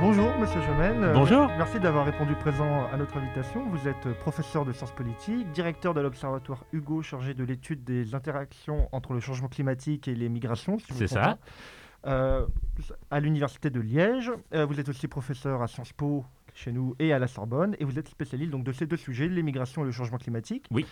Bonjour 0.00 0.36
Monsieur 0.38 0.60
Gemène. 0.62 1.12
Bonjour. 1.12 1.48
Merci 1.58 1.80
d'avoir 1.80 2.04
répondu 2.06 2.34
présent 2.34 2.86
à 2.92 2.96
notre 2.96 3.16
invitation. 3.16 3.68
Vous 3.68 3.88
êtes 3.88 4.12
professeur 4.20 4.64
de 4.64 4.72
sciences 4.72 4.92
politiques, 4.92 5.50
directeur 5.52 5.92
de 5.94 6.00
l'Observatoire 6.00 6.64
Hugo 6.72 7.02
chargé 7.02 7.34
de 7.34 7.42
l'étude 7.44 7.82
des 7.84 8.14
interactions 8.14 8.88
entre 8.92 9.12
le 9.12 9.20
changement 9.20 9.48
climatique 9.48 10.06
et 10.06 10.14
les 10.14 10.28
migrations. 10.28 10.78
si 10.78 10.92
C'est 10.94 11.08
ça. 11.08 11.38
euh, 12.06 12.46
à 13.10 13.20
l'Université 13.20 13.70
de 13.70 13.80
Liège. 13.80 14.30
Euh, 14.54 14.66
vous 14.66 14.78
êtes 14.78 14.88
aussi 14.88 15.08
professeur 15.08 15.62
à 15.62 15.66
Sciences 15.66 15.92
Po 15.92 16.24
chez 16.54 16.70
nous 16.72 16.94
et 16.98 17.12
à 17.12 17.18
la 17.18 17.26
Sorbonne. 17.26 17.74
Et 17.80 17.84
vous 17.84 17.98
êtes 17.98 18.08
spécialiste 18.08 18.50
donc, 18.52 18.64
de 18.64 18.72
ces 18.72 18.86
deux 18.86 18.96
sujets, 18.96 19.28
les 19.28 19.42
migrations 19.42 19.82
et 19.82 19.86
le 19.86 19.92
changement 19.92 20.18
climatique. 20.18 20.66
Oui. 20.70 20.86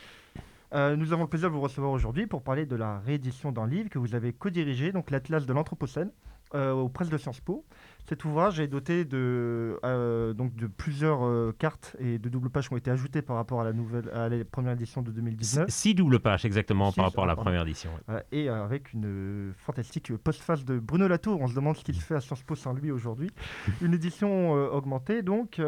Euh, 0.75 0.97
nous 0.97 1.13
avons 1.13 1.23
le 1.23 1.29
plaisir 1.29 1.49
de 1.49 1.55
vous 1.55 1.61
recevoir 1.61 1.93
aujourd'hui 1.93 2.27
pour 2.27 2.43
parler 2.43 2.67
de 2.67 2.75
la 2.75 2.99
réédition 2.99 3.53
d'un 3.53 3.69
livre 3.69 3.89
que 3.89 4.01
vous 4.01 4.17
avez 4.17 4.33
co-dirigé, 4.33 4.91
donc 4.91 5.11
l'Atlas 5.13 5.47
de 5.47 5.53
l'Anthropocène, 5.53 6.11
euh, 6.55 6.73
aux 6.73 6.89
presses 6.89 7.09
de 7.09 7.17
Sciences 7.19 7.41
Po. 7.41 7.65
Cet 8.09 8.25
ouvrage 8.25 8.61
est 8.61 8.69
doté 8.69 9.05
de, 9.05 9.79
euh, 9.85 10.33
donc 10.33 10.55
de 10.55 10.67
plusieurs 10.67 11.25
euh, 11.25 11.55
cartes 11.59 11.97
et 11.99 12.19
de 12.19 12.29
doubles 12.29 12.51
pages 12.51 12.69
qui 12.69 12.75
ont 12.75 12.77
été 12.77 12.91
ajoutées 12.91 13.23
par 13.23 13.37
rapport 13.37 13.61
à 13.61 13.65
la, 13.65 13.73
nouvelle, 13.73 14.09
à 14.11 14.29
la 14.29 14.45
première 14.45 14.73
édition 14.73 15.03
de 15.03 15.11
2019. 15.11 15.69
Six 15.69 15.95
doubles 15.95 16.21
pages 16.21 16.45
exactement 16.45 16.91
Six, 16.91 16.97
par 16.97 17.07
rapport 17.07 17.25
à 17.25 17.27
la 17.27 17.35
pardon. 17.35 17.51
première 17.51 17.63
édition. 17.63 17.91
et 18.33 18.49
avec 18.49 18.93
une 18.93 19.07
euh, 19.07 19.53
fantastique 19.57 20.17
postface 20.19 20.65
de 20.65 20.79
Bruno 20.79 21.09
Latour. 21.09 21.41
On 21.41 21.49
se 21.49 21.55
demande 21.55 21.77
ce 21.77 21.85
qu'il 21.85 22.01
fait 22.01 22.15
à 22.15 22.21
Sciences 22.21 22.43
Po 22.43 22.55
sans 22.55 22.73
lui 22.73 22.91
aujourd'hui. 22.91 23.31
une 23.83 23.95
édition 23.95 24.53
augmentée, 24.53 25.23
donc, 25.23 25.61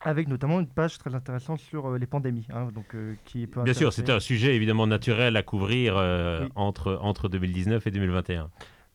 avec 0.00 0.28
notamment 0.28 0.60
une 0.60 0.68
page 0.68 0.98
très 0.98 1.14
intéressante 1.14 1.58
sur 1.60 1.98
les 1.98 2.06
pandémies. 2.06 2.46
hein, 2.52 2.68
donc, 2.72 2.94
euh, 2.94 3.14
qui 3.24 3.46
peut 3.46 3.62
Bien 3.62 3.74
sûr, 3.74 3.92
c'était 3.92 4.12
un 4.12 4.20
sujet 4.20 4.54
évidemment 4.54 4.86
naturel 4.86 5.36
à 5.36 5.42
couvrir 5.42 5.96
euh, 5.96 6.44
Oui. 6.44 6.52
entre, 6.54 6.98
entre 7.02 7.28
2019 7.28 7.86
et 7.86 7.90
2021. 7.90 8.50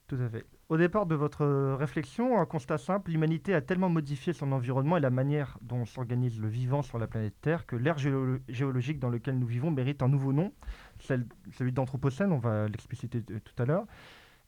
Tout 0.07 0.15
à 0.15 0.29
fait. 0.29 0.45
Au 0.69 0.77
départ 0.77 1.05
de 1.05 1.13
votre 1.13 1.41
euh, 1.43 1.75
réflexion, 1.75 2.39
un 2.39 2.45
constat 2.45 2.77
simple, 2.77 3.11
l'humanité 3.11 3.53
a 3.53 3.61
tellement 3.61 3.89
modifié 3.89 4.33
son 4.33 4.51
environnement 4.53 4.97
et 4.97 5.01
la 5.01 5.09
manière 5.09 5.57
dont 5.61 5.85
s'organise 5.85 6.39
le 6.39 6.47
vivant 6.47 6.81
sur 6.81 6.97
la 6.97 7.05
planète 7.07 7.35
Terre 7.41 7.65
que 7.65 7.75
l'ère 7.75 7.97
géolo- 7.97 8.39
géologique 8.47 8.97
dans 8.99 9.09
lequel 9.09 9.37
nous 9.37 9.45
vivons 9.45 9.71
mérite 9.71 10.01
un 10.01 10.07
nouveau 10.07 10.31
nom, 10.33 10.53
celle- 10.99 11.27
celui 11.51 11.73
d'Anthropocène, 11.73 12.31
on 12.31 12.39
va 12.39 12.67
l'expliciter 12.69 13.21
t- 13.21 13.39
tout 13.41 13.61
à 13.61 13.65
l'heure. 13.65 13.85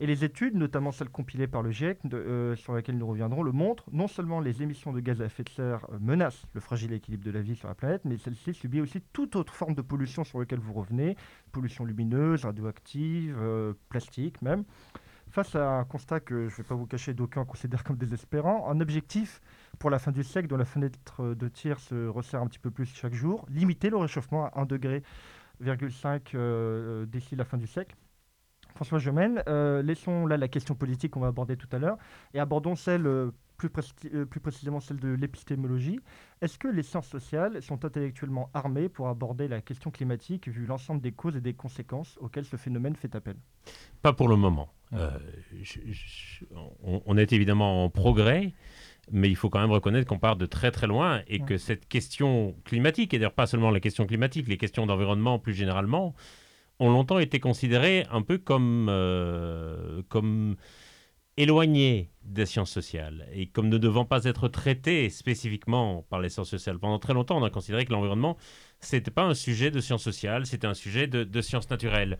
Et 0.01 0.07
les 0.07 0.25
études, 0.25 0.55
notamment 0.55 0.91
celles 0.91 1.09
compilées 1.09 1.47
par 1.47 1.61
le 1.63 1.71
GIEC, 1.71 1.99
euh, 2.13 2.55
sur 2.55 2.75
lesquelles 2.75 2.97
nous 2.97 3.07
reviendrons, 3.07 3.43
le 3.43 3.53
montrent. 3.53 3.85
Non 3.93 4.07
seulement 4.07 4.41
les 4.41 4.61
émissions 4.61 4.91
de 4.91 4.99
gaz 4.99 5.21
à 5.21 5.25
effet 5.25 5.43
de 5.43 5.49
serre 5.49 5.85
euh, 5.91 5.97
menacent 6.01 6.45
le 6.53 6.59
fragile 6.59 6.91
équilibre 6.93 7.23
de 7.23 7.31
la 7.31 7.41
vie 7.41 7.55
sur 7.55 7.67
la 7.69 7.75
planète, 7.75 8.01
mais 8.03 8.17
celle-ci 8.17 8.53
subit 8.53 8.81
aussi 8.81 9.01
toute 9.13 9.35
autre 9.35 9.53
forme 9.53 9.73
de 9.75 9.81
pollution 9.81 10.23
sur 10.23 10.39
laquelle 10.39 10.59
vous 10.59 10.73
revenez, 10.73 11.15
pollution 11.51 11.85
lumineuse, 11.85 12.43
radioactive, 12.45 13.37
euh, 13.39 13.73
plastique 13.89 14.41
même. 14.41 14.63
Face 15.35 15.53
à 15.53 15.69
un 15.69 15.83
constat 15.83 16.21
que 16.21 16.47
je 16.47 16.53
ne 16.53 16.57
vais 16.59 16.63
pas 16.63 16.75
vous 16.75 16.85
cacher, 16.85 17.13
d'aucuns 17.13 17.43
considèrent 17.43 17.83
comme 17.83 17.97
désespérant, 17.97 18.69
un 18.69 18.79
objectif 18.79 19.41
pour 19.79 19.89
la 19.89 19.99
fin 19.99 20.13
du 20.13 20.23
siècle 20.23 20.47
dont 20.47 20.55
la 20.55 20.63
fenêtre 20.63 21.35
de 21.35 21.47
tir 21.49 21.77
se 21.81 22.07
resserre 22.07 22.41
un 22.41 22.47
petit 22.47 22.57
peu 22.57 22.71
plus 22.71 22.85
chaque 22.85 23.13
jour, 23.13 23.45
limiter 23.49 23.89
le 23.89 23.97
réchauffement 23.97 24.45
à 24.45 24.63
1,5 24.63 24.67
degré 24.67 25.03
euh, 26.35 27.05
d'ici 27.05 27.35
la 27.35 27.43
fin 27.43 27.57
du 27.57 27.67
siècle. 27.67 27.97
François 28.75 28.97
Gemène, 28.97 29.43
euh, 29.49 29.81
laissons 29.81 30.25
là 30.25 30.37
la 30.37 30.47
question 30.47 30.73
politique 30.73 31.11
qu'on 31.11 31.19
va 31.19 31.27
aborder 31.27 31.57
tout 31.57 31.67
à 31.73 31.79
l'heure 31.79 31.97
et 32.33 32.39
abordons 32.39 32.77
celle, 32.77 33.05
euh, 33.05 33.31
plus, 33.57 33.69
euh, 34.13 34.25
plus 34.25 34.39
précisément 34.39 34.79
celle 34.79 34.99
de 34.99 35.09
l'épistémologie. 35.09 35.99
Est-ce 36.41 36.57
que 36.57 36.67
les 36.67 36.83
sciences 36.83 37.07
sociales 37.07 37.61
sont 37.61 37.85
intellectuellement 37.85 38.49
armées 38.53 38.89
pour 38.89 39.07
aborder 39.07 39.47
la 39.47 39.61
question 39.61 39.91
climatique 39.91 40.47
vu 40.47 40.65
l'ensemble 40.65 41.01
des 41.01 41.11
causes 41.11 41.35
et 41.37 41.41
des 41.41 41.53
conséquences 41.53 42.17
auxquelles 42.21 42.45
ce 42.45 42.57
phénomène 42.57 42.95
fait 42.95 43.15
appel? 43.15 43.35
Pas 44.01 44.13
pour 44.13 44.27
le 44.27 44.35
moment. 44.35 44.69
Euh, 44.93 45.09
je- 45.61 45.79
je- 45.85 46.45
on, 46.83 47.01
on 47.05 47.17
est 47.17 47.33
évidemment 47.33 47.83
en 47.85 47.89
progrès, 47.89 48.53
mais 49.11 49.29
il 49.29 49.35
faut 49.35 49.49
quand 49.49 49.59
même 49.59 49.71
reconnaître 49.71 50.07
qu'on 50.07 50.19
part 50.19 50.35
de 50.35 50.45
très 50.45 50.71
très 50.71 50.87
loin 50.87 51.21
et 51.27 51.39
Ouais. 51.39 51.45
que 51.45 51.57
cette 51.57 51.87
question 51.87 52.55
climatique, 52.65 53.13
et 53.13 53.17
d'ailleurs 53.17 53.33
pas 53.33 53.47
seulement 53.47 53.71
la 53.71 53.79
question 53.79 54.05
climatique, 54.05 54.47
les 54.47 54.57
questions 54.57 54.85
d'environnement 54.85 55.39
plus 55.39 55.53
généralement, 55.53 56.13
ont 56.79 56.91
longtemps 56.91 57.19
été 57.19 57.39
considérées 57.39 58.05
un 58.11 58.21
peu 58.21 58.37
comme, 58.37 58.87
euh, 58.89 60.01
comme 60.09 60.55
éloignées 61.37 62.11
des 62.23 62.45
sciences 62.45 62.71
sociales 62.71 63.27
et 63.33 63.47
comme 63.47 63.69
ne 63.69 63.77
devant 63.77 64.05
pas 64.05 64.23
être 64.23 64.47
traitées 64.47 65.09
spécifiquement 65.09 66.03
par 66.09 66.19
les 66.19 66.29
sciences 66.29 66.49
sociales. 66.49 66.79
Pendant 66.79 66.99
très 66.99 67.13
longtemps, 67.13 67.37
on 67.37 67.43
a 67.43 67.49
considéré 67.49 67.85
que 67.85 67.91
l'environnement, 67.91 68.37
c'était 68.79 69.11
pas 69.11 69.23
un 69.23 69.33
sujet 69.33 69.69
de 69.69 69.79
sciences 69.79 70.03
sociales, 70.03 70.45
c'était 70.45 70.67
un 70.67 70.73
sujet 70.73 71.07
de, 71.07 71.41
sciences 71.41 71.69
naturelles. 71.69 72.19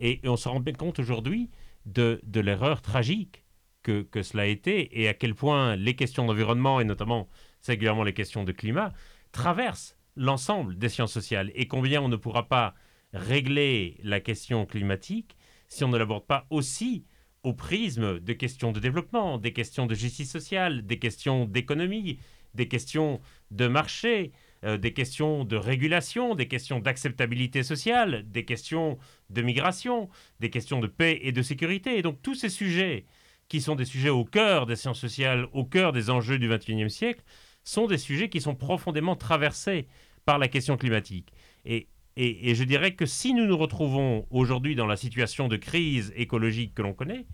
Et, 0.00 0.20
et 0.24 0.28
on 0.28 0.36
se 0.36 0.48
rend 0.48 0.60
bien 0.60 0.74
compte 0.74 0.98
aujourd'hui 0.98 1.50
de, 1.86 2.20
de 2.24 2.40
l'erreur 2.40 2.82
tragique 2.82 3.44
que, 3.82 4.02
que 4.02 4.22
cela 4.22 4.42
a 4.42 4.46
été 4.46 5.00
et 5.00 5.08
à 5.08 5.14
quel 5.14 5.34
point 5.34 5.76
les 5.76 5.94
questions 5.94 6.26
d'environnement 6.26 6.80
et 6.80 6.84
notamment 6.84 7.28
singulièrement 7.60 8.02
les 8.02 8.12
questions 8.12 8.44
de 8.44 8.52
climat 8.52 8.92
traversent 9.32 9.96
l'ensemble 10.16 10.76
des 10.76 10.88
sciences 10.88 11.12
sociales 11.12 11.50
et 11.54 11.68
combien 11.68 12.02
on 12.02 12.08
ne 12.08 12.16
pourra 12.16 12.48
pas 12.48 12.74
régler 13.12 13.98
la 14.02 14.20
question 14.20 14.66
climatique 14.66 15.36
si 15.68 15.84
on 15.84 15.88
ne 15.88 15.96
l'aborde 15.96 16.26
pas 16.26 16.46
aussi 16.50 17.06
au 17.42 17.52
prisme 17.52 18.20
de 18.20 18.32
questions 18.32 18.72
de 18.72 18.80
développement, 18.80 19.38
des 19.38 19.52
questions 19.52 19.86
de 19.86 19.94
justice 19.94 20.30
sociale, 20.30 20.86
des 20.86 20.98
questions 20.98 21.44
d'économie, 21.44 22.18
des 22.54 22.68
questions 22.68 23.20
de 23.50 23.68
marché, 23.68 24.32
euh, 24.64 24.76
des 24.76 24.92
questions 24.92 25.44
de 25.44 25.56
régulation, 25.56 26.34
des 26.34 26.48
questions 26.48 26.80
d'acceptabilité 26.80 27.62
sociale, 27.62 28.24
des 28.28 28.44
questions 28.44 28.98
de 29.30 29.42
migration, 29.42 30.08
des 30.40 30.50
questions 30.50 30.80
de 30.80 30.88
paix 30.88 31.20
et 31.22 31.32
de 31.32 31.42
sécurité. 31.42 31.98
Et 31.98 32.02
donc 32.02 32.20
tous 32.22 32.34
ces 32.34 32.48
sujets 32.48 33.06
qui 33.48 33.60
sont 33.60 33.76
des 33.76 33.84
sujets 33.84 34.10
au 34.10 34.24
cœur 34.24 34.66
des 34.66 34.76
sciences 34.76 35.00
sociales, 35.00 35.46
au 35.52 35.64
cœur 35.64 35.92
des 35.92 36.10
enjeux 36.10 36.38
du 36.38 36.48
XXIe 36.48 36.90
siècle, 36.90 37.22
sont 37.62 37.86
des 37.86 37.98
sujets 37.98 38.28
qui 38.28 38.40
sont 38.40 38.54
profondément 38.54 39.16
traversés 39.16 39.86
par 40.24 40.38
la 40.38 40.48
question 40.48 40.76
climatique. 40.76 41.32
Et, 41.64 41.88
et- 42.18 42.54
je 42.54 42.64
dirais 42.64 42.92
que 42.94 43.06
si 43.06 43.32
nous 43.34 43.46
nous 43.46 43.56
retrouvons 43.56 44.26
aujourd'hui 44.30 44.74
dans 44.74 44.86
la 44.86 44.96
situation 44.96 45.48
de 45.48 45.56
crise 45.56 46.12
écologique 46.16 46.74
que 46.74 46.82
l'on 46.82 46.94
connaît, 46.94 47.26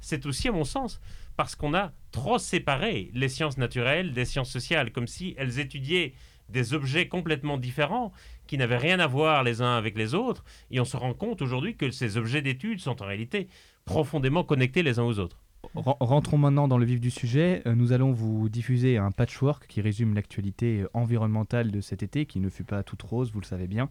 c'est 0.00 0.26
aussi, 0.26 0.48
à 0.48 0.52
mon 0.52 0.64
sens, 0.64 1.00
parce 1.36 1.54
qu'on 1.54 1.74
a 1.74 1.92
trop 2.12 2.38
séparé 2.38 3.10
les 3.14 3.28
sciences 3.28 3.58
naturelles 3.58 4.12
des 4.12 4.24
sciences 4.24 4.50
sociales, 4.50 4.92
comme 4.92 5.06
si 5.06 5.34
elles 5.38 5.58
étudiaient 5.58 6.12
des 6.48 6.74
objets 6.74 7.08
complètement 7.08 7.56
différents 7.58 8.12
qui 8.46 8.56
n'avaient 8.56 8.76
rien 8.76 9.00
à 9.00 9.06
voir 9.06 9.42
les 9.42 9.62
uns 9.62 9.76
avec 9.76 9.96
les 9.98 10.14
autres. 10.14 10.44
Et 10.70 10.78
on 10.80 10.84
se 10.84 10.96
rend 10.96 11.12
compte 11.14 11.42
aujourd'hui 11.42 11.74
que 11.76 11.90
ces 11.90 12.16
objets 12.18 12.40
d'études 12.42 12.78
sont 12.80 13.02
en 13.02 13.06
réalité 13.06 13.48
profondément 13.84 14.44
connectés 14.44 14.82
les 14.84 14.98
uns 14.98 15.04
aux 15.04 15.18
autres. 15.18 15.40
Ren- 15.74 15.96
Rentrons 15.98 16.38
maintenant 16.38 16.68
dans 16.68 16.78
le 16.78 16.84
vif 16.86 17.00
du 17.00 17.10
sujet. 17.10 17.62
Euh, 17.66 17.74
Nous 17.74 17.90
allons 17.92 18.12
vous 18.12 18.48
diffuser 18.48 18.96
un 18.98 19.10
patchwork 19.10 19.66
qui 19.66 19.80
résume 19.80 20.14
l'actualité 20.14 20.84
environnementale 20.94 21.72
de 21.72 21.80
cet 21.80 22.02
été, 22.04 22.26
qui 22.26 22.38
ne 22.38 22.48
fut 22.48 22.64
pas 22.64 22.82
toute 22.84 23.02
rose, 23.02 23.32
vous 23.32 23.40
le 23.40 23.46
savez 23.46 23.66
bien, 23.66 23.88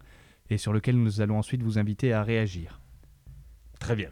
et 0.50 0.58
sur 0.58 0.72
lequel 0.72 0.96
nous 0.96 1.20
allons 1.20 1.38
ensuite 1.38 1.62
vous 1.62 1.78
inviter 1.78 2.12
à 2.12 2.22
réagir. 2.22 2.80
Très 3.78 3.96
bien. 3.96 4.10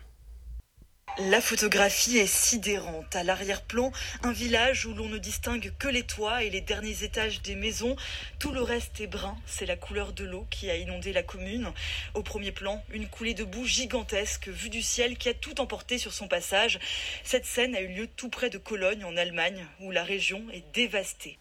La 1.19 1.41
photographie 1.41 2.19
est 2.19 2.27
sidérante. 2.27 3.15
À 3.15 3.23
l'arrière-plan, 3.23 3.93
un 4.25 4.33
village 4.33 4.85
où 4.85 4.95
l'on 4.95 5.09
ne 5.09 5.19
distingue 5.19 5.73
que 5.79 5.87
les 5.87 6.03
toits 6.03 6.43
et 6.43 6.51
les 6.51 6.61
derniers 6.61 7.05
étages 7.05 7.41
des 7.41 7.55
maisons. 7.55 7.95
Tout 8.41 8.51
le 8.51 8.63
reste 8.63 9.01
est 9.01 9.07
brun. 9.07 9.37
C'est 9.47 9.65
la 9.65 9.77
couleur 9.77 10.13
de 10.13 10.25
l'eau 10.25 10.45
qui 10.51 10.71
a 10.71 10.77
inondé 10.77 11.13
la 11.13 11.23
commune. 11.23 11.71
Au 12.15 12.25
premier 12.25 12.51
plan, 12.51 12.83
une 12.93 13.07
coulée 13.07 13.35
de 13.35 13.45
boue 13.45 13.65
gigantesque 13.65 14.49
vue 14.49 14.71
du 14.71 14.83
ciel 14.83 15.17
qui 15.17 15.29
a 15.29 15.35
tout 15.35 15.61
emporté 15.61 15.99
sur 15.99 16.13
son 16.13 16.27
passage. 16.27 16.81
Cette 17.23 17.47
scène 17.47 17.77
a 17.77 17.81
eu 17.81 17.95
lieu 17.95 18.09
tout 18.09 18.29
près 18.29 18.51
de 18.51 18.59
Cologne, 18.59 19.05
en 19.05 19.17
Allemagne, 19.17 19.65
où 19.79 19.93
la 19.93 20.03
région 20.03 20.43
est 20.53 20.65
dévastée. 20.75 21.39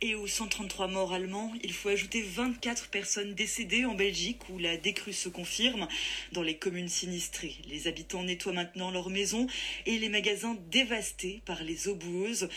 Et 0.00 0.14
aux 0.14 0.26
133 0.26 0.88
morts 0.88 1.12
allemands, 1.12 1.52
il 1.62 1.72
faut 1.72 1.88
ajouter 1.88 2.22
24 2.22 2.88
personnes 2.88 3.34
décédées 3.34 3.84
en 3.84 3.94
Belgique 3.94 4.48
où 4.48 4.58
la 4.58 4.76
décrue 4.76 5.12
se 5.12 5.28
confirme. 5.28 5.88
Dans 6.32 6.42
les 6.42 6.56
communes 6.56 6.88
sinistrées, 6.88 7.56
les 7.68 7.86
habitants 7.86 8.22
nettoient 8.22 8.52
maintenant 8.52 8.90
leurs 8.90 9.10
maisons 9.10 9.46
et 9.86 9.98
les 9.98 10.08
magasins 10.08 10.56
dévastés 10.70 11.42
par 11.46 11.62
les 11.62 11.88
eaux 11.88 11.94
boueuses. 11.94 12.48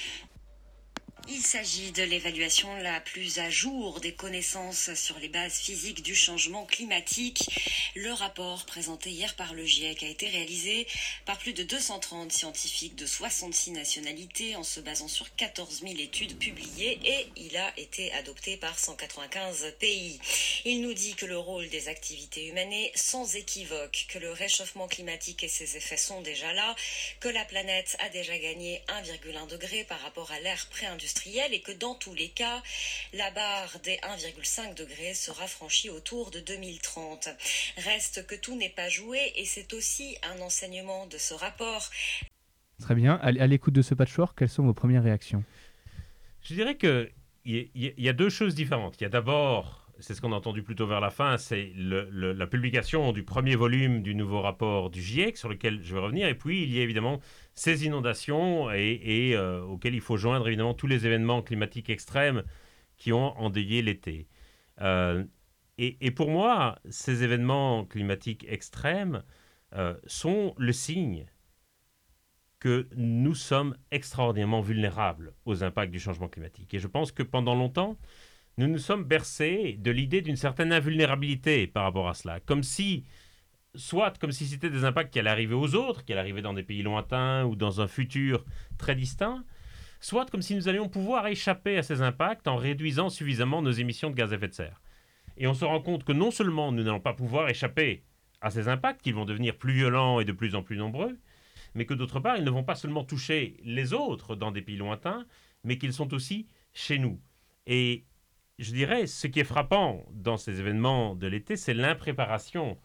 Il 1.29 1.41
s'agit 1.41 1.91
de 1.91 2.03
l'évaluation 2.03 2.74
la 2.77 3.01
plus 3.01 3.39
à 3.39 3.50
jour 3.50 4.00
des 4.00 4.13
connaissances 4.13 4.94
sur 4.94 5.19
les 5.19 5.27
bases 5.27 5.56
physiques 5.57 6.01
du 6.01 6.15
changement 6.15 6.65
climatique. 6.65 7.44
Le 7.95 8.13
rapport 8.13 8.65
présenté 8.65 9.09
hier 9.09 9.35
par 9.35 9.53
le 9.53 9.65
GIEC 9.65 10.03
a 10.03 10.07
été 10.07 10.29
réalisé 10.29 10.88
par 11.25 11.38
plus 11.38 11.51
de 11.51 11.63
230 11.63 12.31
scientifiques 12.31 12.95
de 12.95 13.06
66 13.06 13.71
nationalités 13.71 14.56
en 14.56 14.63
se 14.63 14.79
basant 14.79 15.09
sur 15.09 15.35
14 15.35 15.81
000 15.81 15.95
études 16.00 16.38
publiées 16.38 16.97
et 17.03 17.27
il 17.35 17.57
a 17.57 17.73
été 17.77 18.13
adopté 18.13 18.56
par 18.56 18.80
195 18.80 19.73
pays. 19.80 20.21
Il 20.63 20.81
nous 20.81 20.94
dit 20.94 21.15
que 21.15 21.25
le 21.25 21.38
rôle 21.38 21.68
des 21.68 21.89
activités 21.89 22.47
humaines 22.47 22.71
est 22.71 22.94
sans 22.95 23.35
équivoque, 23.35 24.06
que 24.07 24.19
le 24.19 24.31
réchauffement 24.31 24.88
climatique 24.88 25.44
et 25.44 25.50
ses 25.50 25.75
effets 25.75 25.97
sont 25.97 26.21
déjà 26.21 26.53
là, 26.53 26.73
que 27.19 27.27
la 27.27 27.44
planète 27.44 27.97
a 28.00 28.07
déjà 28.09 28.38
gagné 28.38 28.81
1,1 28.88 29.47
degré 29.50 29.83
par 29.83 30.00
rapport 30.00 30.31
à 30.31 30.39
l'ère 30.39 30.68
pré-industrielle 30.68 31.17
et 31.25 31.62
que 31.62 31.72
dans 31.72 31.96
tous 31.96 32.14
les 32.14 32.30
cas, 32.30 32.62
la 33.14 33.31
barre 33.31 33.80
des 33.84 33.98
1,5 33.98 34.75
degrés 34.75 35.14
sera 35.14 35.48
franchie 35.48 35.90
autour 35.90 36.31
de 36.31 36.40
2030. 36.40 37.30
Reste 37.78 38.25
que 38.28 38.36
tout 38.36 38.56
n'est 38.56 38.69
pas 38.69 38.90
joué 38.90 39.34
et 39.36 39.46
c'est 39.46 39.74
aussi 39.74 40.18
un 40.24 40.42
enseignement 40.42 41.08
de 41.08 41.18
ce 41.18 41.34
rapport. 41.34 41.90
Très 42.81 42.96
bien. 42.96 43.16
À, 43.16 43.31
l'écoute 43.48 43.74
de 43.74 43.81
ce 43.81 43.94
patchwork, 43.94 44.38
quelles 44.38 44.50
sont 44.50 44.64
vos 44.64 44.74
premières 44.74 45.04
réactions? 45.04 45.44
Je 46.44 46.54
dirais 46.54 46.75
que 46.75 47.10
il 47.46 47.69
y, 47.75 47.94
y, 47.98 48.10
a 48.10 48.14
deux 48.14 48.30
choses 48.30 48.56
différentes. 48.56 49.00
Il 49.00 49.04
y 49.04 49.06
a 49.06 49.10
d'abord, 49.10 49.87
c'est 49.99 50.13
ce 50.13 50.21
qu'on 50.21 50.31
a 50.31 50.35
entendu 50.35 50.63
plutôt 50.63 50.88
vers 50.88 50.99
la 50.99 51.09
fin, 51.09 51.38
c'est 51.38 51.71
la 51.75 52.47
publication 52.47 53.11
du 53.11 53.23
premier 53.23 53.55
volume 53.55 54.01
du 54.01 54.15
nouveau 54.15 54.41
rapport 54.41 54.89
du 54.89 55.01
GIEC 55.01 55.38
sur 55.38 55.49
lequel 55.49 55.83
je 55.83 55.94
vais 55.94 55.99
revenir. 55.99 56.27
Et 56.27 56.35
puis, 56.35 56.63
il 56.63 56.73
y 56.73 56.79
a 56.79 56.83
évidemment 56.83 57.19
ces 57.53 57.85
inondations 57.85 58.71
et, 58.71 59.33
euh, 59.35 59.61
auxquelles 59.61 59.95
il 59.95 60.01
faut 60.01 60.17
joindre 60.17 60.47
évidemment 60.47 60.73
tous 60.73 60.88
les 60.88 61.05
événements 61.05 61.41
climatiques 61.41 61.89
extrêmes 61.89 62.44
qui 62.97 63.13
ont 63.13 63.38
endeuillé 63.38 63.81
l'été. 63.81 64.27
Euh, 64.81 65.23
et, 65.77 65.97
et, 66.01 66.11
pour 66.11 66.29
moi, 66.29 66.79
ces 66.89 67.23
événements 67.23 67.85
climatiques 67.85 68.45
extrêmes 68.49 69.23
euh, 69.75 69.95
sont 70.07 70.53
le 70.57 70.73
signe 70.73 71.25
que 72.59 72.88
nous 72.95 73.35
sommes 73.35 73.75
extraordinairement 73.91 74.61
vulnérables 74.61 75.33
aux 75.45 75.63
impacts 75.63 75.91
du 75.91 75.99
changement 75.99 76.27
climatique. 76.27 76.73
Et 76.73 76.79
je 76.79 76.88
pense 76.88 77.11
que 77.11 77.23
pendant 77.23 77.53
longtemps, 77.53 77.97
nous 78.57 78.68
nous 78.68 78.80
sommes 78.80 79.04
bercés 79.04 79.77
de 79.80 79.92
l'idée 79.92 80.21
d'une 80.21 80.36
certaine 80.36 80.74
invulnérabilité 80.74 81.68
par 81.68 81.83
rapport 81.83 82.09
à 82.09 82.15
cela, 82.15 82.39
comme 82.39 82.63
si, 82.63 83.06
soit 83.75 84.18
comme 84.18 84.31
si 84.31 84.48
c'était 84.48 84.71
des 84.71 84.83
impacts 84.83 85.13
qui 85.13 85.19
allaient 85.19 85.30
arriver 85.30 85.54
aux 85.54 85.75
autres, 85.75 86.04
qui 86.04 86.12
allaient 86.12 86.21
arriver 86.21 86.42
dans 86.42 86.54
des 86.54 86.63
pays 86.63 86.81
lointains 86.81 87.45
ou 87.45 87.56
dans 87.56 87.81
un 87.81 87.88
futur 87.88 88.45
très 88.80 88.95
distinct, 88.95 89.44
soit 90.00 90.30
comme 90.30 90.42
si 90.42 90.56
nous 90.56 90.68
allions 90.68 90.89
pouvoir 90.89 91.27
échapper 91.27 91.77
à 91.77 91.83
ces 91.83 92.01
impacts 92.01 92.48
en 92.48 92.56
réduisant 92.56 93.09
suffisamment 93.09 93.62
nos 93.62 93.71
émissions 93.71 94.09
de 94.09 94.15
gaz 94.15 94.33
à 94.33 94.38
effet 94.38 94.48
de 94.48 94.54
serre. 94.54 94.81
Et 95.38 95.45
on 95.45 95.54
se 95.54 95.65
rend 95.65 95.81
compte 95.81 96.04
que 96.04 96.12
non 96.12 96.31
seulement 96.31 96.71
nous 96.71 96.83
n'allons 96.83 97.00
pas 97.00 97.13
pouvoir 97.13 97.50
échapper 97.50 98.04
à 98.42 98.50
ces 98.50 98.68
impacts, 98.68 99.01
qu'ils 99.04 99.15
vont 99.15 99.25
devenir 99.25 99.56
plus 99.56 99.74
violents 99.74 100.19
et 100.19 100.25
de 100.25 100.31
plus 100.31 100.56
en 100.56 100.63
plus 100.63 100.77
nombreux, 100.77 101.15
mais 101.75 101.86
que 101.86 101.94
d'autre 101.94 102.19
part, 102.19 102.38
ils 102.38 102.44
ne 102.44 102.50
vont 102.50 102.63
pas 102.63 102.75
seulement 102.75 103.04
toucher 103.04 103.57
les 103.63 103.94
autres 103.94 104.36
dans 104.36 104.51
des 104.51 104.63
pays 104.63 104.77
lointains, 104.77 105.25
mais 105.63 105.77
qu'ils 105.77 105.94
sont 105.94 106.12
aussi 106.13 106.48
chez 106.74 106.98
nous. 106.98 107.19
Et 107.68 108.06
je 108.57 108.71
dirais, 108.74 109.07
ce 109.07 109.27
qui 109.27 109.39
est 109.39 109.44
frappant 109.44 110.06
dans 110.12 110.38
ces 110.38 110.59
événements 110.59 111.15
de 111.15 111.27
l'été, 111.27 111.56
c'est 111.56 111.74
l'impréparation 111.74 112.77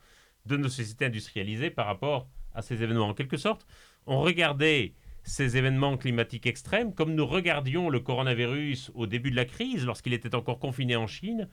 de 0.46 0.56
nos 0.56 0.69
sociétés 0.69 1.06
industrialisées 1.06 1.70
par 1.70 1.86
rapport 1.86 2.28
à 2.54 2.62
ces 2.62 2.82
événements. 2.82 3.08
En 3.08 3.14
quelque 3.14 3.36
sorte, 3.36 3.66
on 4.06 4.20
regardait 4.20 4.94
ces 5.24 5.56
événements 5.56 5.96
climatiques 5.96 6.46
extrêmes 6.46 6.94
comme 6.94 7.14
nous 7.14 7.26
regardions 7.26 7.88
le 7.88 8.00
coronavirus 8.00 8.90
au 8.94 9.06
début 9.06 9.30
de 9.30 9.36
la 9.36 9.44
crise, 9.44 9.86
lorsqu'il 9.86 10.12
était 10.12 10.34
encore 10.34 10.58
confiné 10.58 10.96
en 10.96 11.06
Chine, 11.06 11.48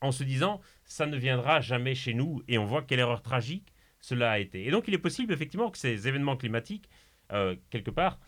en 0.00 0.12
se 0.12 0.22
disant, 0.22 0.60
ça 0.84 1.06
ne 1.06 1.16
viendra 1.16 1.60
jamais 1.60 1.94
chez 1.94 2.14
nous, 2.14 2.42
et 2.46 2.58
on 2.58 2.64
voit 2.64 2.82
quelle 2.82 3.00
erreur 3.00 3.22
tragique 3.22 3.72
cela 4.00 4.32
a 4.32 4.38
été. 4.38 4.66
Et 4.66 4.70
donc 4.70 4.86
il 4.86 4.94
est 4.94 4.98
possible 4.98 5.32
effectivement 5.32 5.70
que 5.70 5.78
ces 5.78 6.06
événements 6.06 6.36
climatiques, 6.36 6.90
euh, 7.32 7.56
quelque 7.70 7.90
part, 7.90 8.20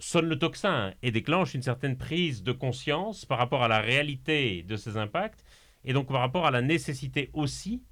sonnent 0.00 0.28
le 0.28 0.38
tocsin 0.38 0.92
et 1.02 1.10
déclenchent 1.10 1.54
une 1.54 1.62
certaine 1.62 1.96
prise 1.96 2.42
de 2.42 2.52
conscience 2.52 3.24
par 3.24 3.38
rapport 3.38 3.62
à 3.62 3.68
la 3.68 3.80
réalité 3.80 4.62
de 4.62 4.76
ces 4.76 4.96
impacts, 4.96 5.44
et 5.84 5.92
donc 5.92 6.08
par 6.08 6.20
rapport 6.20 6.46
à 6.46 6.50
la 6.50 6.62
nécessité 6.62 7.30
aussi 7.32 7.82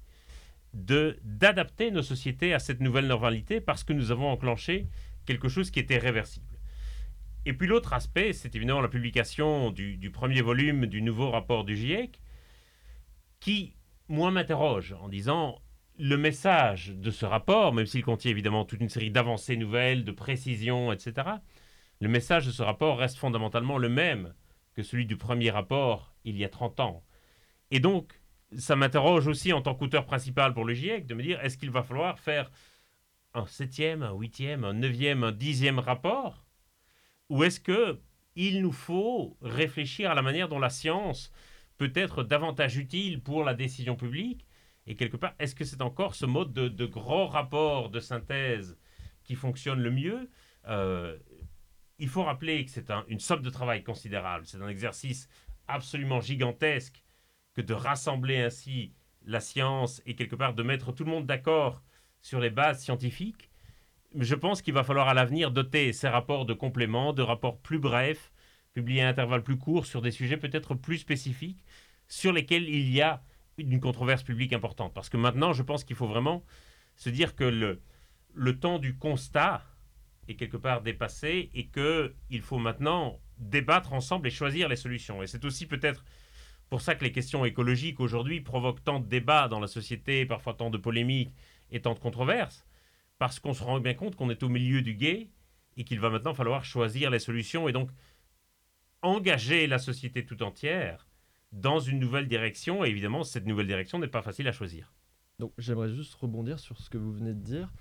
de 0.73 1.17
d'adapter 1.23 1.89
nos 1.89 2.03
sociétés 2.03 2.53
à 2.53 2.59
cette 2.59 2.79
nouvelle 2.79 3.07
normalité 3.07 3.59
parce 3.59 3.83
que 3.83 3.93
nous 3.93 4.11
avons 4.11 4.29
enclenché 4.29 4.87
quelque 5.25 5.47
chose 5.47 5.71
qui 5.71 5.79
était 5.79 5.97
réversible. 5.97 6.59
Et 7.45 7.53
puis 7.53 7.67
l'autre 7.67 7.93
aspect, 7.93 8.33
c'est 8.33 8.55
évidemment 8.55 8.81
la 8.81 8.89
publication 8.89 9.71
du, 9.71 9.97
du, 9.97 10.11
premier 10.11 10.41
volume 10.41 10.85
du 10.85 11.01
nouveau 11.01 11.31
rapport 11.31 11.63
du 11.63 11.75
GIEC, 11.75 12.19
qui, 13.39 13.75
moi, 14.09 14.29
m'interroge 14.29 14.93
en 14.99 15.07
disant, 15.07 15.61
le 15.97 16.17
message 16.17 16.93
de 16.95 17.11
ce 17.11 17.25
rapport, 17.25 17.73
même 17.73 17.85
s'il 17.85 18.03
contient 18.03 18.31
évidemment 18.31 18.65
toute 18.65 18.81
une 18.81 18.89
série 18.89 19.11
d'avancées 19.11 19.57
nouvelles, 19.57 20.03
de 20.03 20.11
précisions, 20.11 20.91
etc., 20.91 21.27
le 21.99 22.07
message 22.07 22.45
de 22.45 22.51
ce 22.51 22.63
rapport 22.63 22.99
reste 22.99 23.17
fondamentalement 23.17 23.77
le 23.77 23.89
même 23.89 24.33
que 24.73 24.83
celui 24.83 25.05
du 25.05 25.17
premier 25.17 25.49
rapport 25.49 26.15
il 26.23 26.37
y 26.37 26.45
a 26.45 26.49
30 26.49 26.79
ans. 26.79 27.03
Et 27.71 27.79
donc, 27.79 28.19
ça 28.57 28.75
m'interroge 28.75 29.27
aussi 29.27 29.53
en 29.53 29.61
tant 29.61 29.75
qu'auteur 29.75 30.05
principal 30.05 30.53
pour 30.53 30.65
le 30.65 30.73
GIEC 30.73 31.05
de 31.05 31.13
me 31.13 31.23
dire 31.23 31.39
est-ce 31.43 31.57
qu'il 31.57 31.71
va 31.71 31.83
falloir 31.83 32.19
faire 32.19 32.51
un 33.33 33.45
septième, 33.45 34.01
un 34.01 34.13
huitième, 34.13 34.63
un 34.63 34.73
neuvième, 34.73 35.23
un 35.23 35.31
dixième 35.31 35.79
rapport? 35.79 36.45
Ou 37.29 37.43
est-ce 37.43 37.59
que 37.59 37.99
il 38.35 38.61
nous 38.61 38.71
faut 38.71 39.37
réfléchir 39.41 40.09
à 40.09 40.15
la 40.15 40.21
manière 40.21 40.49
dont 40.49 40.59
la 40.59 40.69
science 40.69 41.31
peut 41.77 41.91
être 41.93 42.23
davantage 42.23 42.77
utile 42.77 43.21
pour 43.21 43.43
la 43.43 43.53
décision 43.53 43.95
publique? 43.95 44.47
Et 44.87 44.95
quelque 44.95 45.17
part, 45.17 45.35
est-ce 45.37 45.53
que 45.53 45.65
c'est 45.65 45.81
encore 45.81 46.15
ce 46.15 46.25
mode 46.25 46.53
de, 46.53 46.67
de, 46.67 46.85
grand 46.85 47.27
rapport 47.27 47.89
de 47.89 47.99
synthèse 47.99 48.77
qui 49.23 49.35
fonctionne 49.35 49.79
le 49.79 49.91
mieux? 49.91 50.29
Euh, 50.67 51.17
Il 51.99 52.07
faut 52.07 52.23
rappeler 52.23 52.65
que 52.65 52.71
c'est 52.71 52.91
un, 52.91 53.03
une 53.07 53.19
somme 53.19 53.41
de 53.41 53.49
travail 53.49 53.83
considérable. 53.83 54.45
C'est 54.45 54.61
un 54.61 54.69
exercice 54.69 55.29
absolument 55.67 56.21
gigantesque 56.21 57.03
que 57.53 57.61
de 57.61 57.73
rassembler 57.73 58.37
ainsi 58.37 58.93
la 59.25 59.41
science 59.41 60.01
et 60.05 60.15
quelque 60.15 60.35
part 60.35 60.53
de 60.53 60.63
mettre 60.63 60.91
tout 60.93 61.03
le 61.03 61.11
monde 61.11 61.25
d'accord 61.25 61.83
sur 62.21 62.39
les 62.39 62.49
bases 62.49 62.81
scientifiques. 62.81 63.49
Je 64.15 64.35
pense 64.35 64.61
qu'il 64.61 64.73
va 64.73 64.83
falloir 64.83 65.07
à 65.07 65.13
l'avenir 65.13 65.51
doter 65.51 65.93
ces 65.93 66.07
rapports 66.07 66.45
de 66.45 66.53
compléments, 66.53 67.13
de 67.13 67.21
rapports 67.21 67.59
plus 67.59 67.79
brefs, 67.79 68.31
publiés 68.73 69.03
à 69.03 69.09
intervalles 69.09 69.43
plus 69.43 69.57
courts 69.57 69.85
sur 69.85 70.01
des 70.01 70.11
sujets 70.11 70.37
peut-être 70.37 70.73
plus 70.73 70.97
spécifiques, 70.97 71.63
sur 72.07 72.31
lesquels 72.33 72.67
il 72.67 72.89
y 72.89 73.01
a 73.01 73.21
d'une 73.57 73.79
controverse 73.79 74.23
publique 74.23 74.53
importante. 74.53 74.93
Parce 74.93 75.09
que 75.09 75.17
maintenant, 75.17 75.53
je 75.53 75.63
pense 75.63 75.83
qu'il 75.83 75.95
faut 75.95 76.07
vraiment 76.07 76.43
se 76.95 77.09
dire 77.09 77.35
que 77.35 77.43
le 78.33 78.59
temps 78.59 78.79
du 78.79 78.97
constat 78.97 79.63
est 80.29 80.35
quelque 80.35 80.57
part 80.57 80.81
dépassé 80.81 81.49
et 81.53 81.67
qu'il 81.67 82.41
faut 82.41 82.59
maintenant 82.59 83.19
débattre 83.37 83.93
ensemble 83.93 84.27
et 84.27 84.31
choisir 84.31 84.69
les 84.69 84.75
solutions. 84.75 85.23
Et 85.23 85.27
c'est 85.27 85.43
aussi 85.45 85.65
peut-être 85.65 86.05
pour 86.69 86.81
ça 86.81 86.95
que 86.95 87.03
les 87.03 87.11
questions 87.11 87.45
écologiques 87.45 87.99
aujourd'hui 87.99 88.41
provoquent 88.41 88.83
tant 88.83 88.99
de 88.99 89.07
débats 89.07 89.47
dans 89.47 89.59
la 89.59 89.67
société, 89.67 90.25
parfois 90.25 90.53
tant 90.53 90.69
de 90.69 90.77
polémiques 90.77 91.33
et 91.71 91.81
tant 91.81 91.93
de 91.93 91.99
controverses, 91.99 92.65
parce 93.17 93.39
qu'on 93.39 93.53
se 93.53 93.63
rend 93.63 93.79
bien 93.79 93.95
compte 93.95 94.15
qu'on 94.15 94.29
est 94.29 94.43
au 94.43 94.49
milieu 94.49 94.81
du 94.81 94.93
guet 94.93 95.29
et 95.77 95.83
qu'il 95.83 95.99
va 95.99 96.09
maintenant 96.09 96.33
falloir 96.33 96.63
choisir 96.63 97.09
les 97.09 97.19
solutions 97.19 97.67
et 97.67 97.71
donc 97.71 97.89
engager 99.01 99.65
la 99.65 99.79
société 99.79 100.25
tout 100.25 100.43
entière 100.43 101.07
dans 101.51 101.79
une 101.79 101.99
nouvelle 101.99 102.27
direction. 102.27 102.85
Et 102.85 102.89
évidemment, 102.89 103.23
cette 103.23 103.45
nouvelle 103.45 103.67
direction 103.67 103.97
n'est 103.97 104.07
pas 104.07 104.21
facile 104.21 104.47
à 104.47 104.51
choisir. 104.51 104.93
Donc 105.39 105.53
j'aimerais 105.57 105.89
juste 105.89 106.13
rebondir 106.15 106.59
sur 106.59 106.77
ce 106.77 106.89
que 106.89 106.97
vous 106.97 107.13
venez 107.13 107.33
de 107.33 107.41
dire, 107.41 107.71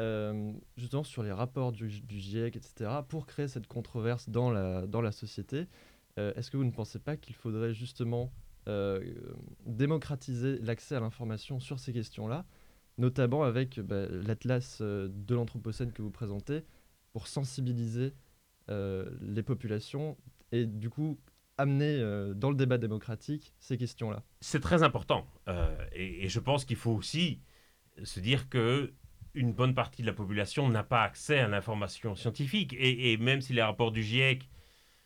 euh, 0.00 0.52
justement 0.78 1.04
sur 1.04 1.22
les 1.22 1.32
rapports 1.32 1.72
du, 1.72 1.90
GIEC, 1.90 2.56
etc., 2.56 2.90
pour 3.06 3.26
créer 3.26 3.48
cette 3.48 3.66
controverse 3.66 4.30
dans 4.30 4.50
la, 4.50 4.86
dans 4.86 5.02
la 5.02 5.12
société. 5.12 5.66
Euh, 6.18 6.32
Est-ce 6.36 6.50
que 6.50 6.56
vous 6.56 6.64
ne 6.64 6.70
pensez 6.70 6.98
pas 6.98 7.18
qu'il 7.18 7.34
faudrait 7.34 7.74
justement 7.74 8.32
euh, 8.66 9.14
démocratiser 9.66 10.58
l'accès 10.60 10.94
à 10.94 11.00
l'information 11.00 11.60
sur 11.60 11.78
ces 11.78 11.92
questions-là, 11.92 12.46
notamment 12.96 13.42
avec 13.42 13.78
bah, 13.78 14.06
l'atlas 14.08 14.80
de 14.80 15.34
l'Anthropocène 15.34 15.92
que 15.92 16.00
vous 16.00 16.10
présentez, 16.10 16.64
pour 17.12 17.26
sensibiliser 17.26 18.14
les 19.20 19.42
populations 19.42 20.16
et 20.52 20.64
du 20.64 20.90
coup 20.90 21.18
amener 21.58 21.98
dans 22.36 22.50
le 22.50 22.54
débat 22.54 22.78
démocratique 22.78 23.52
ces 23.58 23.76
questions-là? 23.76 24.22
C'est 24.40 24.60
très 24.60 24.84
important. 24.84 25.26
Et, 25.92 26.28
je 26.28 26.38
pense 26.38 26.64
qu'il 26.64 26.76
faut 26.76 26.92
aussi 26.92 27.40
se 28.04 28.20
dire 28.20 28.48
que 28.48 28.92
une 29.34 29.52
bonne 29.52 29.74
partie 29.74 30.02
de 30.02 30.06
la 30.06 30.12
population 30.12 30.68
n'a 30.68 30.82
pas 30.82 31.02
accès 31.02 31.38
à 31.38 31.48
l'information 31.48 32.14
scientifique. 32.14 32.74
Et, 32.78 33.16
même 33.18 33.40
si 33.40 33.52
les 33.52 33.62
rapports 33.62 33.92
du 33.92 34.02
GIEC 34.02 34.48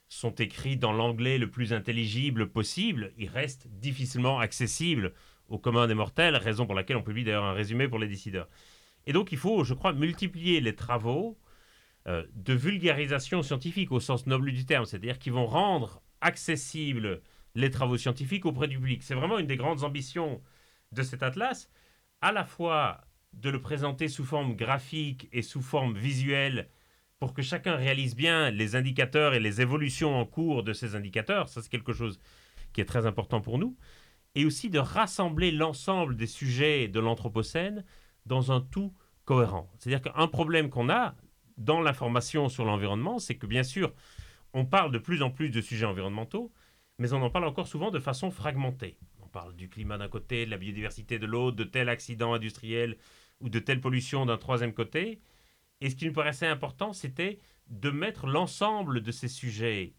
sont 0.09 0.35
écrits 0.35 0.77
dans 0.77 0.93
l'anglais 0.93 1.39
le 1.39 1.51
plus 1.51 1.73
intelligible 1.73 2.49
possible, 2.49 3.13
ils 3.19 3.29
restent 3.29 3.69
difficilement 3.69 4.39
accessibles 4.39 5.13
au 5.49 5.59
commun 5.59 5.87
des 5.87 5.95
mortels, 5.95 6.37
raison 6.37 6.67
pour 6.67 6.75
laquelle 6.75 6.97
on 6.97 7.03
publie 7.03 7.25
d'ailleurs 7.25 7.45
un 7.45 7.53
résumé 7.53 7.89
pour 7.89 7.99
les 7.99 8.09
décideurs. 8.09 8.49
Et 9.07 9.13
donc 9.13 9.33
il 9.33 9.39
faut, 9.39 9.65
je 9.65 9.75
crois, 9.75 9.93
multiplier 9.93 10.61
les 10.61 10.75
travaux 10.75 11.39
euh, 12.07 12.25
de 12.35 12.55
vulgarisation 12.55 13.43
scientifique 13.43 13.93
au 13.93 14.01
sens 14.01 14.27
noble 14.27 14.53
du 14.53 14.65
terme, 14.65 14.85
c'est-à-dire 14.85 15.19
qui 15.19 15.31
vont 15.31 15.47
rendre 15.47 16.03
accessibles 16.21 17.21
les 17.55 17.71
travaux 17.71 17.99
scientifiques 17.99 18.47
auprès 18.47 18.69
du 18.69 18.79
public. 18.79 19.03
C'est 19.03 19.15
vraiment 19.15 19.39
une 19.39 19.47
des 19.47 19.57
grandes 19.57 19.85
ambitions 19.85 20.43
de 20.93 21.03
cet 21.03 21.23
atlas, 21.23 21.71
à 22.21 22.33
la 22.33 22.45
fois 22.45 23.01
de 23.41 23.51
le 23.51 23.61
présenter 23.61 24.09
sous 24.09 24.25
forme 24.25 24.55
graphique 24.55 25.29
et 25.33 25.43
sous 25.43 25.63
forme 25.63 25.97
visuelle 25.97 26.69
pour 27.19 27.33
que 27.33 27.43
chacun 27.43 27.77
réalise 27.77 28.15
bien 28.15 28.51
les 28.51 28.77
indicateurs 28.77 29.35
et 29.35 29.41
les 29.41 29.61
évolutions 29.61 30.19
en 30.19 30.27
cours 30.27 30.63
de 30.63 30.73
ces 30.73 30.95
indicateurs, 30.95 31.49
ça 31.49 31.63
c'est 31.63 31.71
quelque 31.71 31.93
chose 31.93 32.19
qui 32.73 32.81
est 32.81 32.87
très 32.87 33.07
important 33.07 33.41
pour 33.41 33.59
nous, 33.59 33.77
et 34.35 34.45
aussi 34.45 34.69
de 34.69 34.79
rassembler 34.79 35.51
l'ensemble 35.51 36.17
des 36.17 36.27
sujets 36.27 36.89
de 36.89 37.01
l'Anthropocène 37.01 37.85
dans 38.27 38.53
un 38.53 38.61
tout 38.61 38.93
cohérent. 39.25 39.71
C'est-à-dire 39.79 40.03
qu'un 40.03 40.27
problème 40.27 40.71
qu'on 40.71 40.91
a 40.91 41.15
dans 41.57 41.81
l'information 41.81 42.49
sur 42.49 42.65
l'environnement, 42.65 43.19
c'est 43.19 43.37
que 43.37 43.47
bien 43.47 43.63
sûr, 43.63 43.93
on 44.53 44.65
parle 44.65 44.93
de 44.93 44.99
plus 44.99 45.23
en 45.23 45.31
plus 45.31 45.51
de 45.51 45.61
sujets 45.61 45.87
environnementaux, 45.87 46.53
mais 46.99 47.13
on 47.13 47.23
en 47.23 47.31
parle 47.31 47.47
encore 47.47 47.69
souvent 47.69 47.91
de 47.91 48.01
façon 48.01 48.31
fragmentée. 48.31 48.99
On 49.23 49.29
parle 49.29 49.55
du 49.55 49.69
climat 49.69 49.99
d'un 49.99 50.09
côté, 50.09 50.47
de 50.47 50.51
la 50.51 50.59
biodiversité 50.59 51.19
de 51.19 51.27
l'autre, 51.27 51.57
de 51.57 51.65
tel 51.65 51.89
accident 51.89 52.35
industriel 52.35 52.97
ou 53.41 53.49
de 53.49 53.59
telle 53.59 53.81
pollution 53.81 54.27
d'un 54.27 54.39
troisième 54.39 54.73
côté. 54.73 55.21
Et 55.81 55.91
ce 55.91 55.97
qui 55.97 56.07
nous 56.07 56.13
paraissait 56.13 56.47
important, 56.47 56.93
c'était 56.93 57.39
de 57.69 57.91
mettre 57.91 58.27
l'ensemble 58.27 59.03
de 59.03 59.11
ces 59.11 59.29
sujets 59.29 59.95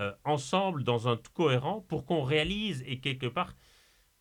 euh, 0.00 0.12
ensemble 0.24 0.84
dans 0.84 1.08
un 1.08 1.16
tout 1.16 1.32
cohérent 1.32 1.80
pour 1.88 2.06
qu'on 2.06 2.22
réalise 2.22 2.84
et 2.86 3.00
quelque 3.00 3.26
part 3.26 3.56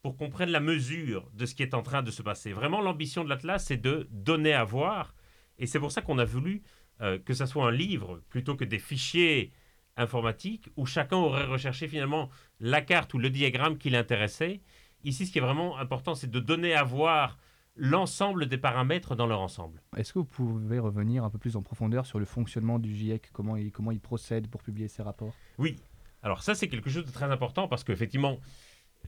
pour 0.02 0.16
qu'on 0.18 0.30
prenne 0.30 0.50
la 0.50 0.60
mesure 0.60 1.30
de 1.34 1.46
ce 1.46 1.54
qui 1.54 1.64
est 1.64 1.74
en 1.74 1.82
train 1.82 2.02
de 2.02 2.12
se 2.12 2.22
passer. 2.22 2.54
Vraiment, 2.54 2.82
l'ambition 2.82 3.24
de 3.24 3.30
l'Atlas, 3.30 3.66
c'est 3.66 3.78
de 3.78 4.08
donner 4.12 4.54
à 4.54 4.64
voir. 4.64 5.14
Et 5.60 5.68
c'est 5.68 5.80
pour 5.80 5.92
ça 5.92 6.02
qu'on 6.02 6.18
a 6.18 6.26
voulu 6.26 6.64
euh, 7.02 7.20
que 7.20 7.34
ça 7.34 7.46
soit 7.46 7.66
un 7.66 7.72
livre 7.72 8.22
plutôt 8.30 8.56
que 8.56 8.64
des 8.64 8.80
fichiers 8.80 9.52
informatiques 9.98 10.70
où 10.78 10.86
chacun 10.86 11.18
aurait 11.18 11.46
recherché 11.46 11.88
finalement 11.88 12.30
la 12.60 12.82
carte 12.82 13.14
ou 13.14 13.18
le 13.18 13.30
diagramme 13.30 13.78
qui 13.78 13.90
l'intéressait. 13.90 14.62
Ici, 15.04 15.26
ce 15.26 15.32
qui 15.32 15.40
est 15.40 15.42
vraiment 15.42 15.78
important, 15.78 16.16
c'est 16.16 16.30
de 16.30 16.40
donner 16.40 16.74
à 16.74 16.84
voir 16.84 17.38
l'ensemble 17.78 18.48
des 18.48 18.58
paramètres 18.58 19.16
dans 19.16 19.28
leur 19.28 19.40
ensemble. 19.40 19.82
Est-ce 19.96 20.14
que 20.14 20.20
vous 20.20 20.26
pouvez 20.26 20.80
revenir 20.80 21.24
un 21.24 21.30
peu 21.30 21.38
plus 21.38 21.56
en 21.56 21.62
profondeur 21.62 22.06
sur 22.06 22.20
le 22.20 22.26
fonctionnement 22.26 22.80
du 22.80 22.94
GIEC, 22.94 23.30
comment 23.32 23.56
il, 23.56 23.72
comment 23.72 23.92
il 23.92 24.00
procède 24.00 24.48
pour 24.48 24.62
publier 24.64 24.88
ses 24.88 25.04
rapports? 25.04 25.34
Oui, 25.58 25.78
alors 26.24 26.44
ça 26.44 26.56
c'est 26.56 26.68
quelque 26.68 26.90
chose 26.90 27.06
de 27.06 27.12
très 27.12 27.32
important 27.32 27.68
parce 27.68 27.84
qu'effectivement, 27.84 28.40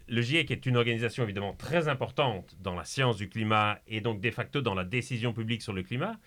le 0.07 0.21
GIEC 0.21 0.51
est 0.51 0.65
une 0.65 0.77
organisation 0.77 1.23
évidemment 1.23 1.53
très 1.53 1.87
importante 1.87 2.55
dans 2.61 2.75
la 2.75 2.85
science 2.85 3.17
du 3.17 3.29
climat 3.29 3.79
et 3.87 4.01
donc 4.01 4.21
de 4.21 4.31
facto 4.31 4.61
dans 4.61 4.75
la 4.75 4.83
décision 4.83 5.33
publique 5.33 5.61
sur 5.61 5.73
le 5.73 5.83
climat, 5.83 6.19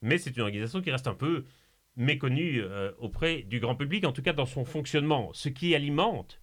mais 0.00 0.18
c'est 0.18 0.36
une 0.36 0.42
organisation 0.42 0.80
qui 0.80 0.90
reste 0.90 1.08
un 1.08 1.14
peu 1.14 1.44
méconnue 1.96 2.62
euh, 2.62 2.92
auprès 2.98 3.42
du 3.42 3.58
grand 3.58 3.74
public, 3.74 4.04
en 4.04 4.12
tout 4.12 4.22
cas 4.22 4.32
dans 4.32 4.46
son 4.46 4.64
fonctionnement, 4.64 5.30
ce 5.32 5.48
qui 5.48 5.74
alimente 5.74 6.40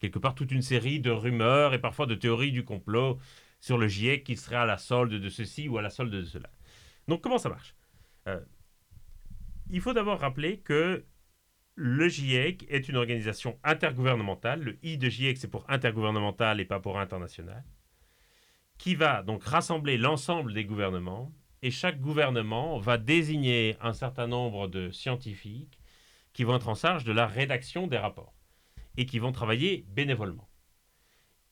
quelque 0.00 0.18
part 0.18 0.34
toute 0.34 0.52
une 0.52 0.62
série 0.62 1.00
de 1.00 1.10
rumeurs 1.10 1.74
et 1.74 1.80
parfois 1.80 2.06
de 2.06 2.14
théories 2.14 2.52
du 2.52 2.64
complot 2.64 3.18
sur 3.66 3.78
le 3.78 3.88
GIEC 3.88 4.22
qui 4.22 4.36
serait 4.36 4.54
à 4.54 4.64
la 4.64 4.78
solde 4.78 5.14
de 5.14 5.28
ceci 5.28 5.68
ou 5.68 5.76
à 5.76 5.82
la 5.82 5.90
solde 5.90 6.12
de 6.12 6.22
cela. 6.22 6.48
Donc 7.08 7.20
comment 7.20 7.36
ça 7.36 7.48
marche? 7.48 7.74
Euh, 8.28 8.38
Il 9.70 9.80
faut 9.80 9.92
d'abord 9.92 10.20
rappeler 10.20 10.60
que 10.60 11.04
le 11.74 12.08
GIEC 12.08 12.64
est 12.68 12.88
une 12.88 12.94
organisation 12.94 13.58
intergouvernementale. 13.64 14.62
Le 14.62 14.78
I 14.84 14.98
de 14.98 15.08
GIEC, 15.08 15.36
c'est 15.38 15.50
pour 15.50 15.68
intergouvernemental 15.68 16.60
et 16.60 16.64
pas 16.64 16.78
pour 16.78 17.00
international. 17.00 17.64
Qui 18.78 18.94
va 18.94 19.24
donc 19.24 19.42
rassembler 19.42 19.98
l'ensemble 19.98 20.54
des 20.54 20.64
gouvernements. 20.64 21.32
Et 21.62 21.72
chaque 21.72 22.00
gouvernement 22.00 22.78
va 22.78 22.98
désigner 22.98 23.76
un 23.80 23.94
certain 23.94 24.28
nombre 24.28 24.68
de 24.68 24.92
scientifiques 24.92 25.80
qui 26.34 26.44
vont 26.44 26.54
être 26.54 26.68
en 26.68 26.76
charge 26.76 27.02
de 27.02 27.10
la 27.10 27.26
rédaction 27.26 27.88
des 27.88 27.98
rapports. 27.98 28.36
Et 28.96 29.06
qui 29.06 29.18
vont 29.18 29.32
travailler 29.32 29.84
bénévolement 29.88 30.48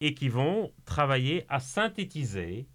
et 0.04 0.12
qui 0.12 0.28
vont 0.28 0.70
travailler 0.84 1.46
à 1.48 1.60
synthétiser 1.60 2.68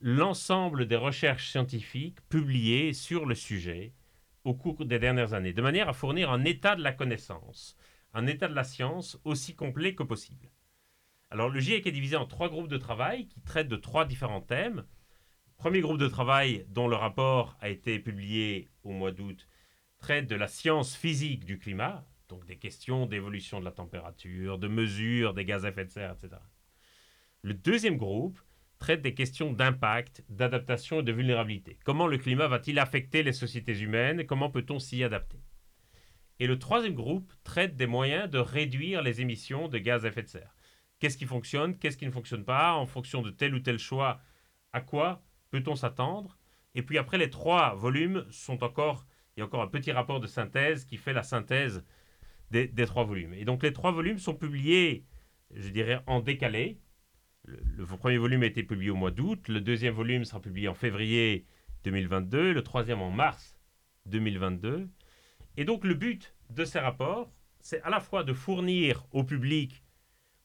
l'ensemble 0.00 0.86
des 0.86 0.94
recherches 0.94 1.50
scientifiques 1.50 2.20
publiées 2.28 2.92
sur 2.92 3.26
le 3.26 3.34
sujet 3.34 3.94
au 4.44 4.54
cours 4.54 4.84
des 4.84 5.00
dernières 5.00 5.34
années, 5.34 5.52
de 5.52 5.60
manière 5.60 5.88
à 5.88 5.92
fournir 5.92 6.30
un 6.30 6.44
état 6.44 6.76
de 6.76 6.82
la 6.84 6.92
connaissance, 6.92 7.76
un 8.14 8.28
état 8.28 8.46
de 8.46 8.54
la 8.54 8.62
science 8.62 9.18
aussi 9.24 9.56
complet 9.56 9.96
que 9.96 10.04
possible. 10.04 10.52
Alors 11.30 11.48
le 11.48 11.58
GIEC 11.58 11.84
est 11.88 11.90
divisé 11.90 12.14
en 12.14 12.26
trois 12.26 12.48
groupes 12.48 12.68
de 12.68 12.78
travail 12.78 13.26
qui 13.26 13.40
traitent 13.40 13.66
de 13.66 13.74
trois 13.74 14.04
différents 14.04 14.40
thèmes. 14.40 14.84
Premier 15.56 15.80
groupe 15.80 15.98
de 15.98 16.06
travail 16.06 16.64
dont 16.68 16.86
le 16.86 16.94
rapport 16.94 17.56
a 17.60 17.70
été 17.70 17.98
publié 17.98 18.70
au 18.84 18.92
mois 18.92 19.10
d'août 19.10 19.48
traite 19.98 20.28
de 20.28 20.36
la 20.36 20.46
science 20.46 20.94
physique 20.94 21.44
du 21.44 21.58
climat, 21.58 22.06
donc 22.28 22.46
des 22.46 22.56
questions 22.56 23.06
d'évolution 23.06 23.58
de 23.58 23.64
la 23.64 23.72
température, 23.72 24.58
de 24.58 24.68
mesure 24.68 25.34
des 25.34 25.44
gaz 25.44 25.64
à 25.64 25.70
effet 25.70 25.86
de 25.86 25.90
serre, 25.90 26.12
etc. 26.12 26.40
Le 27.44 27.54
deuxième 27.54 27.96
groupe 27.96 28.40
traite 28.78 29.02
des 29.02 29.14
questions 29.14 29.52
d'impact, 29.52 30.24
d'adaptation 30.28 31.00
et 31.00 31.02
de 31.02 31.10
vulnérabilité. 31.10 31.76
Comment 31.84 32.06
le 32.06 32.16
climat 32.16 32.46
va-t-il 32.46 32.78
affecter 32.78 33.24
les 33.24 33.32
sociétés 33.32 33.80
humaines? 33.80 34.26
Comment 34.26 34.48
peut-on 34.48 34.78
s'y 34.78 35.02
adapter? 35.02 35.40
Et 36.38 36.46
le 36.46 36.58
troisième 36.60 36.94
groupe 36.94 37.32
traite 37.42 37.74
des 37.74 37.88
moyens 37.88 38.30
de 38.30 38.38
réduire 38.38 39.02
les 39.02 39.20
émissions 39.20 39.66
de 39.66 39.78
gaz 39.78 40.04
à 40.04 40.08
effet 40.08 40.22
de 40.22 40.28
serre. 40.28 40.54
Qu'est-ce 41.00 41.16
qui 41.16 41.26
fonctionne 41.26 41.76
Qu'est-ce 41.78 41.96
qui 41.96 42.06
ne 42.06 42.12
fonctionne 42.12 42.44
pas? 42.44 42.74
En 42.74 42.86
fonction 42.86 43.22
de 43.22 43.30
tel 43.30 43.54
ou 43.54 43.58
tel 43.58 43.78
choix, 43.78 44.20
à 44.72 44.80
quoi 44.80 45.24
peut-on 45.50 45.74
s'attendre? 45.74 46.38
Et 46.76 46.82
puis 46.82 46.96
après, 46.96 47.18
les 47.18 47.30
trois 47.30 47.74
volumes 47.74 48.24
sont 48.30 48.62
encore... 48.62 49.04
Il 49.36 49.40
y 49.40 49.42
a 49.42 49.46
encore 49.46 49.62
un 49.62 49.68
petit 49.68 49.90
rapport 49.90 50.20
de 50.20 50.26
synthèse 50.28 50.84
qui 50.84 50.96
fait 50.96 51.12
la 51.12 51.22
synthèse 51.24 51.84
des, 52.52 52.68
des 52.68 52.86
trois 52.86 53.04
volumes. 53.04 53.34
Et 53.34 53.44
donc 53.44 53.64
les 53.64 53.72
trois 53.72 53.90
volumes 53.90 54.18
sont 54.18 54.34
publiés, 54.34 55.06
je 55.50 55.70
dirais, 55.70 56.02
en 56.06 56.20
décalé 56.20 56.78
le, 57.44 57.86
premier 57.86 58.18
volume 58.18 58.42
a 58.42 58.46
été 58.46 58.62
publié 58.62 58.90
au 58.90 58.96
mois 58.96 59.10
d'août, 59.10 59.48
le 59.48 59.60
deuxième 59.60 59.94
volume 59.94 60.24
sera 60.24 60.40
publié 60.40 60.68
en 60.68 60.74
février 60.74 61.46
2022, 61.84 62.52
le 62.52 62.62
troisième 62.62 63.02
en 63.02 63.10
mars 63.10 63.56
2022. 64.06 64.88
Et 65.56 65.64
donc 65.64 65.84
le 65.84 65.94
but 65.94 66.34
de 66.50 66.64
ces 66.64 66.78
rapports, 66.78 67.32
c'est 67.60 67.82
à 67.82 67.90
la 67.90 68.00
fois 68.00 68.24
de 68.24 68.32
fournir 68.32 69.04
au 69.12 69.24
public 69.24 69.82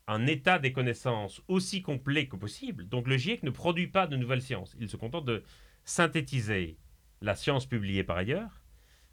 un 0.08 0.26
état 0.26 0.58
des 0.58 0.72
connaissances 0.72 1.42
aussi 1.48 1.82
complet 1.82 2.28
que 2.28 2.36
possible. 2.36 2.88
Donc 2.88 3.08
le 3.08 3.18
GIEC 3.18 3.44
ne 3.44 3.50
produit 3.50 3.88
pas 3.88 4.08
de 4.08 4.16
nouvelles 4.16 4.42
sciences, 4.42 4.76
il 4.80 4.90
se 4.90 4.98
contente 4.98 5.26
de 5.26 5.44
synthétiser 5.84 6.78
la 7.22 7.36
science 7.36 7.66
publiée 7.66 8.04
par 8.04 8.18
ailleurs, 8.18 8.62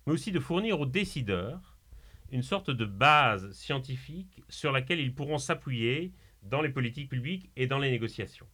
mais 0.07 0.12
aussi 0.12 0.33
de 0.33 0.41
fournir 0.41 0.81
aux 0.81 0.87
décideurs 0.87 1.79
une 2.31 2.43
sorte 2.43 2.71
de 2.71 2.85
base 2.85 3.53
scientifique 3.53 4.43
sur 4.49 4.73
laquelle 4.73 5.00
ils 5.00 5.14
pourront 5.14 5.38
s'appuyer 5.38 6.12
dans 6.45 6.63
les 6.63 6.69
politiques 6.69 7.09
publiques 7.09 7.51
et 7.57 7.67
dans 7.67 7.79
les 7.79 7.91
négociations. 7.91 8.47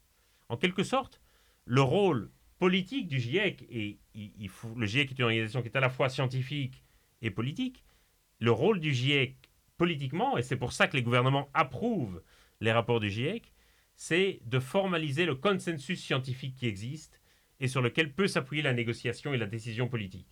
En 0.48 0.56
quelque 0.56 0.82
sorte, 0.82 1.20
le 1.64 1.82
rôle 1.82 2.30
politique 2.58 3.08
du 3.08 3.18
GIEC, 3.18 3.66
et 3.70 3.98
le 4.14 4.86
GIEC 4.86 5.12
est 5.12 5.18
une 5.18 5.24
organisation 5.24 5.62
qui 5.62 5.68
est 5.68 5.76
à 5.76 5.80
la 5.80 5.90
fois 5.90 6.08
scientifique 6.08 6.82
et 7.22 7.30
politique, 7.30 7.84
le 8.38 8.50
rôle 8.50 8.80
du 8.80 8.92
GIEC 8.92 9.36
politiquement, 9.76 10.36
et 10.36 10.42
c'est 10.42 10.56
pour 10.56 10.72
ça 10.72 10.88
que 10.88 10.96
les 10.96 11.02
gouvernements 11.02 11.50
approuvent 11.54 12.22
les 12.60 12.72
rapports 12.72 13.00
du 13.00 13.10
GIEC, 13.10 13.52
c'est 13.94 14.40
de 14.44 14.58
formaliser 14.58 15.26
le 15.26 15.34
consensus 15.34 16.02
scientifique 16.02 16.54
qui 16.56 16.66
existe 16.66 17.20
et 17.60 17.68
sur 17.68 17.82
lequel 17.82 18.12
peut 18.12 18.28
s'appuyer 18.28 18.62
la 18.62 18.72
négociation 18.72 19.34
et 19.34 19.38
la 19.38 19.46
décision 19.46 19.88
politique, 19.88 20.28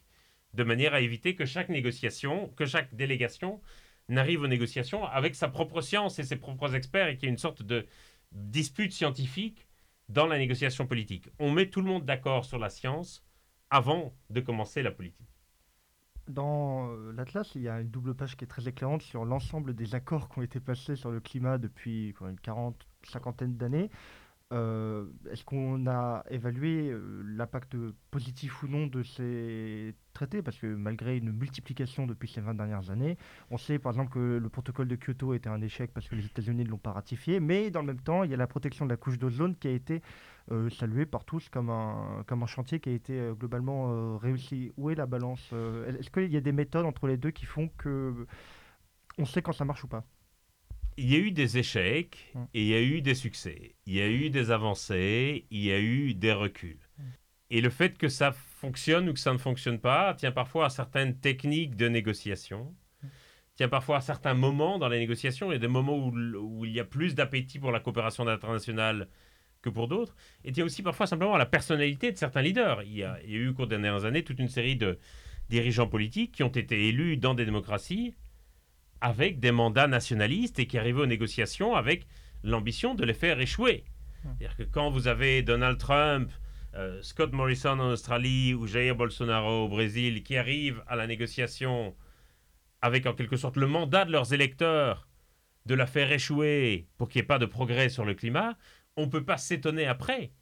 de 0.55 0.65
manière 0.65 0.95
à 0.95 1.01
éviter 1.01 1.35
que 1.35 1.45
chaque 1.45 1.69
négociation, 1.69 2.49
que 2.57 2.67
chaque 2.67 2.95
délégation 2.95 3.61
n'arrive 4.09 4.43
aux 4.43 4.49
négociations 4.49 5.05
avec 5.05 5.35
sa 5.35 5.49
propre 5.49 5.81
science 5.81 6.19
et 6.19 6.25
ses 6.25 6.37
propres 6.37 6.75
experts 6.75 7.09
et 7.09 7.17
qu'il 7.17 7.25
y 7.25 7.29
ait 7.29 7.33
une 7.33 7.39
sorte 7.39 7.63
de 7.63 7.87
dispute 8.33 8.93
scientifique 8.93 9.69
dans 10.09 10.27
la 10.27 10.39
négociation 10.39 10.87
politique. 10.87 11.29
On 11.39 11.51
met 11.51 11.69
tout 11.69 11.81
le 11.81 11.87
monde 11.87 12.05
d'accord 12.05 12.45
sur 12.45 12.59
la 12.59 12.71
science 12.71 13.25
avant 13.71 14.15
de 14.31 14.41
commencer 14.41 14.83
la 14.83 14.91
politique. 14.91 15.29
Dans 16.29 16.91
euh, 16.91 17.13
l'Atlas, 17.13 17.55
il 17.55 17.63
y 17.63 17.69
a 17.69 17.81
une 17.81 17.91
double 17.91 18.15
page 18.15 18.37
qui 18.37 18.45
est 18.45 18.49
très 18.49 18.69
éclairante 18.69 19.03
sur 19.03 19.25
l'ensemble 19.25 19.75
des 19.75 19.95
accords 19.95 20.29
qui 20.29 20.39
ont 20.39 20.43
été 20.43 20.61
passés 20.61 20.95
sur 20.95 21.11
le 21.11 21.21
climat 21.21 21.57
depuis 21.57 22.15
une 22.21 22.39
quarante, 22.39 22.87
cinquantaine 23.03 23.57
d'années. 23.57 23.91
Euh, 24.55 25.05
est-ce 25.31 25.45
qu'on 25.45 25.87
a 25.87 26.25
évalué 26.31 26.89
euh, 26.91 27.23
l'impact 27.37 27.77
positif 28.11 28.63
ou 28.63 28.69
non 28.69 28.87
de 28.87 29.03
ces 29.03 29.95
traités? 30.15 30.41
Parce 30.43 30.57
que 30.59 30.67
malgré 30.67 31.19
une 31.19 31.33
multiplication 31.33 32.07
depuis 32.07 32.29
ces 32.29 32.41
20 32.41 32.55
dernières 32.55 32.89
années, 32.91 33.19
on 33.51 33.59
sait 33.59 33.79
par 33.79 33.93
exemple 33.93 34.11
que 34.11 34.39
le 34.39 34.49
protocole 34.49 34.89
de 34.89 34.97
Kyoto 34.97 35.35
était 35.35 35.51
un 35.51 35.61
échec 35.61 35.93
parce 35.93 36.09
que 36.09 36.15
les 36.15 36.25
États-Unis 36.25 36.65
ne 36.65 36.71
l'ont 36.71 36.79
pas 36.79 36.93
ratifié, 36.93 37.41
mais 37.41 37.71
dans 37.71 37.81
le 37.81 37.89
même 37.89 38.01
temps, 38.01 38.25
il 38.25 38.31
y 38.31 38.35
a 38.35 38.39
la 38.39 38.47
protection 38.47 38.87
de 38.87 38.91
la 38.91 38.97
couche 38.97 39.19
d'ozone 39.19 39.55
qui 39.55 39.69
a 39.69 39.73
été 39.73 40.01
euh, 40.51 40.71
saluée 40.71 41.05
par 41.05 41.27
tous 41.27 41.51
comme 41.51 41.69
un, 41.69 42.25
comme 42.27 42.43
un 42.43 42.47
chantier 42.47 42.81
qui 42.81 42.89
a 42.89 42.93
été 42.93 43.33
globalement 43.39 44.17
réussi. 44.17 44.73
Où 44.79 44.89
est 44.89 44.95
la 44.95 45.07
balance 45.07 45.53
Est-ce 45.53 46.11
qu'il 46.11 46.33
y 46.33 46.37
a 46.39 46.41
des 46.41 46.53
méthodes 46.53 46.87
entre 46.87 47.07
les 47.07 47.19
deux 47.19 47.33
qui 47.33 47.45
font 47.45 47.69
que 47.77 48.27
on 49.19 49.27
sait 49.27 49.43
quand 49.43 49.53
ça 49.53 49.67
marche 49.67 49.85
ou 49.85 49.89
pas? 49.89 50.05
Il 50.99 51.13
y 51.13 51.15
a 51.15 51.19
eu 51.19 51.31
des 51.31 51.59
échecs 51.59 52.31
mm. 52.35 52.45
et 52.55 52.63
il 52.63 52.69
y 52.69 52.75
a 52.75 52.83
eu 52.83 53.01
des 53.01 53.15
succès. 53.15 53.77
Il 53.87 53.95
y 53.95 54.01
a 54.01 54.09
eu 54.09 54.31
des 54.31 54.51
avancées, 54.51 55.47
il 55.51 55.65
y 55.65 55.73
a 55.73 55.79
eu 55.79 56.13
des 56.13 56.33
reculs. 56.33 56.81
Mm. 56.99 57.03
Et 57.51 57.61
le 57.61 57.71
fait 57.71 57.97
que 57.97 58.09
ça 58.09 58.33
fonctionne 58.33 59.09
ou 59.09 59.15
que 59.15 59.21
ça 59.21 59.33
ne 59.33 59.39
fonctionne 59.39 59.79
pas 59.79 60.13
tient 60.15 60.33
parfois 60.33 60.67
à 60.67 60.71
certaines 60.71 61.17
techniques 61.17 61.77
de 61.77 61.89
négociation, 61.89 62.75
mm. 63.03 63.07
tient 63.57 63.69
parfois 63.69 63.99
à 63.99 64.01
certains 64.01 64.35
moments 64.35 64.79
dans 64.79 64.89
les 64.89 64.99
négociations. 64.99 65.51
Il 65.51 65.55
y 65.55 65.57
a 65.57 65.61
des 65.61 65.69
moments 65.69 65.97
où, 65.97 66.65
il 66.65 66.73
y 66.73 66.81
a 66.81 66.85
plus 66.85 67.15
d'appétit 67.15 67.61
pour 67.61 67.71
la 67.71 67.79
coopération 67.79 68.27
internationale 68.27 69.09
que 69.63 69.71
pour 69.71 69.87
d'autres. 69.87 70.17
Et 70.45 70.51
tient 70.51 70.65
aussi 70.65 70.83
parfois 70.83 71.07
simplement 71.07 71.35
à 71.35 71.39
la 71.39 71.47
personnalité 71.47 72.11
de 72.11 72.19
certains 72.19 72.43
leaders. 72.43 72.83
Il 72.83 72.97
y 72.97 73.05
a, 73.05 73.19
il 73.25 73.31
y 73.31 73.35
a 73.35 73.39
eu 73.39 73.49
au 73.49 73.55
cours 73.55 73.69
des 73.69 73.79
dernières 73.79 74.05
années 74.05 74.25
toute 74.25 74.41
une 74.41 74.49
série 74.49 74.77
de 74.77 74.99
dirigeants 75.49 75.89
politiques 75.89 76.33
qui 76.33 76.43
ont 76.43 76.49
été 76.49 76.89
élus 76.89 77.17
dans 77.17 77.35
des 77.35 77.45
démocraties 77.45 78.15
avec 79.01 79.41
des 79.41 79.53
mandats 79.53 79.87
nationalistes 79.87 80.59
et 80.59 80.67
qui 80.67 80.79
arrivaient 80.79 81.03
aux 81.03 81.07
négociations 81.07 81.75
avec 81.75 82.07
l'ambition 82.43 82.95
de 82.95 83.05
les 83.05 83.15
faire 83.15 83.41
échouer. 83.41 83.85
Hmm. 84.25 84.29
C'est-à-dire 84.39 84.57
que 84.57 84.63
quand 84.65 84.91
vous 84.91 85.09
avez 85.09 85.43
Donald 85.43 85.79
Trump, 85.79 86.31
euh, 86.75 87.01
Scott 87.03 87.33
Morrison 87.33 87.71
en 87.71 87.91
Australie 87.91 88.55
ou 88.55 88.67
Jair 88.67 88.95
Bolsonaro 88.95 89.65
au 89.65 89.69
Brésil 89.69 90.23
qui 90.23 90.37
arrivent 90.37 90.83
à 90.87 90.97
la 90.97 91.07
négociation 91.07 91.97
avec 92.83 93.07
en 93.07 93.15
quelque 93.15 93.37
sorte 93.37 93.57
le 93.57 93.67
mandat 93.67 94.05
de 94.05 94.13
leurs 94.13 94.33
électeurs 94.33 95.09
de 95.67 95.75
la 95.75 95.87
faire 95.87 96.11
échouer 96.13 96.89
pour 96.97 97.09
qu'il 97.09 97.21
n'y 97.21 97.25
ait 97.25 97.27
pas 97.27 97.39
de 97.39 97.47
progrès 97.47 97.89
sur 97.89 98.05
le 98.05 98.15
climat, 98.15 98.57
on 98.97 99.07
ne 99.07 99.11
peut 99.11 99.25
pas 99.25 99.37
s'étonner 99.37 99.87
après, 99.87 100.33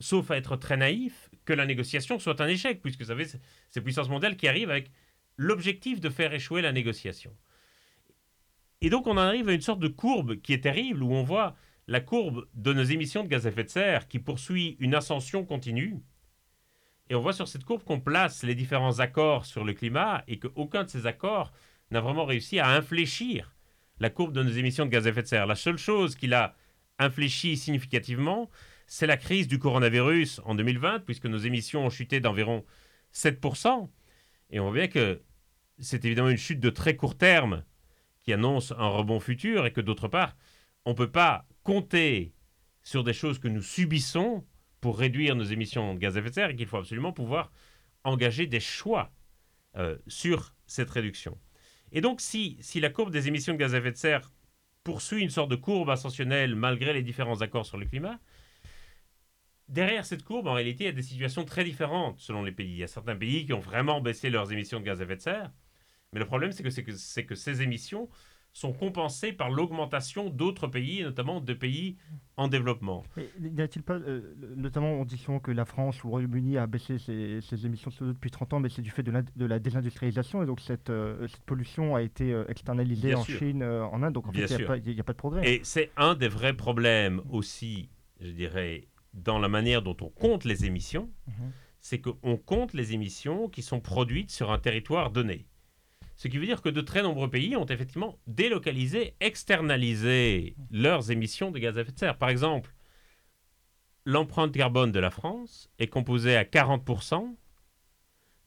sauf 0.00 0.30
à 0.30 0.36
être 0.36 0.56
très 0.56 0.76
naïf, 0.76 1.30
que 1.44 1.52
la 1.52 1.66
négociation 1.66 2.18
soit 2.18 2.40
un 2.40 2.48
échec, 2.48 2.82
puisque 2.82 3.00
vous 3.00 3.06
savez, 3.06 3.26
ces 3.70 3.80
puissances 3.80 4.08
mondiales 4.08 4.36
qui 4.36 4.48
arrivent 4.48 4.70
avec 4.70 4.90
l'objectif 5.36 6.00
de 6.00 6.10
faire 6.10 6.32
échouer 6.32 6.62
la 6.62 6.72
négociation. 6.72 7.36
Et 8.80 8.90
donc 8.90 9.06
on 9.06 9.16
arrive 9.16 9.48
à 9.48 9.52
une 9.52 9.60
sorte 9.60 9.80
de 9.80 9.88
courbe 9.88 10.40
qui 10.40 10.52
est 10.52 10.62
terrible, 10.62 11.02
où 11.02 11.12
on 11.12 11.22
voit 11.22 11.56
la 11.86 12.00
courbe 12.00 12.46
de 12.54 12.72
nos 12.72 12.82
émissions 12.82 13.22
de 13.22 13.28
gaz 13.28 13.46
à 13.46 13.50
effet 13.50 13.64
de 13.64 13.68
serre 13.68 14.08
qui 14.08 14.18
poursuit 14.18 14.76
une 14.80 14.94
ascension 14.94 15.44
continue. 15.44 16.02
Et 17.10 17.14
on 17.14 17.20
voit 17.20 17.34
sur 17.34 17.48
cette 17.48 17.64
courbe 17.64 17.84
qu'on 17.84 18.00
place 18.00 18.42
les 18.42 18.54
différents 18.54 19.00
accords 19.00 19.44
sur 19.44 19.64
le 19.64 19.74
climat 19.74 20.24
et 20.26 20.38
qu'aucun 20.38 20.84
de 20.84 20.88
ces 20.88 21.06
accords 21.06 21.52
n'a 21.90 22.00
vraiment 22.00 22.24
réussi 22.24 22.58
à 22.58 22.70
infléchir 22.70 23.54
la 24.00 24.10
courbe 24.10 24.32
de 24.32 24.42
nos 24.42 24.50
émissions 24.50 24.86
de 24.86 24.90
gaz 24.90 25.06
à 25.06 25.10
effet 25.10 25.22
de 25.22 25.26
serre. 25.26 25.46
La 25.46 25.54
seule 25.54 25.76
chose 25.76 26.16
qui 26.16 26.26
l'a 26.26 26.56
infléchi 26.98 27.56
significativement, 27.56 28.50
c'est 28.86 29.06
la 29.06 29.16
crise 29.16 29.48
du 29.48 29.58
coronavirus 29.58 30.40
en 30.44 30.54
2020, 30.54 31.00
puisque 31.00 31.26
nos 31.26 31.38
émissions 31.38 31.84
ont 31.84 31.90
chuté 31.90 32.20
d'environ 32.20 32.64
7%. 33.12 33.88
Et 34.50 34.60
on 34.60 34.64
voit 34.64 34.74
bien 34.74 34.88
que 34.88 35.22
c'est 35.78 36.04
évidemment 36.04 36.30
une 36.30 36.36
chute 36.36 36.60
de 36.60 36.70
très 36.70 36.96
court 36.96 37.16
terme 37.16 37.64
qui 38.24 38.32
annonce 38.32 38.72
un 38.72 38.88
rebond 38.88 39.20
futur 39.20 39.66
et 39.66 39.72
que 39.72 39.80
d'autre 39.80 40.08
part, 40.08 40.36
on 40.84 40.90
ne 40.90 40.96
peut 40.96 41.10
pas 41.10 41.46
compter 41.62 42.34
sur 42.82 43.04
des 43.04 43.12
choses 43.12 43.38
que 43.38 43.48
nous 43.48 43.62
subissons 43.62 44.44
pour 44.80 44.98
réduire 44.98 45.36
nos 45.36 45.44
émissions 45.44 45.94
de 45.94 45.98
gaz 45.98 46.16
à 46.16 46.20
effet 46.20 46.30
de 46.30 46.34
serre 46.34 46.50
et 46.50 46.56
qu'il 46.56 46.66
faut 46.66 46.78
absolument 46.78 47.12
pouvoir 47.12 47.52
engager 48.02 48.46
des 48.46 48.60
choix 48.60 49.12
euh, 49.76 49.96
sur 50.06 50.54
cette 50.66 50.90
réduction. 50.90 51.38
Et 51.92 52.00
donc, 52.00 52.20
si, 52.20 52.58
si 52.60 52.80
la 52.80 52.90
courbe 52.90 53.10
des 53.10 53.28
émissions 53.28 53.54
de 53.54 53.58
gaz 53.58 53.74
à 53.74 53.78
effet 53.78 53.92
de 53.92 53.96
serre 53.96 54.32
poursuit 54.82 55.22
une 55.22 55.30
sorte 55.30 55.50
de 55.50 55.56
courbe 55.56 55.90
ascensionnelle 55.90 56.54
malgré 56.54 56.92
les 56.92 57.02
différents 57.02 57.40
accords 57.40 57.64
sur 57.64 57.78
le 57.78 57.86
climat, 57.86 58.18
derrière 59.68 60.04
cette 60.04 60.22
courbe, 60.22 60.46
en 60.46 60.54
réalité, 60.54 60.84
il 60.84 60.86
y 60.88 60.90
a 60.90 60.92
des 60.92 61.02
situations 61.02 61.44
très 61.44 61.64
différentes 61.64 62.20
selon 62.20 62.42
les 62.42 62.52
pays. 62.52 62.72
Il 62.72 62.78
y 62.78 62.84
a 62.84 62.88
certains 62.88 63.16
pays 63.16 63.46
qui 63.46 63.52
ont 63.52 63.60
vraiment 63.60 64.00
baissé 64.00 64.28
leurs 64.28 64.52
émissions 64.52 64.80
de 64.80 64.84
gaz 64.84 65.00
à 65.00 65.04
effet 65.04 65.16
de 65.16 65.22
serre, 65.22 65.50
mais 66.14 66.20
le 66.20 66.26
problème, 66.26 66.52
c'est 66.52 66.62
que, 66.62 66.68
que, 66.70 67.20
que 67.20 67.34
ces 67.34 67.62
émissions 67.62 68.08
sont 68.54 68.72
compensées 68.72 69.32
par 69.32 69.50
l'augmentation 69.50 70.30
d'autres 70.30 70.68
pays, 70.68 71.00
et 71.00 71.02
notamment 71.02 71.40
de 71.40 71.54
pays 71.54 71.98
en 72.36 72.46
développement. 72.46 73.02
Mais 73.16 73.28
n'y 73.40 73.60
a-t-il 73.60 73.82
pas, 73.82 73.94
euh, 73.94 74.34
notamment 74.56 74.92
on 74.92 75.04
dit 75.04 75.18
souvent 75.18 75.40
que 75.40 75.50
la 75.50 75.64
France 75.64 76.02
ou 76.04 76.06
le 76.06 76.10
Royaume-Uni 76.12 76.56
a 76.56 76.68
baissé 76.68 76.98
ses, 76.98 77.66
émissions 77.66 77.90
de 77.90 77.96
CO2 77.96 78.08
depuis 78.12 78.30
30 78.30 78.54
ans, 78.54 78.60
mais 78.60 78.68
c'est 78.68 78.80
du 78.80 78.90
fait 78.90 79.02
de 79.02 79.10
la, 79.10 79.22
de 79.22 79.44
la, 79.44 79.58
désindustrialisation, 79.58 80.44
et 80.44 80.46
donc 80.46 80.60
cette, 80.60 80.88
euh, 80.88 81.26
cette 81.26 81.42
pollution 81.42 81.96
a 81.96 82.02
été 82.02 82.32
euh, 82.32 82.44
externalisée 82.48 83.16
en 83.16 83.24
Chine, 83.24 83.64
en 83.64 84.02
Inde, 84.04 84.14
donc 84.14 84.28
en 84.28 84.32
fait 84.32 84.46
il 84.46 84.94
n'y 84.94 85.00
a, 85.00 85.04
pas 85.04 85.12
de 85.12 85.18
progrès. 85.18 85.52
Et 85.52 85.60
c'est 85.64 85.90
un 85.96 86.14
des 86.14 86.28
vrais 86.28 86.54
problèmes 86.54 87.22
aussi, 87.30 87.90
je 88.20 88.30
dirais, 88.30 88.86
dans 89.14 89.40
la 89.40 89.48
manière 89.48 89.82
dont 89.82 89.96
on 90.00 90.10
compte 90.10 90.44
les 90.44 90.64
émissions, 90.64 91.10
mhm. 91.26 91.52
c'est 91.80 92.00
qu'on 92.00 92.36
compte 92.36 92.72
les 92.72 92.92
émissions 92.92 93.48
qui 93.48 93.62
sont 93.62 93.80
produites 93.80 94.30
sur 94.30 94.52
un 94.52 94.58
territoire 94.58 95.10
donné. 95.10 95.46
Ce 96.16 96.28
qui 96.28 96.38
veut 96.38 96.46
dire 96.46 96.62
que 96.62 96.68
de 96.68 96.80
très 96.80 97.02
nombreux 97.02 97.28
pays 97.28 97.56
ont 97.56 97.66
effectivement 97.66 98.18
délocalisé, 98.26 99.14
externalisé 99.20 100.54
leurs 100.70 101.10
émissions 101.10 101.50
de 101.50 101.58
gaz 101.58 101.76
à 101.76 101.82
effet 101.82 101.92
de 101.92 101.98
serre. 101.98 102.18
Par 102.18 102.28
exemple, 102.28 102.72
l'empreinte 104.04 104.52
carbone 104.52 104.92
de 104.92 105.00
la 105.00 105.10
France 105.10 105.70
est 105.78 105.88
composée 105.88 106.36
à 106.36 106.44
40% 106.44 107.36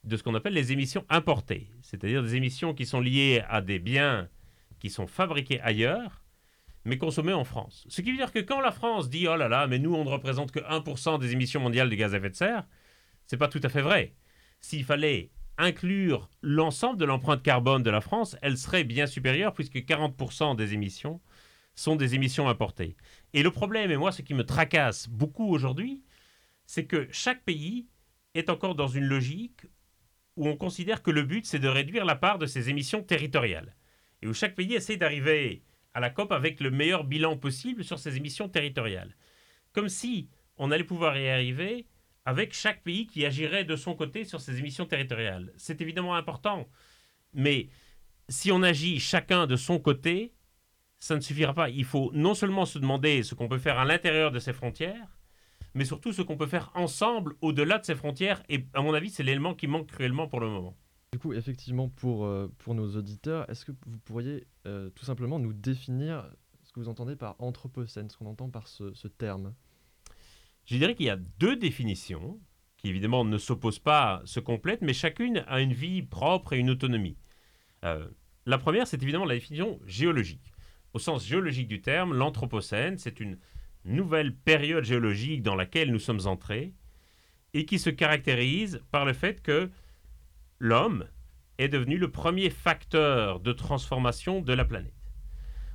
de 0.03 0.15
ce 0.15 0.23
qu'on 0.23 0.35
appelle 0.35 0.53
les 0.53 0.71
émissions 0.71 1.05
importées, 1.09 1.69
c'est-à-dire 1.81 2.23
des 2.23 2.35
émissions 2.35 2.73
qui 2.73 2.85
sont 2.85 3.01
liées 3.01 3.43
à 3.49 3.61
des 3.61 3.79
biens 3.79 4.29
qui 4.79 4.89
sont 4.89 5.07
fabriqués 5.07 5.59
ailleurs, 5.61 6.23
mais 6.85 6.97
consommés 6.97 7.33
en 7.33 7.43
France. 7.43 7.85
Ce 7.89 8.01
qui 8.01 8.11
veut 8.11 8.17
dire 8.17 8.31
que 8.31 8.39
quand 8.39 8.61
la 8.61 8.71
France 8.71 9.09
dit 9.09 9.27
oh 9.27 9.35
là 9.35 9.49
là, 9.49 9.67
mais 9.67 9.79
nous 9.79 9.93
on 9.93 10.05
ne 10.05 10.09
représente 10.09 10.51
que 10.51 10.59
1% 10.59 11.19
des 11.19 11.33
émissions 11.33 11.59
mondiales 11.59 11.89
de 11.89 11.95
gaz 11.95 12.13
à 12.13 12.17
effet 12.17 12.29
de 12.29 12.35
serre, 12.35 12.65
c'est 13.25 13.37
pas 13.37 13.49
tout 13.49 13.59
à 13.63 13.69
fait 13.69 13.81
vrai. 13.81 14.13
S'il 14.61 14.85
fallait 14.85 15.31
inclure 15.57 16.29
l'ensemble 16.41 16.99
de 16.99 17.05
l'empreinte 17.05 17.43
carbone 17.43 17.83
de 17.83 17.89
la 17.89 18.01
France, 18.01 18.35
elle 18.41 18.57
serait 18.57 18.83
bien 18.83 19.07
supérieure 19.07 19.53
puisque 19.53 19.77
40% 19.77 20.55
des 20.55 20.73
émissions 20.73 21.21
sont 21.75 21.95
des 21.95 22.15
émissions 22.15 22.49
importées. 22.49 22.95
Et 23.33 23.43
le 23.43 23.51
problème, 23.51 23.91
et 23.91 23.97
moi 23.97 24.11
ce 24.11 24.21
qui 24.21 24.33
me 24.33 24.45
tracasse 24.45 25.09
beaucoup 25.09 25.47
aujourd'hui, 25.47 26.03
c'est 26.65 26.85
que 26.85 27.07
chaque 27.11 27.43
pays 27.43 27.87
est 28.33 28.49
encore 28.49 28.75
dans 28.75 28.87
une 28.87 29.05
logique 29.05 29.65
où 30.35 30.47
on 30.47 30.57
considère 30.57 31.01
que 31.01 31.11
le 31.11 31.23
but 31.23 31.45
c'est 31.45 31.59
de 31.59 31.67
réduire 31.67 32.05
la 32.05 32.15
part 32.15 32.37
de 32.37 32.45
ses 32.45 32.69
émissions 32.69 33.03
territoriales. 33.03 33.75
Et 34.21 34.27
où 34.27 34.33
chaque 34.33 34.55
pays 34.55 34.73
essaie 34.73 34.97
d'arriver 34.97 35.63
à 35.93 35.99
la 35.99 36.09
COP 36.09 36.31
avec 36.31 36.59
le 36.59 36.71
meilleur 36.71 37.03
bilan 37.03 37.37
possible 37.37 37.83
sur 37.83 37.99
ses 37.99 38.17
émissions 38.17 38.49
territoriales. 38.49 39.15
Comme 39.73 39.89
si 39.89 40.29
on 40.57 40.71
allait 40.71 40.83
pouvoir 40.83 41.17
y 41.17 41.29
arriver 41.29 41.87
avec 42.27 42.53
chaque 42.53 42.83
pays 42.83 43.07
qui 43.07 43.25
agirait 43.25 43.63
de 43.63 43.77
son 43.77 43.95
côté 43.95 44.25
sur 44.25 44.41
ses 44.41 44.59
émissions 44.59 44.85
territoriales. 44.85 45.53
C'est 45.55 45.79
évidemment 45.79 46.13
important, 46.13 46.67
mais 47.33 47.69
si 48.27 48.51
on 48.51 48.63
agit 48.63 48.99
chacun 48.99 49.47
de 49.47 49.55
son 49.55 49.79
côté, 49.79 50.33
ça 50.99 51.15
ne 51.15 51.21
suffira 51.21 51.53
pas. 51.53 51.69
Il 51.69 51.85
faut 51.85 52.11
non 52.13 52.33
seulement 52.33 52.65
se 52.65 52.79
demander 52.79 53.23
ce 53.23 53.33
qu'on 53.33 53.47
peut 53.47 53.59
faire 53.59 53.79
à 53.79 53.85
l'intérieur 53.85 54.31
de 54.31 54.39
ces 54.39 54.51
frontières, 54.51 55.17
mais 55.73 55.85
surtout 55.85 56.11
ce 56.11 56.21
qu'on 56.21 56.35
peut 56.35 56.47
faire 56.47 56.69
ensemble 56.75 57.35
au-delà 57.39 57.79
de 57.79 57.85
ces 57.85 57.95
frontières. 57.95 58.43
Et 58.49 58.65
à 58.73 58.81
mon 58.81 58.93
avis, 58.93 59.09
c'est 59.09 59.23
l'élément 59.23 59.55
qui 59.55 59.67
manque 59.67 59.87
cruellement 59.87 60.27
pour 60.27 60.41
le 60.41 60.49
moment. 60.49 60.75
Du 61.13 61.19
coup, 61.19 61.31
effectivement, 61.31 61.87
pour, 61.87 62.25
euh, 62.25 62.53
pour 62.57 62.75
nos 62.75 62.97
auditeurs, 62.97 63.49
est-ce 63.49 63.63
que 63.63 63.71
vous 63.85 63.99
pourriez 63.99 64.47
euh, 64.65 64.89
tout 64.89 65.05
simplement 65.05 65.39
nous 65.39 65.53
définir 65.53 66.29
ce 66.63 66.73
que 66.73 66.81
vous 66.81 66.89
entendez 66.89 67.15
par 67.15 67.37
anthropocène, 67.39 68.09
ce 68.09 68.17
qu'on 68.17 68.25
entend 68.25 68.49
par 68.49 68.67
ce 68.67 69.07
terme? 69.07 69.53
Je 70.67 70.77
dirais 70.77 70.95
qu'il 70.95 71.05
y 71.05 71.09
a 71.09 71.17
deux 71.39 71.55
définitions 71.55 72.39
qui 72.77 72.89
évidemment 72.89 73.25
ne 73.25 73.37
s'opposent 73.37 73.79
pas, 73.79 74.21
se 74.25 74.39
complètent, 74.39 74.81
mais 74.81 74.93
chacune 74.93 75.43
a 75.47 75.61
une 75.61 75.73
vie 75.73 76.03
propre 76.03 76.53
et 76.53 76.59
une 76.59 76.69
autonomie. 76.69 77.17
Euh, 77.83 78.07
la 78.45 78.57
première, 78.57 78.85
c'est 78.85 79.01
évidemment 79.01 79.25
la 79.25 79.33
définition 79.33 79.79
géologique. 79.85 80.53
Au 80.93 80.99
sens 80.99 81.25
géologique 81.25 81.67
du 81.67 81.81
terme, 81.81 82.13
l'Anthropocène, 82.13 82.97
c'est 82.97 83.19
une 83.19 83.39
nouvelle 83.85 84.35
période 84.35 84.83
géologique 84.83 85.41
dans 85.41 85.55
laquelle 85.55 85.91
nous 85.91 85.99
sommes 85.99 86.27
entrés 86.27 86.73
et 87.53 87.65
qui 87.65 87.79
se 87.79 87.89
caractérise 87.89 88.81
par 88.91 89.05
le 89.05 89.13
fait 89.13 89.41
que 89.41 89.71
l'homme 90.59 91.07
est 91.57 91.69
devenu 91.69 91.97
le 91.97 92.11
premier 92.11 92.49
facteur 92.49 93.39
de 93.39 93.53
transformation 93.53 94.41
de 94.41 94.53
la 94.53 94.65
planète. 94.65 94.93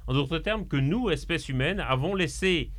En 0.06 0.14
d'autres 0.14 0.38
termes, 0.38 0.68
que 0.68 0.76
nous, 0.76 1.10
espèces 1.10 1.48
humaines, 1.48 1.80
avons 1.80 2.14
laissé 2.14 2.72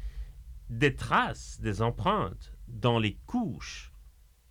des 0.77 0.95
traces, 0.95 1.59
des 1.61 1.81
empreintes 1.81 2.53
dans 2.67 2.99
les 2.99 3.17
couches 3.25 3.91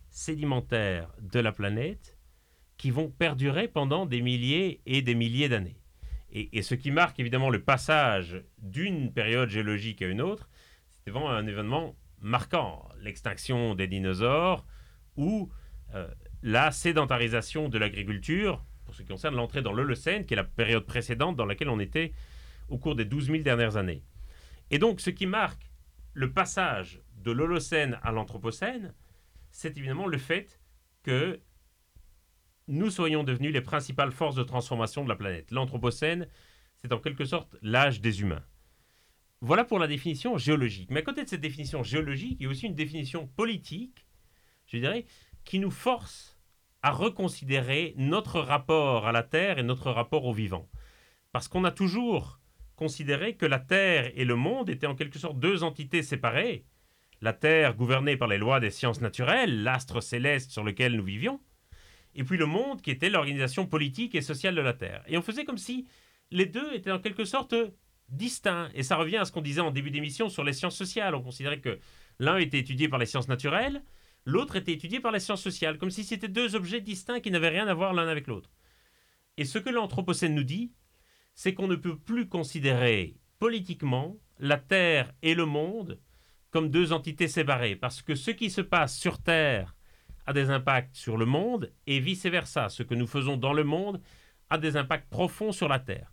sédimentaires 0.09 1.09
de 1.21 1.39
la 1.39 1.51
planète 1.51 2.17
qui 2.77 2.91
vont 2.91 3.09
perdurer 3.09 3.67
pendant 3.67 4.05
des 4.05 4.21
milliers 4.21 4.81
et 4.85 5.01
des 5.01 5.15
milliers 5.15 5.49
d'années. 5.49 5.79
Et, 6.35 6.63
ce 6.63 6.73
qui 6.73 6.89
marque 6.89 7.19
évidemment 7.19 7.51
le 7.51 7.61
passage 7.61 8.43
d'une 8.57 9.13
période 9.13 9.49
géologique 9.49 10.01
à 10.01 10.07
une 10.07 10.21
autre, 10.21 10.49
c'est 11.03 11.11
vraiment 11.11 11.29
un 11.29 11.45
événement 11.45 11.95
marquant, 12.21 12.89
l'extinction 12.99 13.75
des 13.75 13.87
dinosaures 13.87 14.65
ou 15.15 15.51
euh, 15.93 16.07
la 16.41 16.71
sédentarisation 16.71 17.69
de 17.69 17.77
l'agriculture, 17.77 18.65
pour 18.85 18.95
ce 18.95 19.03
qui 19.03 19.09
concerne 19.09 19.35
l'entrée 19.35 19.61
dans 19.61 19.73
l'Holocène, 19.73 20.25
qui 20.25 20.33
est 20.33 20.37
la 20.37 20.43
période 20.43 20.87
précédente 20.87 21.35
dans 21.35 21.45
laquelle 21.45 21.69
on 21.69 21.79
était 21.79 22.13
au 22.67 22.79
cours 22.79 22.95
des 22.95 23.05
12 23.05 23.27
000 23.27 23.43
dernières 23.43 23.77
années. 23.77 24.01
Et 24.71 24.79
donc 24.79 25.01
ce 25.01 25.11
qui 25.11 25.27
marque 25.27 25.72
le 26.13 26.31
passage 26.31 27.01
de 27.17 27.31
l'Holocène 27.31 27.99
à 28.03 28.11
l'Anthropocène, 28.11 28.93
c'est 29.51 29.77
évidemment 29.77 30.07
le 30.07 30.17
fait 30.17 30.59
que 31.03 31.39
nous 32.67 32.89
soyons 32.89 33.23
devenus 33.23 33.53
les 33.53 33.61
principales 33.61 34.11
forces 34.11 34.35
de 34.35 34.43
transformation 34.43 35.03
de 35.03 35.09
la 35.09 35.15
planète. 35.15 35.51
L'Anthropocène, 35.51 36.27
c'est 36.77 36.93
en 36.93 36.99
quelque 36.99 37.25
sorte 37.25 37.55
l'âge 37.61 38.01
des 38.01 38.21
humains. 38.21 38.43
Voilà 39.41 39.65
pour 39.65 39.79
la 39.79 39.87
définition 39.87 40.37
géologique. 40.37 40.89
Mais 40.89 41.01
à 41.01 41.03
côté 41.03 41.23
de 41.23 41.29
cette 41.29 41.41
définition 41.41 41.83
géologique, 41.83 42.37
il 42.39 42.43
y 42.43 42.47
a 42.47 42.49
aussi 42.49 42.65
une 42.65 42.75
définition 42.75 43.27
politique, 43.27 44.05
je 44.67 44.77
dirais, 44.77 45.05
qui 45.43 45.59
nous 45.59 45.71
force 45.71 46.37
à 46.81 46.91
reconsidérer 46.91 47.93
notre 47.97 48.39
rapport 48.39 49.05
à 49.05 49.11
la 49.11 49.23
Terre 49.23 49.59
et 49.59 49.63
notre 49.63 49.91
rapport 49.91 50.25
au 50.25 50.33
vivant. 50.33 50.69
Parce 51.33 51.47
qu'on 51.47 51.65
a 51.65 51.71
toujours 51.71 52.39
considérer 52.75 53.35
que 53.35 53.45
la 53.45 53.59
Terre 53.59 54.11
et 54.15 54.25
le 54.25 54.35
monde 54.35 54.69
étaient 54.69 54.87
en 54.87 54.95
quelque 54.95 55.19
sorte 55.19 55.39
deux 55.39 55.63
entités 55.63 56.03
séparées. 56.03 56.65
La 57.21 57.33
Terre 57.33 57.75
gouvernée 57.75 58.17
par 58.17 58.27
les 58.27 58.37
lois 58.37 58.59
des 58.59 58.71
sciences 58.71 59.01
naturelles, 59.01 59.63
l'astre 59.63 60.01
céleste 60.01 60.51
sur 60.51 60.63
lequel 60.63 60.95
nous 60.95 61.03
vivions, 61.03 61.39
et 62.15 62.23
puis 62.23 62.37
le 62.37 62.45
monde 62.45 62.81
qui 62.81 62.91
était 62.91 63.09
l'organisation 63.09 63.65
politique 63.65 64.15
et 64.15 64.21
sociale 64.21 64.55
de 64.55 64.61
la 64.61 64.73
Terre. 64.73 65.03
Et 65.07 65.17
on 65.17 65.21
faisait 65.21 65.45
comme 65.45 65.57
si 65.57 65.87
les 66.31 66.45
deux 66.45 66.73
étaient 66.73 66.91
en 66.91 66.99
quelque 66.99 67.25
sorte 67.25 67.55
distincts. 68.09 68.69
Et 68.73 68.83
ça 68.83 68.95
revient 68.95 69.17
à 69.17 69.25
ce 69.25 69.31
qu'on 69.31 69.41
disait 69.41 69.61
en 69.61 69.71
début 69.71 69.91
d'émission 69.91 70.29
sur 70.29 70.43
les 70.43 70.53
sciences 70.53 70.75
sociales. 70.75 71.15
On 71.15 71.21
considérait 71.21 71.59
que 71.59 71.79
l'un 72.19 72.37
était 72.37 72.59
étudié 72.59 72.87
par 72.87 72.99
les 72.99 73.05
sciences 73.05 73.27
naturelles, 73.27 73.83
l'autre 74.25 74.55
était 74.55 74.73
étudié 74.73 74.99
par 74.99 75.11
les 75.11 75.19
sciences 75.19 75.41
sociales, 75.41 75.77
comme 75.77 75.91
si 75.91 76.03
c'était 76.03 76.27
deux 76.27 76.55
objets 76.55 76.81
distincts 76.81 77.19
qui 77.19 77.31
n'avaient 77.31 77.49
rien 77.49 77.67
à 77.67 77.73
voir 77.73 77.93
l'un 77.93 78.07
avec 78.07 78.27
l'autre. 78.27 78.51
Et 79.37 79.45
ce 79.45 79.57
que 79.57 79.69
l'Anthropocène 79.69 80.35
nous 80.35 80.43
dit, 80.43 80.71
c'est 81.33 81.53
qu'on 81.53 81.67
ne 81.67 81.75
peut 81.75 81.97
plus 81.97 82.27
considérer 82.27 83.17
politiquement 83.39 84.17
la 84.39 84.57
Terre 84.57 85.11
et 85.21 85.35
le 85.35 85.45
monde 85.45 85.99
comme 86.49 86.69
deux 86.69 86.93
entités 86.93 87.27
séparées, 87.27 87.75
parce 87.75 88.01
que 88.01 88.13
ce 88.13 88.31
qui 88.31 88.49
se 88.51 88.61
passe 88.61 88.95
sur 88.95 89.21
Terre 89.21 89.75
a 90.25 90.33
des 90.33 90.51
impacts 90.51 90.95
sur 90.95 91.17
le 91.17 91.25
monde 91.25 91.73
et 91.87 91.99
vice-versa. 91.99 92.69
Ce 92.69 92.83
que 92.83 92.93
nous 92.93 93.07
faisons 93.07 93.37
dans 93.37 93.53
le 93.53 93.63
monde 93.63 93.99
a 94.49 94.57
des 94.57 94.77
impacts 94.77 95.09
profonds 95.09 95.51
sur 95.51 95.67
la 95.67 95.79
Terre. 95.79 96.11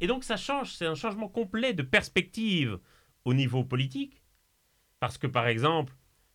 Et 0.00 0.06
donc 0.06 0.24
ça 0.24 0.36
change, 0.36 0.72
c'est 0.72 0.86
un 0.86 0.94
changement 0.94 1.28
complet 1.28 1.74
de 1.74 1.82
perspective 1.82 2.78
au 3.24 3.34
niveau 3.34 3.64
politique, 3.64 4.22
parce 5.00 5.18
que 5.18 5.26
par 5.26 5.48
exemple, 5.48 5.94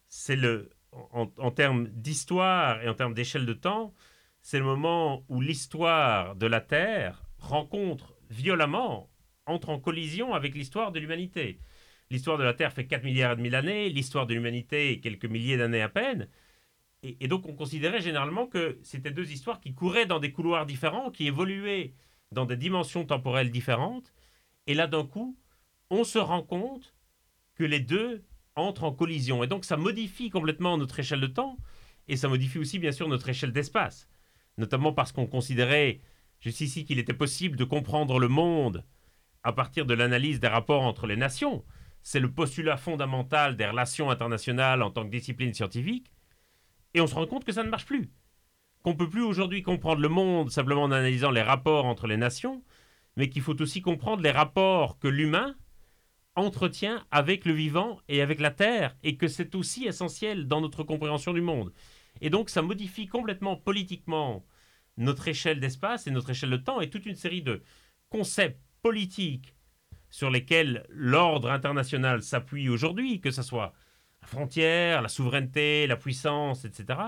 c'est 0.09 0.35
le, 0.35 0.69
en, 0.91 1.31
en 1.37 1.51
termes 1.51 1.87
d'histoire 1.87 2.81
et 2.83 2.89
en 2.89 2.93
termes 2.93 3.13
d'échelle 3.13 3.45
de 3.45 3.53
temps, 3.53 3.93
c'est 4.41 4.59
le 4.59 4.65
moment 4.65 5.23
où 5.29 5.41
l'histoire 5.41 6.35
de 6.35 6.47
la 6.47 6.61
Terre 6.61 7.23
rencontre 7.39 8.16
violemment, 8.29 9.09
entre 9.45 9.69
en 9.69 9.79
collision 9.79 10.33
avec 10.33 10.55
l'histoire 10.55 10.91
de 10.91 10.99
l'humanité. 10.99 11.59
L'histoire 12.09 12.37
de 12.37 12.43
la 12.43 12.53
Terre 12.53 12.73
fait 12.73 12.85
4 12.85 13.03
milliards 13.03 13.33
et 13.33 13.35
demi 13.35 13.49
d'années, 13.49 13.89
l'histoire 13.89 14.27
de 14.27 14.33
l'humanité 14.33 14.99
quelques 14.99 15.25
milliers 15.25 15.57
d'années 15.57 15.81
à 15.81 15.89
peine. 15.89 16.29
Et, 17.03 17.27
donc 17.27 17.45
on 17.45 17.53
considérait 17.53 18.01
généralement 18.01 18.47
que 18.47 18.79
c'était 18.83 19.11
deux 19.11 19.31
histoires 19.31 19.59
qui 19.59 19.73
couraient 19.73 20.05
dans 20.05 20.19
des 20.19 20.31
couloirs 20.31 20.65
différents, 20.65 21.11
qui 21.11 21.27
évoluaient 21.27 21.93
dans 22.31 22.45
des 22.45 22.57
dimensions 22.57 23.05
temporelles 23.05 23.51
différentes. 23.51 24.13
Et 24.65 24.73
là 24.73 24.87
d'un 24.87 25.05
coup, 25.05 25.37
on 25.89 26.03
se 26.03 26.17
rend 26.17 26.43
compte 26.43 26.95
que 27.55 27.63
les 27.63 27.79
deux 27.79 28.23
entrent 28.55 28.83
en 28.83 28.91
collision. 28.91 29.43
Et 29.43 29.47
donc 29.47 29.63
ça 29.63 29.77
modifie 29.77 30.29
complètement 30.29 30.77
notre 30.77 30.99
échelle 30.99 31.21
de 31.21 31.27
temps, 31.27 31.57
et 32.07 32.17
ça 32.17 32.27
modifie 32.27 32.57
aussi 32.57 32.79
bien 32.79 32.91
sûr 32.91 33.07
notre 33.07 33.29
échelle 33.29 33.51
d'espace. 33.51 34.07
Notamment 34.57 34.91
parce 34.91 35.11
qu'on 35.11 35.27
considérait 35.27 36.01
jusqu'ici 36.39 36.85
qu'il 36.85 36.99
était 36.99 37.13
possible 37.13 37.57
de 37.57 37.63
comprendre 37.63 38.19
le 38.19 38.27
monde 38.27 38.85
à 39.43 39.53
partir 39.53 39.85
de 39.85 39.93
l'analyse 39.93 40.39
des 40.39 40.47
rapports 40.47 40.83
entre 40.83 41.07
les 41.07 41.15
nations 41.15 41.63
c'est 42.07 42.21
le 42.21 42.31
postulat 42.31 42.77
fondamental 42.77 43.57
des 43.57 43.65
relations 43.65 44.09
internationales 44.09 44.81
en 44.81 44.91
tant 44.91 45.03
que 45.03 45.09
discipline 45.09 45.53
scientifique, 45.53 46.09
et 46.93 47.01
on 47.01 47.07
se 47.07 47.13
rend 47.13 47.27
compte 47.27 47.43
que 47.43 47.51
ça 47.51 47.65
ne 47.65 47.69
marche 47.69 47.85
plus. 47.85 48.09
Qu'on 48.81 48.95
peut 48.95 49.09
plus 49.09 49.23
aujourd'hui 49.23 49.61
comprendre 49.61 50.01
le 50.01 50.07
monde 50.07 50.49
simplement 50.49 50.83
en 50.83 50.91
analysant 50.93 51.31
les 51.31 51.41
rapports 51.41 51.85
entre 51.85 52.07
les 52.07 52.15
nations, 52.15 52.63
mais 53.17 53.27
qu'il 53.27 53.41
faut 53.41 53.61
aussi 53.61 53.81
comprendre 53.81 54.23
les 54.23 54.31
rapports 54.31 54.99
que 54.99 55.09
l'humain 55.09 55.57
entretient 56.35 57.05
avec 57.11 57.43
le 57.43 57.51
vivant 57.51 57.99
et 58.07 58.21
avec 58.21 58.39
la 58.39 58.51
Terre, 58.51 58.95
et 59.03 59.17
que 59.17 59.27
c'est 59.27 59.53
aussi 59.53 59.85
essentiel 59.85 60.47
dans 60.47 60.61
notre 60.61 60.83
compréhension 60.83 61.33
du 61.33 61.41
monde. 61.41 61.73
Et 62.21 62.29
donc 62.29 62.49
ça 62.49 62.61
modifie 62.61 63.07
complètement 63.07 63.57
politiquement 63.57 64.45
notre 64.97 65.27
échelle 65.27 65.59
d'espace 65.59 66.07
et 66.07 66.11
notre 66.11 66.31
échelle 66.31 66.49
de 66.49 66.57
temps, 66.57 66.81
et 66.81 66.89
toute 66.89 67.05
une 67.05 67.15
série 67.15 67.41
de 67.41 67.61
concepts 68.09 68.59
politiques 68.81 69.55
sur 70.09 70.29
lesquels 70.29 70.85
l'ordre 70.89 71.51
international 71.51 72.21
s'appuie 72.23 72.69
aujourd'hui, 72.69 73.19
que 73.19 73.31
ce 73.31 73.41
soit 73.41 73.73
la 74.21 74.27
frontière, 74.27 75.01
la 75.01 75.09
souveraineté, 75.09 75.87
la 75.87 75.97
puissance, 75.97 76.65
etc., 76.65 76.99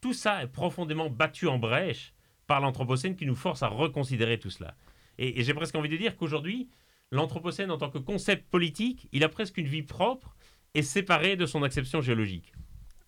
tout 0.00 0.14
ça 0.14 0.42
est 0.42 0.46
profondément 0.46 1.10
battu 1.10 1.46
en 1.46 1.58
brèche 1.58 2.14
par 2.46 2.60
l'Anthropocène 2.60 3.16
qui 3.16 3.26
nous 3.26 3.34
force 3.34 3.62
à 3.62 3.68
reconsidérer 3.68 4.38
tout 4.38 4.50
cela. 4.50 4.74
Et, 5.18 5.42
j'ai 5.42 5.54
presque 5.54 5.74
envie 5.74 5.90
de 5.90 5.96
dire 5.96 6.16
qu'aujourd'hui, 6.16 6.70
l'Anthropocène 7.10 7.70
en 7.70 7.76
tant 7.76 7.90
que 7.90 7.98
concept 7.98 8.48
politique, 8.48 9.08
il 9.12 9.22
a 9.24 9.28
presque 9.28 9.58
une 9.58 9.66
vie 9.66 9.82
propre 9.82 10.34
et 10.74 10.82
séparée 10.82 11.36
de 11.36 11.44
son 11.44 11.62
acception 11.62 12.00
géologique. 12.00 12.52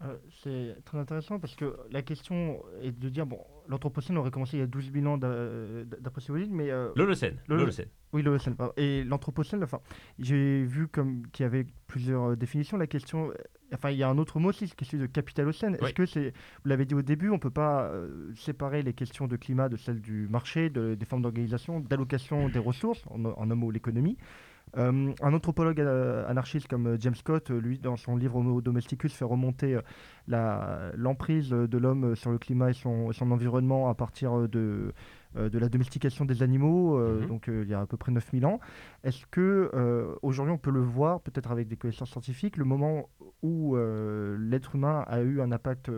Euh, 0.05 0.17
c'est 0.43 0.85
très 0.85 0.99
intéressant 0.99 1.39
parce 1.39 1.55
que 1.55 1.77
la 1.91 2.03
question 2.03 2.61
est 2.83 2.91
de 2.91 3.09
dire, 3.09 3.27
bon, 3.27 3.39
l'Anthropocène 3.69 4.17
aurait 4.19 4.31
commencé 4.31 4.57
il 4.57 4.61
y 4.61 4.63
a 4.63 4.67
12 4.67 4.93
000 4.93 5.07
ans 5.07 5.19
d'après 5.19 6.21
Céoline, 6.21 6.53
mais... 6.53 6.71
Euh, 6.71 6.91
L'Holocène. 6.97 7.39
L'Holocène. 7.49 7.89
Oui, 8.13 8.23
l'Holocène. 8.23 8.57
Et 8.77 9.05
l'Anthropocène, 9.05 9.63
enfin, 9.63 9.81
j'ai 10.19 10.65
vu 10.65 10.89
comme 10.89 11.27
qu'il 11.29 11.45
y 11.45 11.47
avait 11.47 11.67
plusieurs 11.87 12.31
euh, 12.31 12.37
définitions. 12.37 12.77
La 12.77 12.89
question, 12.89 13.33
enfin, 13.73 13.91
il 13.91 13.99
y 13.99 14.03
a 14.03 14.09
un 14.09 14.19
autre 14.19 14.41
mot 14.41 14.49
aussi, 14.49 14.67
qui 14.67 14.85
est 14.85 14.89
celui 14.89 15.03
de 15.03 15.07
capitalocène. 15.07 15.77
Est-ce 15.77 15.95
que 15.95 16.07
c'est, 16.07 16.33
vous 16.65 16.69
l'avez 16.69 16.85
dit 16.85 16.95
au 16.95 17.03
début, 17.03 17.29
on 17.31 17.35
ne 17.35 17.39
peut 17.39 17.51
pas 17.51 17.93
séparer 18.35 18.83
les 18.83 18.93
questions 18.95 19.29
de 19.29 19.37
climat 19.37 19.69
de 19.69 19.77
celles 19.77 20.01
du 20.01 20.27
marché, 20.29 20.69
de, 20.69 20.95
des 20.95 21.07
formes 21.07 21.23
d'organisation, 21.23 21.81
d'allocation 21.81 22.49
des 22.49 22.59
ressources, 22.59 23.05
en, 23.09 23.25
en 23.25 23.51
un 23.51 23.55
mot 23.55 23.71
l'économie 23.71 24.19
euh, 24.79 25.13
un 25.21 25.35
anthropologue 25.35 25.81
euh, 25.81 26.27
anarchiste 26.29 26.67
comme 26.67 26.87
euh, 26.87 26.97
James 26.99 27.15
Scott, 27.15 27.51
lui, 27.51 27.79
dans 27.79 27.97
son 27.97 28.17
livre 28.17 28.37
Homo 28.37 28.63
Domesticus, 28.63 29.13
fait 29.13 29.25
remonter 29.25 29.79
l'emprise 30.27 31.51
de 31.51 31.79
l'homme 31.79 32.17
sur 32.17 32.31
le 32.31 32.39
climat 32.39 32.71
et 32.71 32.73
son, 32.73 33.13
son, 33.13 33.31
environnement 33.33 33.89
à 33.91 33.95
partir 33.95 34.49
de, 34.49 34.93
de 35.35 35.59
la 35.59 35.69
domestication 35.69 36.25
des 36.25 36.43
animaux, 36.43 36.97
mhm. 36.99 37.27
donc 37.27 37.49
il 37.49 37.69
y 37.69 37.75
a 37.75 37.81
à 37.81 37.87
peu 37.87 37.97
près 37.97 38.13
9000 38.13 38.47
ans. 38.47 38.61
Est-ce 39.03 39.27
que 39.27 39.71
aujourd'hui 40.23 40.55
on 40.55 40.59
peut 40.59 40.71
le 40.71 40.81
voir, 40.81 41.21
peut-être 41.21 41.51
avec 41.51 41.67
des 41.67 41.77
connaissances 41.77 42.11
scientifiques, 42.11 42.57
le 42.57 42.65
moment 42.65 43.09
où 43.43 43.77
l'être 44.39 44.77
humain 44.77 45.05
a 45.09 45.23
eu 45.23 45.41
un 45.41 45.51
impact 45.51 45.91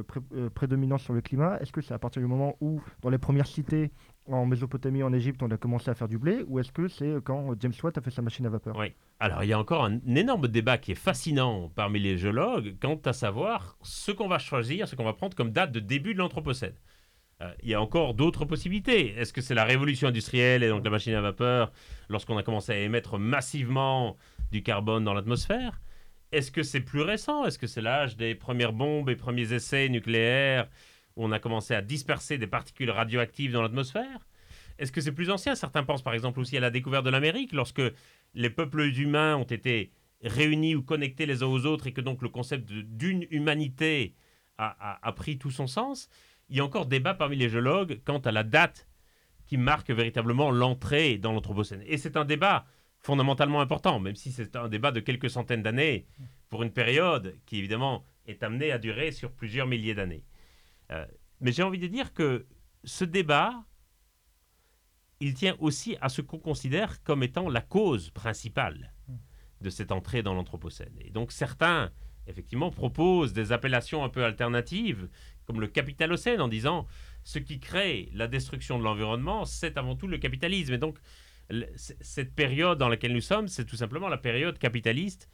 prédominant 0.54 0.98
sur 0.98 1.12
le 1.12 1.20
climat? 1.20 1.58
Est-ce 1.60 1.72
que 1.72 1.82
c'est 1.82 1.94
à 1.94 1.98
partir 1.98 2.22
du 2.22 2.28
moment 2.28 2.56
où, 2.60 2.80
dans 3.02 3.10
les 3.10 3.18
premières 3.18 3.46
cités, 3.46 3.92
en 4.26 4.46
Mésopotamie, 4.46 5.02
en 5.02 5.12
Égypte, 5.12 5.42
on 5.42 5.50
a 5.50 5.56
commencé 5.56 5.90
à 5.90 5.94
faire 5.94 6.08
du 6.08 6.18
blé, 6.18 6.44
ou 6.46 6.58
est-ce 6.58 6.72
que 6.72 6.88
c'est 6.88 7.14
quand 7.24 7.54
James 7.60 7.72
Watt 7.82 7.98
a 7.98 8.00
fait 8.00 8.10
sa 8.10 8.22
machine 8.22 8.46
à 8.46 8.48
vapeur? 8.48 8.74
Oui. 8.76 8.92
Alors, 9.20 9.44
il 9.44 9.48
y 9.48 9.52
a 9.52 9.58
encore 9.58 9.84
un 9.84 9.98
énorme 10.06 10.48
débat 10.48 10.78
qui 10.78 10.92
est 10.92 10.96
fascinant 10.96 11.70
parmi 11.74 12.00
les 12.00 12.16
géologues 12.16 12.76
quant 12.80 13.00
à 13.04 13.12
savoir 13.12 13.76
ce 13.82 14.12
qu'on 14.12 14.28
va 14.28 14.38
choisir, 14.38 14.88
ce 14.88 14.96
qu'on 14.96 15.04
va 15.04 15.12
prendre 15.12 15.36
comme 15.36 15.50
date 15.50 15.72
de 15.72 15.80
début 15.80 16.14
de 16.14 16.18
l'Anthropocène. 16.18 16.74
Euh, 17.42 17.52
il 17.62 17.68
y 17.68 17.74
a 17.74 17.80
encore 17.80 18.14
d'autres 18.14 18.44
possibilités. 18.44 19.14
Est-ce 19.18 19.32
que 19.32 19.40
c'est 19.40 19.54
la 19.54 19.64
révolution 19.64 20.08
industrielle 20.08 20.62
et 20.62 20.68
donc 20.68 20.84
la 20.84 20.90
machine 20.90 21.14
à 21.14 21.20
vapeur 21.20 21.72
lorsqu'on 22.08 22.38
a 22.38 22.42
commencé 22.42 22.72
à 22.72 22.78
émettre 22.78 23.18
massivement 23.18 24.16
du 24.52 24.62
carbone 24.62 25.04
dans 25.04 25.14
l'atmosphère? 25.14 25.80
Est-ce 26.32 26.50
que 26.50 26.62
c'est 26.62 26.80
plus 26.80 27.02
récent? 27.02 27.44
Est-ce 27.44 27.58
que 27.58 27.66
c'est 27.66 27.82
l'âge 27.82 28.16
des 28.16 28.34
premières 28.34 28.72
bombes 28.72 29.10
et 29.10 29.16
premiers 29.16 29.52
essais 29.52 29.88
nucléaires 29.88 30.68
où 31.16 31.24
on 31.24 31.32
a 31.32 31.38
commencé 31.38 31.74
à 31.74 31.82
disperser 31.82 32.38
des 32.38 32.46
particules 32.46 32.90
radioactives 32.90 33.52
dans 33.52 33.62
l'atmosphère 33.62 34.26
Est-ce 34.78 34.92
que 34.92 35.00
c'est 35.00 35.12
plus 35.12 35.30
ancien? 35.30 35.54
Certains 35.54 35.84
pensent 35.84 36.02
par 36.02 36.14
exemple 36.14 36.40
aussi 36.40 36.56
à 36.56 36.60
la 36.60 36.70
découverte 36.70 37.04
de 37.04 37.10
l'Amérique, 37.10 37.52
lorsque 37.52 37.82
les 38.34 38.50
peuples 38.50 38.82
humains 38.82 39.36
ont 39.36 39.44
été 39.44 39.92
réunis 40.22 40.74
ou 40.74 40.82
connectés 40.82 41.26
les 41.26 41.42
uns 41.42 41.46
aux 41.46 41.66
autres 41.66 41.86
et 41.86 41.92
que 41.92 42.00
donc 42.00 42.22
le 42.22 42.28
concept 42.28 42.70
d'une 42.70 43.26
humanité 43.30 44.14
a, 44.58 45.12
pris 45.16 45.38
tout 45.38 45.50
son 45.50 45.66
sens. 45.66 46.08
Il 46.48 46.56
y 46.56 46.60
a 46.60 46.64
encore 46.64 46.86
débat 46.86 47.14
parmi 47.14 47.36
les 47.36 47.48
géologues 47.48 48.00
quant 48.04 48.18
à 48.18 48.32
la 48.32 48.42
date 48.42 48.86
qui 49.46 49.56
marque 49.56 49.90
véritablement 49.90 50.50
l'entrée 50.50 51.18
dans 51.18 51.32
l'Anthropocène. 51.32 51.82
Et 51.86 51.98
c'est 51.98 52.16
un 52.16 52.24
débat 52.24 52.64
fondamentalement 53.00 53.60
important, 53.60 54.00
même 54.00 54.16
si 54.16 54.32
c'est 54.32 54.56
un 54.56 54.68
débat 54.68 54.90
de 54.90 55.00
quelques 55.00 55.28
centaines 55.28 55.62
d'années, 55.62 56.06
pour 56.48 56.62
une 56.62 56.70
période 56.70 57.34
qui 57.44 57.58
évidemment 57.58 58.04
est 58.26 58.42
amenée 58.42 58.72
à 58.72 58.78
durer 58.78 59.12
sur 59.12 59.30
plusieurs 59.30 59.66
milliers 59.66 59.94
d'années. 59.94 60.24
Euh, 60.92 61.06
mais 61.40 61.52
j'ai 61.52 61.62
envie 61.62 61.78
de 61.78 61.86
dire 61.86 62.12
que 62.12 62.46
ce 62.84 63.04
débat, 63.04 63.64
il 65.20 65.34
tient 65.34 65.56
aussi 65.58 65.96
à 66.00 66.08
ce 66.08 66.20
qu'on 66.20 66.38
considère 66.38 67.02
comme 67.02 67.22
étant 67.22 67.48
la 67.48 67.60
cause 67.60 68.10
principale 68.10 68.94
de 69.60 69.70
cette 69.70 69.92
entrée 69.92 70.22
dans 70.22 70.34
l'Anthropocène. 70.34 70.94
Et 71.00 71.10
donc 71.10 71.32
certains, 71.32 71.90
effectivement, 72.26 72.70
proposent 72.70 73.32
des 73.32 73.52
appellations 73.52 74.04
un 74.04 74.08
peu 74.08 74.24
alternatives, 74.24 75.08
comme 75.46 75.60
le 75.60 75.66
capitalocène, 75.66 76.40
en 76.40 76.48
disant 76.48 76.86
ce 77.22 77.38
qui 77.38 77.60
crée 77.60 78.10
la 78.12 78.28
destruction 78.28 78.78
de 78.78 78.84
l'environnement, 78.84 79.44
c'est 79.44 79.78
avant 79.78 79.96
tout 79.96 80.06
le 80.06 80.18
capitalisme. 80.18 80.74
Et 80.74 80.78
donc 80.78 80.98
cette 81.76 82.34
période 82.34 82.78
dans 82.78 82.88
laquelle 82.88 83.12
nous 83.12 83.20
sommes, 83.20 83.48
c'est 83.48 83.64
tout 83.64 83.76
simplement 83.76 84.08
la 84.08 84.18
période 84.18 84.58
capitaliste, 84.58 85.28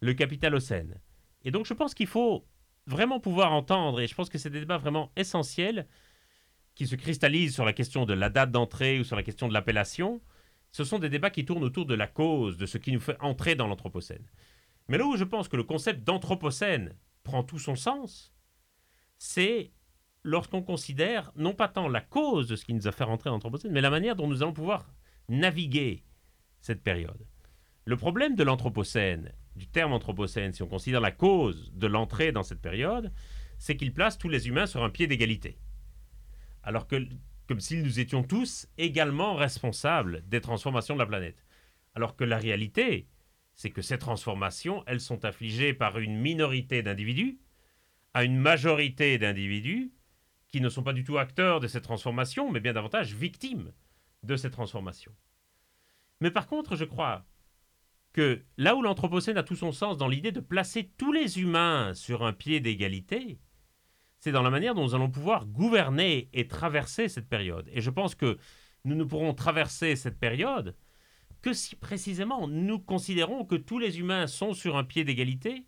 le 0.00 0.14
capitalocène. 0.14 1.00
Et 1.44 1.50
donc 1.50 1.66
je 1.66 1.74
pense 1.74 1.94
qu'il 1.94 2.06
faut 2.06 2.46
vraiment 2.88 3.20
pouvoir 3.20 3.52
entendre, 3.52 4.00
et 4.00 4.06
je 4.06 4.14
pense 4.14 4.28
que 4.28 4.38
c'est 4.38 4.50
des 4.50 4.60
débats 4.60 4.78
vraiment 4.78 5.12
essentiels 5.16 5.86
qui 6.74 6.86
se 6.86 6.96
cristallisent 6.96 7.54
sur 7.54 7.64
la 7.64 7.72
question 7.72 8.06
de 8.06 8.14
la 8.14 8.30
date 8.30 8.50
d'entrée 8.50 8.98
ou 8.98 9.04
sur 9.04 9.16
la 9.16 9.22
question 9.22 9.48
de 9.48 9.52
l'appellation, 9.52 10.20
ce 10.70 10.84
sont 10.84 10.98
des 10.98 11.08
débats 11.08 11.30
qui 11.30 11.44
tournent 11.44 11.64
autour 11.64 11.86
de 11.86 11.94
la 11.94 12.06
cause, 12.06 12.56
de 12.56 12.66
ce 12.66 12.78
qui 12.78 12.92
nous 12.92 13.00
fait 13.00 13.16
entrer 13.20 13.54
dans 13.54 13.66
l'Anthropocène. 13.66 14.26
Mais 14.88 14.98
là 14.98 15.04
où 15.04 15.16
je 15.16 15.24
pense 15.24 15.48
que 15.48 15.56
le 15.56 15.64
concept 15.64 16.04
d'Anthropocène 16.04 16.94
prend 17.24 17.42
tout 17.42 17.58
son 17.58 17.76
sens, 17.76 18.32
c'est 19.18 19.72
lorsqu'on 20.22 20.62
considère 20.62 21.32
non 21.36 21.54
pas 21.54 21.68
tant 21.68 21.88
la 21.88 22.00
cause 22.00 22.48
de 22.48 22.56
ce 22.56 22.64
qui 22.64 22.74
nous 22.74 22.86
a 22.86 22.92
fait 22.92 23.04
rentrer 23.04 23.28
dans 23.28 23.34
l'Anthropocène, 23.34 23.72
mais 23.72 23.80
la 23.80 23.90
manière 23.90 24.16
dont 24.16 24.28
nous 24.28 24.42
allons 24.42 24.52
pouvoir 24.52 24.94
naviguer 25.28 26.04
cette 26.60 26.82
période. 26.82 27.26
Le 27.84 27.96
problème 27.96 28.34
de 28.34 28.44
l'Anthropocène, 28.44 29.32
du 29.58 29.66
terme 29.66 29.92
Anthropocène, 29.92 30.52
si 30.52 30.62
on 30.62 30.68
considère 30.68 31.00
la 31.00 31.10
cause 31.10 31.72
de 31.74 31.86
l'entrée 31.86 32.32
dans 32.32 32.42
cette 32.42 32.62
période, 32.62 33.12
c'est 33.58 33.76
qu'il 33.76 33.92
place 33.92 34.16
tous 34.16 34.28
les 34.28 34.48
humains 34.48 34.66
sur 34.66 34.82
un 34.82 34.90
pied 34.90 35.06
d'égalité. 35.06 35.58
Alors 36.62 36.86
que, 36.86 37.06
comme 37.46 37.60
si 37.60 37.82
nous 37.82 38.00
étions 38.00 38.22
tous 38.22 38.68
également 38.78 39.34
responsables 39.34 40.22
des 40.28 40.40
transformations 40.40 40.94
de 40.94 41.00
la 41.00 41.06
planète. 41.06 41.44
Alors 41.94 42.16
que 42.16 42.24
la 42.24 42.38
réalité, 42.38 43.08
c'est 43.54 43.70
que 43.70 43.82
ces 43.82 43.98
transformations, 43.98 44.84
elles 44.86 45.00
sont 45.00 45.24
affligées 45.24 45.74
par 45.74 45.98
une 45.98 46.16
minorité 46.16 46.82
d'individus 46.82 47.38
à 48.14 48.24
une 48.24 48.38
majorité 48.38 49.18
d'individus 49.18 49.92
qui 50.48 50.60
ne 50.60 50.68
sont 50.68 50.82
pas 50.82 50.92
du 50.92 51.04
tout 51.04 51.18
acteurs 51.18 51.60
de 51.60 51.66
ces 51.66 51.80
transformations, 51.80 52.50
mais 52.50 52.60
bien 52.60 52.72
davantage 52.72 53.14
victimes 53.14 53.72
de 54.22 54.36
ces 54.36 54.50
transformations. 54.50 55.14
Mais 56.20 56.30
par 56.30 56.46
contre, 56.46 56.74
je 56.74 56.84
crois 56.84 57.24
que 58.12 58.42
là 58.56 58.74
où 58.74 58.82
l'Anthropocène 58.82 59.36
a 59.36 59.42
tout 59.42 59.56
son 59.56 59.72
sens 59.72 59.96
dans 59.96 60.08
l'idée 60.08 60.32
de 60.32 60.40
placer 60.40 60.90
tous 60.96 61.12
les 61.12 61.40
humains 61.40 61.92
sur 61.94 62.24
un 62.24 62.32
pied 62.32 62.60
d'égalité, 62.60 63.38
c'est 64.18 64.32
dans 64.32 64.42
la 64.42 64.50
manière 64.50 64.74
dont 64.74 64.82
nous 64.82 64.94
allons 64.94 65.10
pouvoir 65.10 65.46
gouverner 65.46 66.28
et 66.32 66.48
traverser 66.48 67.08
cette 67.08 67.28
période. 67.28 67.68
Et 67.72 67.80
je 67.80 67.90
pense 67.90 68.14
que 68.14 68.38
nous 68.84 68.94
ne 68.94 69.04
pourrons 69.04 69.34
traverser 69.34 69.94
cette 69.96 70.18
période 70.18 70.74
que 71.42 71.52
si 71.52 71.76
précisément 71.76 72.48
nous 72.48 72.80
considérons 72.80 73.44
que 73.44 73.54
tous 73.54 73.78
les 73.78 74.00
humains 74.00 74.26
sont 74.26 74.54
sur 74.54 74.76
un 74.76 74.84
pied 74.84 75.04
d'égalité 75.04 75.64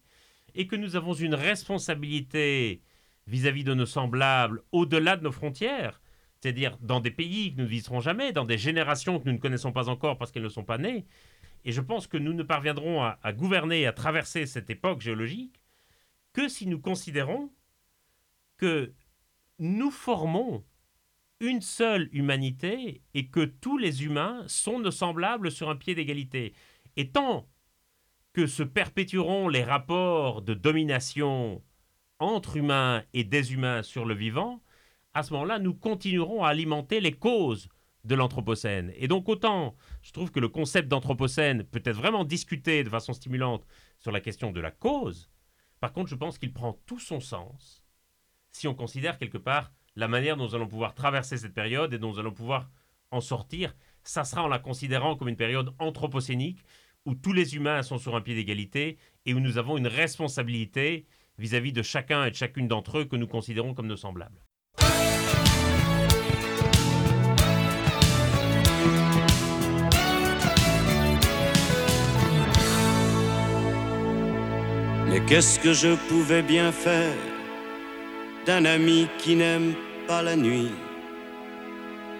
et 0.54 0.66
que 0.66 0.76
nous 0.76 0.96
avons 0.96 1.14
une 1.14 1.34
responsabilité 1.34 2.82
vis-à-vis 3.26 3.64
de 3.64 3.74
nos 3.74 3.86
semblables 3.86 4.62
au-delà 4.72 5.16
de 5.16 5.22
nos 5.22 5.32
frontières, 5.32 6.00
c'est-à-dire 6.40 6.76
dans 6.80 7.00
des 7.00 7.12
pays 7.12 7.52
que 7.52 7.58
nous 7.58 7.64
ne 7.64 7.68
visiterons 7.68 8.00
jamais, 8.00 8.32
dans 8.32 8.44
des 8.44 8.58
générations 8.58 9.20
que 9.20 9.26
nous 9.26 9.34
ne 9.34 9.38
connaissons 9.38 9.72
pas 9.72 9.88
encore 9.88 10.18
parce 10.18 10.32
qu'elles 10.32 10.42
ne 10.42 10.48
sont 10.48 10.64
pas 10.64 10.78
nées. 10.78 11.06
Et 11.64 11.72
je 11.72 11.80
pense 11.80 12.06
que 12.06 12.16
nous 12.16 12.32
ne 12.32 12.42
parviendrons 12.42 13.02
à, 13.02 13.32
gouverner 13.32 13.82
et 13.82 13.86
à 13.86 13.92
traverser 13.92 14.46
cette 14.46 14.70
époque 14.70 15.00
géologique 15.00 15.62
que 16.32 16.48
si 16.48 16.66
nous 16.66 16.80
considérons 16.80 17.50
que 18.56 18.94
nous 19.58 19.90
formons 19.90 20.64
une 21.40 21.60
seule 21.60 22.08
humanité 22.12 23.02
et 23.14 23.28
que 23.28 23.44
tous 23.44 23.78
les 23.78 24.04
humains 24.04 24.44
sont 24.46 24.78
nos 24.78 24.90
semblables 24.90 25.50
sur 25.50 25.70
un 25.70 25.76
pied 25.76 25.94
d'égalité. 25.94 26.54
Et 26.96 27.10
tant 27.10 27.48
que 28.32 28.46
se 28.46 28.62
perpétueront 28.62 29.48
les 29.48 29.64
rapports 29.64 30.42
de 30.42 30.54
domination 30.54 31.62
entre 32.18 32.56
humains 32.56 33.02
et 33.14 33.24
des 33.24 33.54
humains 33.54 33.82
sur 33.82 34.04
le 34.04 34.14
vivant, 34.14 34.62
à 35.14 35.22
ce 35.22 35.32
moment-là, 35.32 35.58
nous 35.58 35.74
continuerons 35.74 36.44
à 36.44 36.50
alimenter 36.50 37.00
les 37.00 37.12
causes 37.12 37.68
de 38.04 38.14
l'Anthropocène. 38.14 38.92
Et 38.96 39.08
donc 39.08 39.28
autant, 39.28 39.74
je 40.02 40.12
trouve 40.12 40.30
que 40.30 40.40
le 40.40 40.48
concept 40.48 40.88
d'Anthropocène 40.88 41.64
peut 41.64 41.82
être 41.84 41.96
vraiment 41.96 42.24
discuté 42.24 42.82
de 42.82 42.88
façon 42.88 43.12
stimulante 43.12 43.66
sur 43.98 44.10
la 44.10 44.20
question 44.20 44.52
de 44.52 44.60
la 44.60 44.70
cause, 44.70 45.30
par 45.80 45.92
contre, 45.92 46.10
je 46.10 46.14
pense 46.14 46.38
qu'il 46.38 46.52
prend 46.52 46.74
tout 46.86 46.98
son 46.98 47.20
sens 47.20 47.84
si 48.52 48.68
on 48.68 48.74
considère 48.74 49.18
quelque 49.18 49.38
part 49.38 49.72
la 49.96 50.08
manière 50.08 50.36
dont 50.36 50.44
nous 50.44 50.54
allons 50.54 50.68
pouvoir 50.68 50.94
traverser 50.94 51.36
cette 51.36 51.54
période 51.54 51.92
et 51.94 51.98
dont 51.98 52.10
nous 52.10 52.18
allons 52.18 52.32
pouvoir 52.32 52.70
en 53.10 53.20
sortir, 53.20 53.74
ça 54.02 54.24
sera 54.24 54.44
en 54.44 54.48
la 54.48 54.58
considérant 54.58 55.16
comme 55.16 55.28
une 55.28 55.36
période 55.36 55.74
anthropocénique 55.78 56.62
où 57.06 57.14
tous 57.14 57.32
les 57.32 57.56
humains 57.56 57.82
sont 57.82 57.98
sur 57.98 58.14
un 58.14 58.20
pied 58.20 58.34
d'égalité 58.34 58.98
et 59.26 59.34
où 59.34 59.40
nous 59.40 59.58
avons 59.58 59.76
une 59.78 59.86
responsabilité 59.86 61.06
vis-à-vis 61.38 61.72
de 61.72 61.82
chacun 61.82 62.24
et 62.24 62.30
de 62.30 62.36
chacune 62.36 62.68
d'entre 62.68 62.98
eux 62.98 63.04
que 63.04 63.16
nous 63.16 63.26
considérons 63.26 63.74
comme 63.74 63.86
nos 63.86 63.96
semblables. 63.96 64.44
Mais 75.10 75.18
qu'est-ce 75.18 75.58
que 75.58 75.72
je 75.72 75.96
pouvais 76.08 76.40
bien 76.40 76.70
faire 76.70 77.16
d'un 78.46 78.64
ami 78.64 79.08
qui 79.18 79.34
n'aime 79.34 79.74
pas 80.06 80.22
la 80.22 80.36
nuit, 80.36 80.70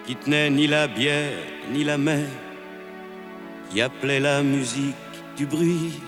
qui 0.05 0.17
tenait 0.17 0.49
ni 0.49 0.67
la 0.67 0.87
bière 0.87 1.39
ni 1.71 1.85
la 1.85 1.97
mer, 1.97 2.27
qui 3.69 3.81
appelait 3.81 4.19
la 4.19 4.43
musique 4.43 5.13
du 5.37 5.45
bruit? 5.45 6.01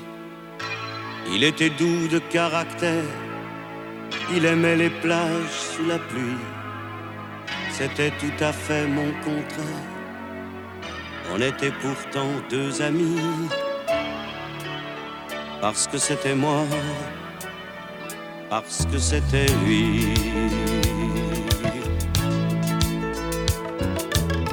Il 1.34 1.46
était 1.46 1.70
doux 1.70 2.10
de 2.10 2.20
caractère, 2.20 3.14
il 4.36 4.44
aimait 4.46 4.76
les 4.76 4.90
plages 4.90 5.58
sous 5.72 5.86
la 5.86 6.00
pluie. 6.00 6.44
C'était 7.72 8.12
tout 8.20 8.44
à 8.44 8.52
fait 8.52 8.88
mon 8.88 9.10
contraire. 9.24 9.88
On 11.34 11.40
était 11.40 11.72
pourtant 11.82 12.34
deux 12.50 12.82
amis, 12.82 13.22
parce 15.64 15.88
que 15.88 15.98
c'était 15.98 16.36
moi 16.36 16.66
parce 18.50 18.86
que 18.92 18.98
c'était 18.98 19.46
lui. 19.66 20.10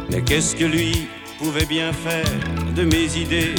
Mais 0.08 0.22
qu'est-ce 0.22 0.54
que 0.54 0.66
lui 0.66 1.08
pouvait 1.36 1.66
bien 1.66 1.92
faire 1.92 2.32
de 2.76 2.84
mes 2.84 3.08
idées, 3.18 3.56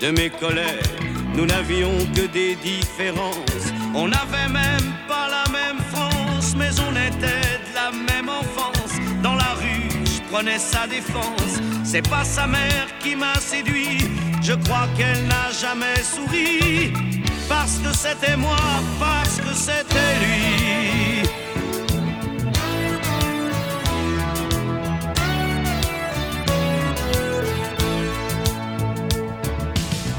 de 0.00 0.12
mes 0.12 0.30
colères? 0.30 0.88
Nous 1.34 1.44
n'avions 1.44 1.94
que 2.16 2.26
des 2.26 2.56
différences, 2.56 3.66
on 3.94 4.08
n'avait 4.08 4.48
même 4.48 4.88
pas 5.06 5.28
la 5.28 5.44
même 5.52 5.80
France, 5.92 6.54
mais 6.56 6.70
on 6.88 6.92
était 7.08 7.50
de 7.68 7.74
la 7.74 7.90
même 7.90 8.30
enfance. 8.30 8.94
Dans 9.22 9.34
la 9.34 9.52
rue, 9.60 9.90
je 10.06 10.22
prenais 10.32 10.58
sa 10.58 10.86
défense, 10.86 11.60
c'est 11.84 12.08
pas 12.08 12.24
sa 12.24 12.46
mère 12.46 12.86
qui 13.00 13.14
m'a 13.14 13.34
séduit, 13.34 13.98
je 14.44 14.52
crois 14.52 14.86
qu'elle 14.96 15.26
n'a 15.26 15.50
jamais 15.58 15.96
souri 16.02 16.92
parce 17.48 17.78
que 17.78 17.92
c'était 17.96 18.36
moi, 18.36 18.58
parce 19.00 19.36
que 19.40 19.54
c'était 19.54 20.14
lui. 20.20 21.22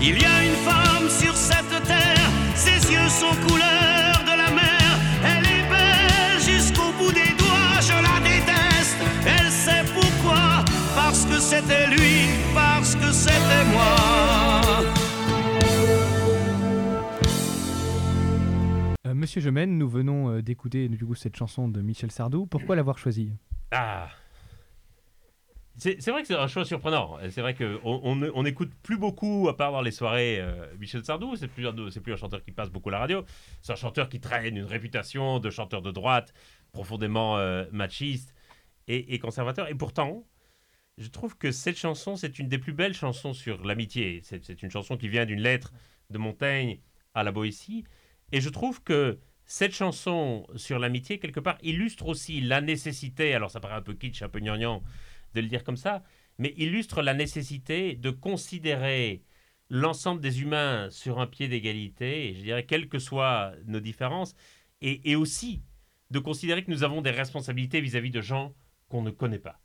Il 0.02 0.22
y 0.22 0.26
a 0.26 0.44
une 0.44 0.60
femme 0.70 1.08
sur 1.10 1.36
cette 1.36 1.84
terre, 1.86 2.30
ses 2.56 2.92
yeux 2.92 3.10
sont 3.10 3.36
couleur 3.48 4.14
de 4.30 4.36
la 4.42 4.50
mer. 4.62 4.90
Elle 5.24 5.46
est 5.58 5.66
belle 5.74 6.40
jusqu'au 6.52 6.92
bout 6.98 7.12
des 7.12 7.34
doigts, 7.42 7.78
je 7.90 7.98
la 8.08 8.18
déteste. 8.30 8.98
Elle 9.26 9.52
sait 9.52 9.86
pourquoi, 9.94 10.64
parce 10.96 11.26
que 11.26 11.40
c'était 11.40 11.88
lui, 11.88 12.05
c'était 13.26 13.66
moi. 13.74 13.96
Euh, 19.08 19.14
Monsieur 19.14 19.42
Gemène, 19.42 19.78
nous 19.78 19.90
venons 19.90 20.30
euh, 20.30 20.42
d'écouter 20.42 20.88
du 20.90 21.06
coup 21.06 21.16
cette 21.16 21.36
chanson 21.36 21.68
de 21.68 21.82
Michel 21.82 22.12
Sardou. 22.12 22.46
Pourquoi 22.46 22.76
l'avoir 22.76 22.98
choisie 22.98 23.34
Ah 23.72 24.10
c'est 25.78 26.10
vrai 26.10 26.22
que 26.22 26.28
c'est 26.28 26.36
un 26.38 26.48
choix 26.48 26.64
surprenant. 26.64 27.18
C'est 27.32 27.42
vrai 27.42 27.54
qu'on 27.54 27.80
on, 27.84 28.32
on 28.34 28.44
n'écoute 28.44 28.72
plus 28.82 28.98
beaucoup, 28.98 29.48
à 29.50 29.58
part 29.58 29.74
dans 29.74 29.82
les 29.82 29.92
soirées, 29.92 30.40
euh, 30.40 30.66
Michel 30.80 31.04
Sardou. 31.04 31.36
C'est 31.36 31.50
plus, 31.50 31.68
plus 32.02 32.14
un 32.14 32.16
chanteur 32.16 32.42
qui 32.42 32.54
passe 32.54 32.70
beaucoup 32.70 32.88
à 32.88 32.94
la 32.94 33.00
radio. 33.00 33.26
C'est 33.62 33.74
un 33.74 33.76
chanteur 33.76 34.08
qui 34.08 34.22
traîne 34.22 34.56
une 34.56 34.64
réputation 34.64 35.40
de 35.40 35.50
chanteur 35.50 35.82
de 35.82 35.92
droite, 35.92 36.34
profondément 36.72 37.38
euh, 37.38 37.66
machiste 37.74 38.34
et, 38.88 39.14
et 39.14 39.20
conservateur. 39.20 39.70
Et 39.70 39.76
pourtant, 39.76 40.24
je 40.98 41.10
trouve 41.10 41.38
que 41.38 41.52
cette 41.52 41.78
chanson, 41.78 42.16
c'est 42.16 42.40
une 42.40 42.48
des 42.48 42.58
plus 42.58 42.74
belles 42.74 42.94
chansons 42.94 43.34
sur 43.34 43.64
l'amitié. 43.66 44.22
C'est 44.24 44.62
une 44.62 44.72
chanson 44.72 44.98
qui 44.98 45.10
vient 45.10 45.26
d'une 45.26 45.42
lettre 45.42 45.74
de 46.10 46.18
Montaigne 46.18 46.80
à 47.14 47.24
la 47.24 47.32
Boétie. 47.32 47.84
Et 48.32 48.40
je 48.40 48.50
trouve 48.50 48.82
que 48.82 49.20
cette 49.46 49.74
chanson 49.74 50.48
sur 50.56 50.80
l'amitié, 50.80 51.20
quelque 51.20 51.40
part, 51.40 51.58
illustre 51.62 52.08
aussi 52.08 52.42
la 52.42 52.62
nécessité, 52.62 53.34
alors 53.34 53.52
ça 53.52 53.60
paraît 53.60 53.76
un 53.76 53.82
peu 53.82 53.94
kitsch, 53.94 54.22
un 54.22 54.30
peu 54.30 54.40
gnangnan 54.40 54.84
de 55.34 55.42
le 55.42 55.48
dire 55.48 55.64
comme 55.64 55.78
ça, 55.78 56.04
mais 56.38 56.54
illustre 56.58 57.02
la 57.02 57.14
nécessité 57.14 57.96
de 57.96 58.10
considérer 58.10 59.24
l'ensemble 59.70 60.22
des 60.22 60.42
humains 60.42 60.90
sur 60.90 61.20
un 61.20 61.28
pied 61.28 61.48
d'égalité, 61.48 62.34
je 62.36 62.42
dirais 62.42 62.66
quelles 62.66 62.88
que 62.88 63.00
soient 63.00 63.54
nos 63.66 63.80
différences, 63.80 64.36
et, 64.82 65.12
et 65.12 65.16
aussi 65.16 65.62
de 66.12 66.20
considérer 66.20 66.64
que 66.64 66.72
nous 66.72 66.84
avons 66.84 67.02
des 67.02 67.12
responsabilités 67.12 67.82
vis-à-vis 67.82 68.12
de 68.12 68.22
gens 68.22 68.54
qu'on 68.90 69.02
ne 69.02 69.12
connaît 69.12 69.40
pas. 69.40 69.60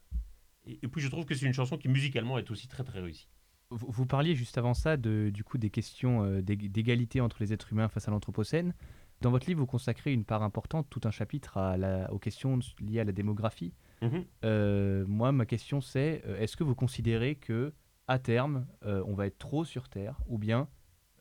Et, 0.82 0.88
puis 0.88 1.00
je 1.00 1.08
trouve 1.08 1.24
que 1.24 1.34
c'est 1.34 1.46
une 1.46 1.52
chanson 1.52 1.76
qui 1.76 1.88
musicalement 1.88 2.38
est 2.38 2.50
aussi 2.50 2.68
très 2.68 2.84
très 2.84 3.00
réussie. 3.00 3.28
Vous, 3.70 3.86
vous 3.88 4.06
parliez 4.06 4.34
juste 4.34 4.58
avant 4.58 4.74
ça 4.74 4.96
de, 4.96 5.30
du 5.32 5.44
coup 5.44 5.58
des 5.58 5.70
questions 5.70 6.24
euh, 6.24 6.40
d'ég- 6.42 6.70
d'égalité 6.70 7.20
entre 7.20 7.36
les 7.40 7.52
êtres 7.52 7.72
humains 7.72 7.88
face 7.88 8.08
à 8.08 8.10
l'Anthropocène. 8.10 8.74
Dans 9.20 9.30
votre 9.30 9.46
livre, 9.46 9.60
vous 9.60 9.66
consacrez 9.66 10.12
une 10.12 10.24
part 10.24 10.42
importante, 10.42 10.86
tout 10.90 11.02
un 11.04 11.10
chapitre 11.10 11.56
à 11.58 11.76
la- 11.76 12.12
aux 12.12 12.18
questions 12.18 12.58
liées 12.80 13.00
à 13.00 13.04
la 13.04 13.12
démographie. 13.12 13.74
Mhm. 14.02 14.24
Euh, 14.44 15.04
moi, 15.06 15.30
ma 15.30 15.46
question 15.46 15.80
c'est 15.80 16.22
euh, 16.26 16.38
est-ce 16.40 16.56
que 16.56 16.64
vous 16.64 16.74
considérez 16.74 17.36
que 17.36 17.72
à 18.08 18.18
terme, 18.18 18.66
euh, 18.84 19.04
on 19.06 19.14
va 19.14 19.26
être 19.26 19.38
trop 19.38 19.64
sur 19.64 19.88
Terre, 19.88 20.20
ou 20.26 20.36
bien 20.38 20.68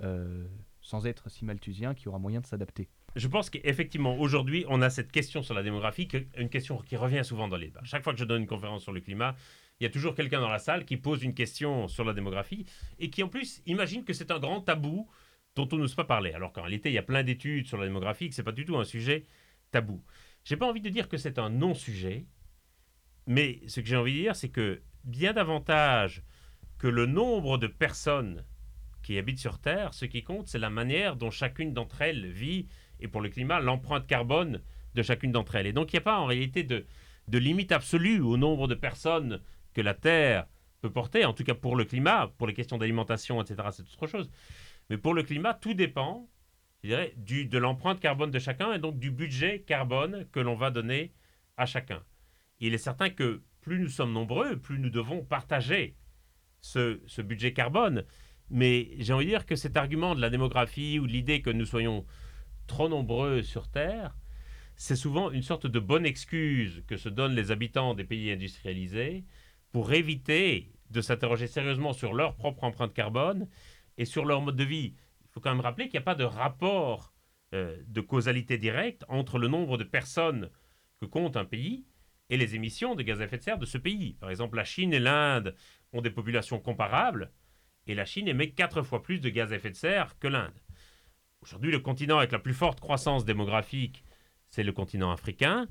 euh, 0.01 0.47
sans 0.81 1.05
être 1.05 1.29
si 1.29 1.45
malthusien, 1.45 1.93
qu'il 1.93 2.05
y 2.05 2.09
aura 2.09 2.19
moyen 2.19 2.41
de 2.41 2.47
s'adapter? 2.47 2.89
Je 3.15 3.27
pense 3.27 3.49
qu'effectivement, 3.49 4.17
aujourd'hui, 4.17 4.65
on 4.69 4.81
a 4.81 4.89
cette 4.89 5.11
question 5.11 5.41
sur 5.41 5.53
la 5.53 5.63
démographie, 5.63 6.07
une 6.37 6.49
question 6.49 6.77
qui 6.77 6.95
revient 6.95 7.23
souvent 7.23 7.47
dans 7.47 7.57
les 7.57 7.67
débats. 7.67 7.81
Chaque 7.83 8.03
fois 8.03 8.13
que 8.13 8.19
je 8.19 8.25
donne 8.25 8.41
une 8.41 8.47
conférence 8.47 8.83
sur 8.83 8.91
le 8.91 9.01
climat, 9.01 9.35
il 9.79 9.83
y 9.83 9.87
a 9.87 9.89
toujours 9.89 10.13
quelqu'un 10.13 10.41
dans 10.41 10.49
la 10.49 10.59
salle 10.59 10.85
qui 10.85 10.97
pose 10.97 11.23
une 11.23 11.33
question 11.33 11.87
sur 11.87 12.03
la 12.03 12.13
démographie 12.13 12.65
et 12.99 13.09
qui, 13.09 13.23
en 13.23 13.29
plus, 13.29 13.61
imagine 13.65 14.03
que 14.03 14.13
c'est 14.13 14.31
un 14.31 14.39
grand 14.39 14.61
tabou 14.61 15.09
dont 15.55 15.67
on 15.71 15.77
n'ose 15.77 15.95
pas 15.95 16.03
parler. 16.03 16.33
Alors 16.33 16.53
qu'en 16.53 16.61
réalité, 16.61 16.89
il 16.89 16.93
y 16.93 16.99
a 16.99 17.03
plein 17.03 17.23
d'études 17.23 17.65
sur 17.65 17.77
la 17.77 17.85
démographie, 17.85 18.29
que 18.29 18.35
ce 18.35 18.41
n'est 18.41 18.45
pas 18.45 18.51
du 18.51 18.65
tout 18.65 18.77
un 18.77 18.83
sujet 18.83 19.25
tabou. 19.71 20.03
J'ai 20.43 20.57
pas 20.57 20.67
envie 20.67 20.81
de 20.81 20.89
dire 20.89 21.09
que 21.09 21.17
c'est 21.17 21.39
un 21.39 21.49
non-sujet, 21.49 22.25
mais 23.25 23.61
ce 23.67 23.79
que 23.79 23.87
j'ai 23.87 23.95
envie 23.95 24.13
de 24.13 24.19
dire, 24.19 24.35
c'est 24.35 24.49
que 24.49 24.81
bien 25.03 25.33
davantage 25.33 26.23
que 26.77 26.87
le 26.87 27.05
nombre 27.05 27.57
de 27.57 27.67
personnes 27.67 28.45
qui 29.01 29.17
habitent 29.17 29.39
sur 29.39 29.59
Terre, 29.59 29.93
ce 29.93 30.05
qui 30.05 30.23
compte, 30.23 30.47
c'est 30.47 30.59
la 30.59 30.69
manière 30.69 31.15
dont 31.15 31.31
chacune 31.31 31.73
d'entre 31.73 32.01
elles 32.01 32.31
vit 32.31 32.67
et 32.99 33.07
pour 33.07 33.21
le 33.21 33.29
climat, 33.29 33.59
l'empreinte 33.59 34.07
carbone 34.07 34.61
de 34.95 35.01
chacune 35.01 35.31
d'entre 35.31 35.55
elles. 35.55 35.67
Et 35.67 35.73
donc, 35.73 35.93
il 35.93 35.95
n'y 35.95 35.99
a 35.99 36.03
pas 36.03 36.19
en 36.19 36.25
réalité 36.25 36.63
de, 36.63 36.85
limite 37.31 37.71
absolue 37.71 38.21
au 38.21 38.37
nombre 38.37 38.67
de 38.67 38.75
personnes 38.75 39.41
que 39.73 39.81
la 39.81 39.93
Terre 39.93 40.47
peut 40.81 40.91
porter, 40.91 41.25
en 41.25 41.33
tout 41.33 41.43
cas 41.43 41.53
pour 41.53 41.75
le 41.75 41.85
climat, 41.85 42.33
pour 42.37 42.47
les 42.47 42.53
questions 42.53 42.77
d'alimentation, 42.77 43.41
etc., 43.41 43.67
c'est 43.71 43.83
autre 43.83 44.07
chose. 44.07 44.29
Mais 44.89 44.97
pour 44.97 45.13
le 45.13 45.23
climat, 45.23 45.53
tout 45.53 45.73
dépend 45.73 46.27
je 46.83 46.87
dirais, 46.87 47.13
de 47.17 47.57
l'empreinte 47.57 47.99
carbone 47.99 48.31
de 48.31 48.39
chacun 48.39 48.73
et 48.73 48.79
donc 48.79 48.99
du 48.99 49.11
budget 49.11 49.61
carbone 49.61 50.25
que 50.31 50.39
l'on 50.39 50.55
va 50.55 50.71
donner 50.71 51.11
à 51.57 51.65
chacun. 51.65 52.01
Il 52.59 52.73
est 52.73 52.77
certain 52.79 53.09
que 53.09 53.41
plus 53.61 53.79
nous 53.79 53.89
sommes 53.89 54.13
nombreux, 54.13 54.57
plus 54.57 54.79
nous 54.79 54.89
devons 54.89 55.23
partager 55.23 55.95
ce, 56.61 57.21
budget 57.21 57.53
carbone. 57.53 58.05
Mais 58.49 58.91
j'ai 58.97 59.13
envie 59.13 59.25
de 59.25 59.31
dire 59.31 59.45
que 59.45 59.55
cet 59.55 59.77
argument 59.77 60.15
de 60.15 60.21
la 60.21 60.29
démographie 60.29 60.99
ou 60.99 61.05
l'idée 61.05 61.41
que 61.41 61.49
nous 61.49 61.65
soyons 61.65 62.05
trop 62.69 62.87
nombreux 62.87 63.41
sur 63.41 63.67
Terre, 63.67 64.15
c'est 64.77 64.95
souvent 64.95 65.31
une 65.31 65.41
sorte 65.41 65.67
de 65.67 65.79
bonne 65.79 66.05
excuse 66.05 66.83
que 66.87 66.95
se 66.95 67.09
donnent 67.09 67.35
les 67.35 67.51
habitants 67.51 67.95
des 67.95 68.05
pays 68.05 68.31
industrialisés 68.31 69.25
pour 69.73 69.91
éviter 69.91 70.71
de 70.89 71.01
s'interroger 71.01 71.47
sérieusement 71.47 71.91
sur 71.91 72.13
leur 72.13 72.35
propre 72.35 72.63
empreinte 72.63 72.93
carbone 72.93 73.49
et 73.97 74.05
sur 74.05 74.23
leur 74.23 74.41
mode 74.41 74.55
de 74.55 74.63
vie. 74.63 74.95
Il 75.21 75.27
faut 75.31 75.41
quand 75.41 75.49
même 75.49 75.59
rappeler 75.59 75.85
qu'il 75.85 75.97
n'y 75.97 76.03
a 76.03 76.05
pas 76.05 76.15
de 76.15 76.23
rapport 76.23 77.13
euh, 77.53 77.75
de 77.87 78.01
causalité 78.01 78.57
directe 78.57 79.03
entre 79.09 79.39
le 79.39 79.47
nombre 79.47 79.77
de 79.77 79.83
personnes 79.83 80.49
que 81.01 81.05
compte 81.05 81.35
un 81.35 81.45
pays 81.45 81.85
et 82.29 82.37
les 82.37 82.55
émissions 82.55 82.95
de 82.95 83.03
gaz 83.03 83.19
à 83.19 83.25
effet 83.25 83.39
de 83.39 83.43
serre 83.43 83.57
de 83.57 83.65
ce 83.65 83.77
pays. 83.77 84.13
Par 84.13 84.29
exemple, 84.29 84.55
la 84.55 84.63
Chine 84.63 84.93
et 84.93 84.99
l'Inde 84.99 85.55
ont 85.91 86.01
des 86.01 86.11
populations 86.11 86.59
comparables, 86.59 87.31
et 87.87 87.95
la 87.95 88.05
Chine 88.05 88.27
émet 88.27 88.51
quatre 88.51 88.83
fois 88.83 89.01
plus 89.01 89.19
de 89.19 89.29
gaz 89.29 89.51
à 89.51 89.55
effet 89.55 89.71
de 89.71 89.75
serre 89.75 90.17
que 90.19 90.27
l'Inde. 90.27 90.61
Aujourd'hui, 91.41 91.71
le 91.71 91.79
continent 91.79 92.17
avec 92.17 92.31
la 92.31 92.39
plus 92.39 92.53
forte 92.53 92.79
croissance 92.79 93.23
démographique, 93.23 94.03
c'est 94.49 94.63
le 94.63 94.73
continent 94.73 95.11
africain, 95.11 95.67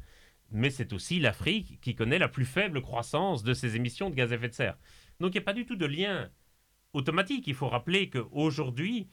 mais 0.51 0.71
c'est 0.71 0.93
aussi 0.93 1.21
l'Afrique 1.21 1.79
qui 1.81 1.95
connaît 1.95 2.19
la 2.19 2.29
plus 2.29 2.47
faible 2.47 2.81
croissance 2.81 3.43
de 3.43 3.53
ses 3.53 3.77
émissions 3.77 4.09
de 4.09 4.15
gaz 4.15 4.33
à 4.33 4.37
effet 4.37 4.49
de 4.49 4.55
serre. 4.55 4.79
Donc 5.21 5.33
il 5.35 5.39
n'y 5.39 5.43
a 5.43 5.45
pas 5.45 5.53
du 5.53 5.67
tout 5.67 5.77
de 5.77 5.85
lien 5.85 6.31
automatique. 6.95 7.47
Il 7.47 7.55
faut 7.55 7.69
rappeler 7.69 8.09
qu'aujourd'hui, 8.09 9.09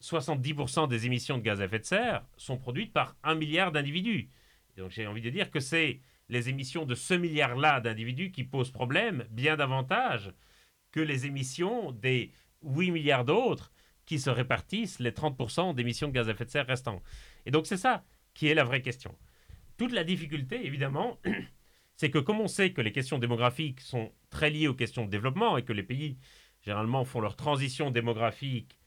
70% 0.00 0.88
des 0.88 1.06
émissions 1.06 1.38
de 1.38 1.42
gaz 1.42 1.60
à 1.60 1.64
effet 1.64 1.80
de 1.80 1.84
serre 1.84 2.24
sont 2.36 2.56
produites 2.56 2.92
par 2.92 3.16
un 3.24 3.34
milliard 3.34 3.72
d'individus. 3.72 4.30
Donc 4.76 4.90
j'ai 4.90 5.08
envie 5.08 5.22
de 5.22 5.30
dire 5.30 5.50
que 5.50 5.60
c'est 5.60 6.00
les 6.28 6.48
émissions 6.48 6.86
de 6.86 6.94
ce 6.94 7.14
milliard-là 7.14 7.80
d'individus 7.80 8.30
qui 8.30 8.44
posent 8.44 8.70
problème 8.70 9.26
bien 9.30 9.56
davantage 9.56 10.32
que 10.92 11.00
les 11.00 11.26
émissions 11.26 11.90
des 11.90 12.32
8 12.62 12.92
milliards 12.92 13.24
d'autres 13.24 13.72
qui 14.06 14.18
se 14.18 14.30
répartissent 14.30 14.98
les 14.98 15.12
30% 15.12 15.74
d'émissions 15.74 16.08
de 16.08 16.12
gaz 16.12 16.28
à 16.28 16.32
effet 16.32 16.44
de 16.44 16.50
serre 16.50 16.66
restants. 16.66 17.02
Et 17.46 17.50
donc 17.50 17.66
c'est 17.66 17.76
ça 17.76 18.04
qui 18.34 18.48
est 18.48 18.54
la 18.54 18.64
vraie 18.64 18.82
question. 18.82 19.16
Toute 19.76 19.92
la 19.92 20.04
difficulté, 20.04 20.66
évidemment, 20.66 21.18
c'est 21.96 22.10
que 22.10 22.18
comme 22.18 22.40
on 22.40 22.48
sait 22.48 22.72
que 22.72 22.80
les 22.80 22.92
questions 22.92 23.18
démographiques 23.18 23.80
sont 23.80 24.12
très 24.30 24.50
liées 24.50 24.68
aux 24.68 24.74
questions 24.74 25.04
de 25.04 25.10
développement 25.10 25.56
et 25.56 25.64
que 25.64 25.72
les 25.72 25.82
pays, 25.82 26.18
généralement, 26.62 27.04
font 27.04 27.20
leur 27.20 27.36
transition 27.36 27.90
démographique 27.90 28.78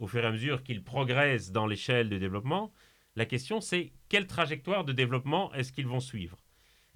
au 0.00 0.06
fur 0.06 0.24
et 0.24 0.26
à 0.26 0.32
mesure 0.32 0.62
qu'ils 0.62 0.82
progressent 0.82 1.52
dans 1.52 1.66
l'échelle 1.66 2.08
de 2.08 2.18
développement, 2.18 2.72
la 3.16 3.26
question 3.26 3.60
c'est 3.60 3.92
quelle 4.08 4.26
trajectoire 4.26 4.84
de 4.84 4.92
développement 4.92 5.52
est-ce 5.52 5.72
qu'ils 5.72 5.86
vont 5.86 6.00
suivre? 6.00 6.38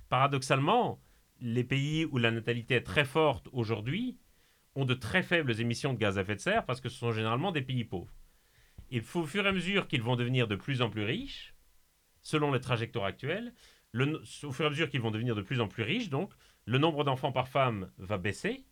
Paradoxalement, 0.08 1.00
les 1.40 1.64
pays 1.64 2.06
où 2.06 2.18
la 2.18 2.30
natalité 2.30 2.74
est 2.76 2.82
très 2.82 3.04
forte 3.04 3.48
aujourd'hui 3.52 4.16
ont 4.74 4.84
de 4.84 4.94
très 4.94 5.22
faibles 5.22 5.60
émissions 5.60 5.92
de 5.92 5.98
gaz 5.98 6.18
à 6.18 6.22
effet 6.22 6.34
de 6.34 6.40
serre 6.40 6.64
parce 6.64 6.80
que 6.80 6.88
ce 6.88 6.98
sont 6.98 7.12
généralement 7.12 7.52
des 7.52 7.62
pays 7.62 7.84
pauvres. 7.84 8.12
Et 8.90 9.00
au 9.00 9.26
fur 9.26 9.44
et 9.44 9.48
à 9.48 9.52
mesure 9.52 9.88
qu'ils 9.88 10.02
vont 10.02 10.16
devenir 10.16 10.48
de 10.48 10.56
plus 10.56 10.82
en 10.82 10.90
plus 10.90 11.04
riches, 11.04 11.54
selon 12.22 12.52
les 12.52 12.60
trajectoires 12.60 13.06
actuelles, 13.06 13.54
le, 13.92 14.22
au 14.42 14.52
fur 14.52 14.64
et 14.64 14.66
à 14.66 14.70
mesure 14.70 14.88
qu'ils 14.88 15.00
vont 15.00 15.10
devenir 15.10 15.34
de 15.34 15.42
plus 15.42 15.60
en 15.60 15.68
plus 15.68 15.82
riches, 15.82 16.10
donc, 16.10 16.32
le 16.66 16.78
nombre 16.78 17.04
d'enfants 17.04 17.32
par 17.32 17.48
femme 17.48 17.90
va 17.98 18.18
baisser, 18.18 18.64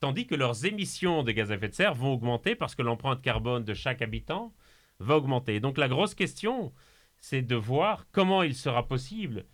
tandis 0.00 0.26
que 0.26 0.34
leurs 0.34 0.66
émissions 0.66 1.22
de 1.22 1.32
gaz 1.32 1.50
à 1.50 1.54
effet 1.54 1.68
de 1.68 1.74
serre 1.74 1.94
vont 1.94 2.12
augmenter 2.12 2.54
parce 2.54 2.74
que 2.74 2.82
l'empreinte 2.82 3.22
carbone 3.22 3.64
de 3.64 3.74
chaque 3.74 4.02
habitant 4.02 4.52
va 5.00 5.16
augmenter. 5.16 5.60
Donc 5.60 5.78
la 5.78 5.88
grosse 5.88 6.14
question, 6.14 6.72
c'est 7.18 7.42
de 7.42 7.56
voir 7.56 8.06
comment 8.12 8.42
il 8.42 8.54
sera 8.54 8.86
possible 8.86 9.46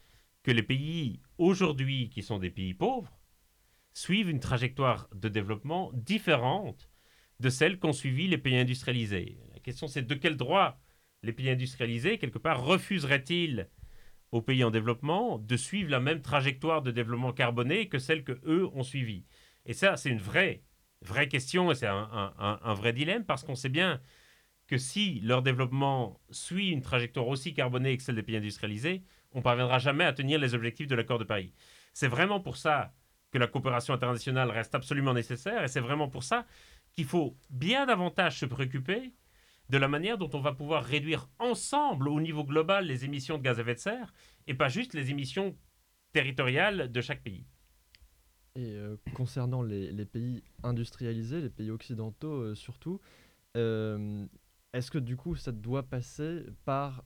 que 0.42 0.50
les 0.50 0.62
pays 0.62 1.20
aujourd'hui 1.38 2.10
qui 2.10 2.22
sont 2.22 2.38
des 2.38 2.50
pays 2.50 2.74
pauvres 2.74 3.18
suivent 3.94 4.28
une 4.28 4.40
trajectoire 4.40 5.09
de 5.14 5.28
développement 5.28 5.90
différente 5.94 6.90
de 7.40 7.48
celle 7.48 7.78
qu'ont 7.78 7.92
suivi 7.92 8.28
les 8.28 8.38
pays 8.38 8.57
industrialisés. 8.57 9.38
La 9.52 9.61
question 9.61 9.88
c'est 9.88 10.02
de 10.02 10.14
quel 10.14 10.37
droit 10.37 10.78
les 11.24 11.33
pays 11.33 11.50
industrialisés, 11.50 12.18
quelque 12.18 12.38
part, 12.38 12.62
refuseraient-ils 12.64 13.68
aux 14.30 14.42
pays 14.42 14.64
en 14.64 14.70
développement 14.70 15.38
de 15.38 15.57
suivre 15.57 15.90
la 15.90 16.00
même 16.00 16.20
trajectoire 16.20 16.83
de 16.83 16.90
développement 16.90 17.33
carboné 17.33 17.88
que 17.88 17.98
celle 17.98 18.24
que 18.24 18.38
eux 18.44 18.68
ont 18.74 18.83
suivie? 18.83 19.24
Et 19.64 19.72
ça, 19.72 19.96
c'est 19.96 20.11
une 20.11 20.18
vraie, 20.18 20.62
vraie 21.00 21.28
question 21.28 21.70
et 21.72 21.74
c'est 21.74 21.87
un, 21.87 22.35
un, 22.38 22.74
vrai 22.74 22.92
dilemme 22.92 23.24
parce 23.24 23.42
qu'on 23.42 23.54
sait 23.54 23.68
bien 23.68 24.00
que 24.66 24.76
si 24.76 25.20
leur 25.20 25.42
développement 25.42 26.20
suit 26.30 26.70
une 26.70 26.83
trajectoire 26.83 27.28
aussi 27.28 27.54
carbonée 27.54 27.96
que 27.96 28.02
celle 28.02 28.16
des 28.16 28.22
pays 28.22 28.37
industrialisés, 28.37 29.02
on 29.33 29.38
ne 29.38 29.42
parviendra 29.42 29.78
jamais 29.78 30.04
à 30.04 30.12
tenir 30.12 30.38
les 30.38 30.54
objectifs 30.54 30.87
de 30.87 30.94
l'accord 30.94 31.18
de 31.18 31.24
Paris. 31.24 31.54
C'est 31.92 32.09
vraiment 32.09 32.40
pour 32.40 32.57
ça 32.57 32.94
que 33.34 33.38
la 33.38 33.48
coopération 33.48 33.92
internationale 33.92 34.48
reste 34.48 34.76
absolument 34.76 35.12
nécessaire 35.12 35.64
et 35.64 35.66
c'est 35.66 35.80
vraiment 35.80 36.08
pour 36.08 36.22
ça 36.22 36.46
qu'il 36.92 37.04
faut 37.04 37.36
bien 37.50 37.84
davantage 37.84 38.38
se 38.38 38.46
préoccuper 38.46 39.12
de 39.70 39.76
la 39.76 39.88
manière 39.88 40.18
dont 40.18 40.30
on 40.34 40.40
va 40.40 40.52
pouvoir 40.52 40.84
réduire 40.84 41.28
ensemble 41.40 42.06
au 42.06 42.20
niveau 42.20 42.44
global 42.44 42.86
les 42.86 43.04
émissions 43.04 43.36
de 43.36 43.42
gaz 43.42 43.58
à 43.58 43.62
effet 43.62 43.74
de 43.74 43.80
serre 43.80 44.14
et 44.46 44.54
pas 44.54 44.68
juste 44.68 44.94
les 44.94 45.10
émissions 45.10 45.56
territoriales 46.12 46.92
de 46.92 47.00
chaque 47.00 47.24
pays. 47.24 47.44
Et 48.54 48.76
euh, 48.76 48.96
concernant 49.14 49.62
les, 49.64 50.04
pays 50.04 50.44
industrialisés, 50.62 51.40
les 51.40 51.50
pays 51.50 51.72
occidentaux 51.72 52.40
euh, 52.40 52.54
surtout, 52.54 53.00
euh, 53.56 54.24
est-ce 54.74 54.92
que 54.92 54.98
du 54.98 55.16
coup 55.16 55.34
ça 55.34 55.50
doit 55.50 55.82
passer 55.82 56.44
par, 56.64 57.02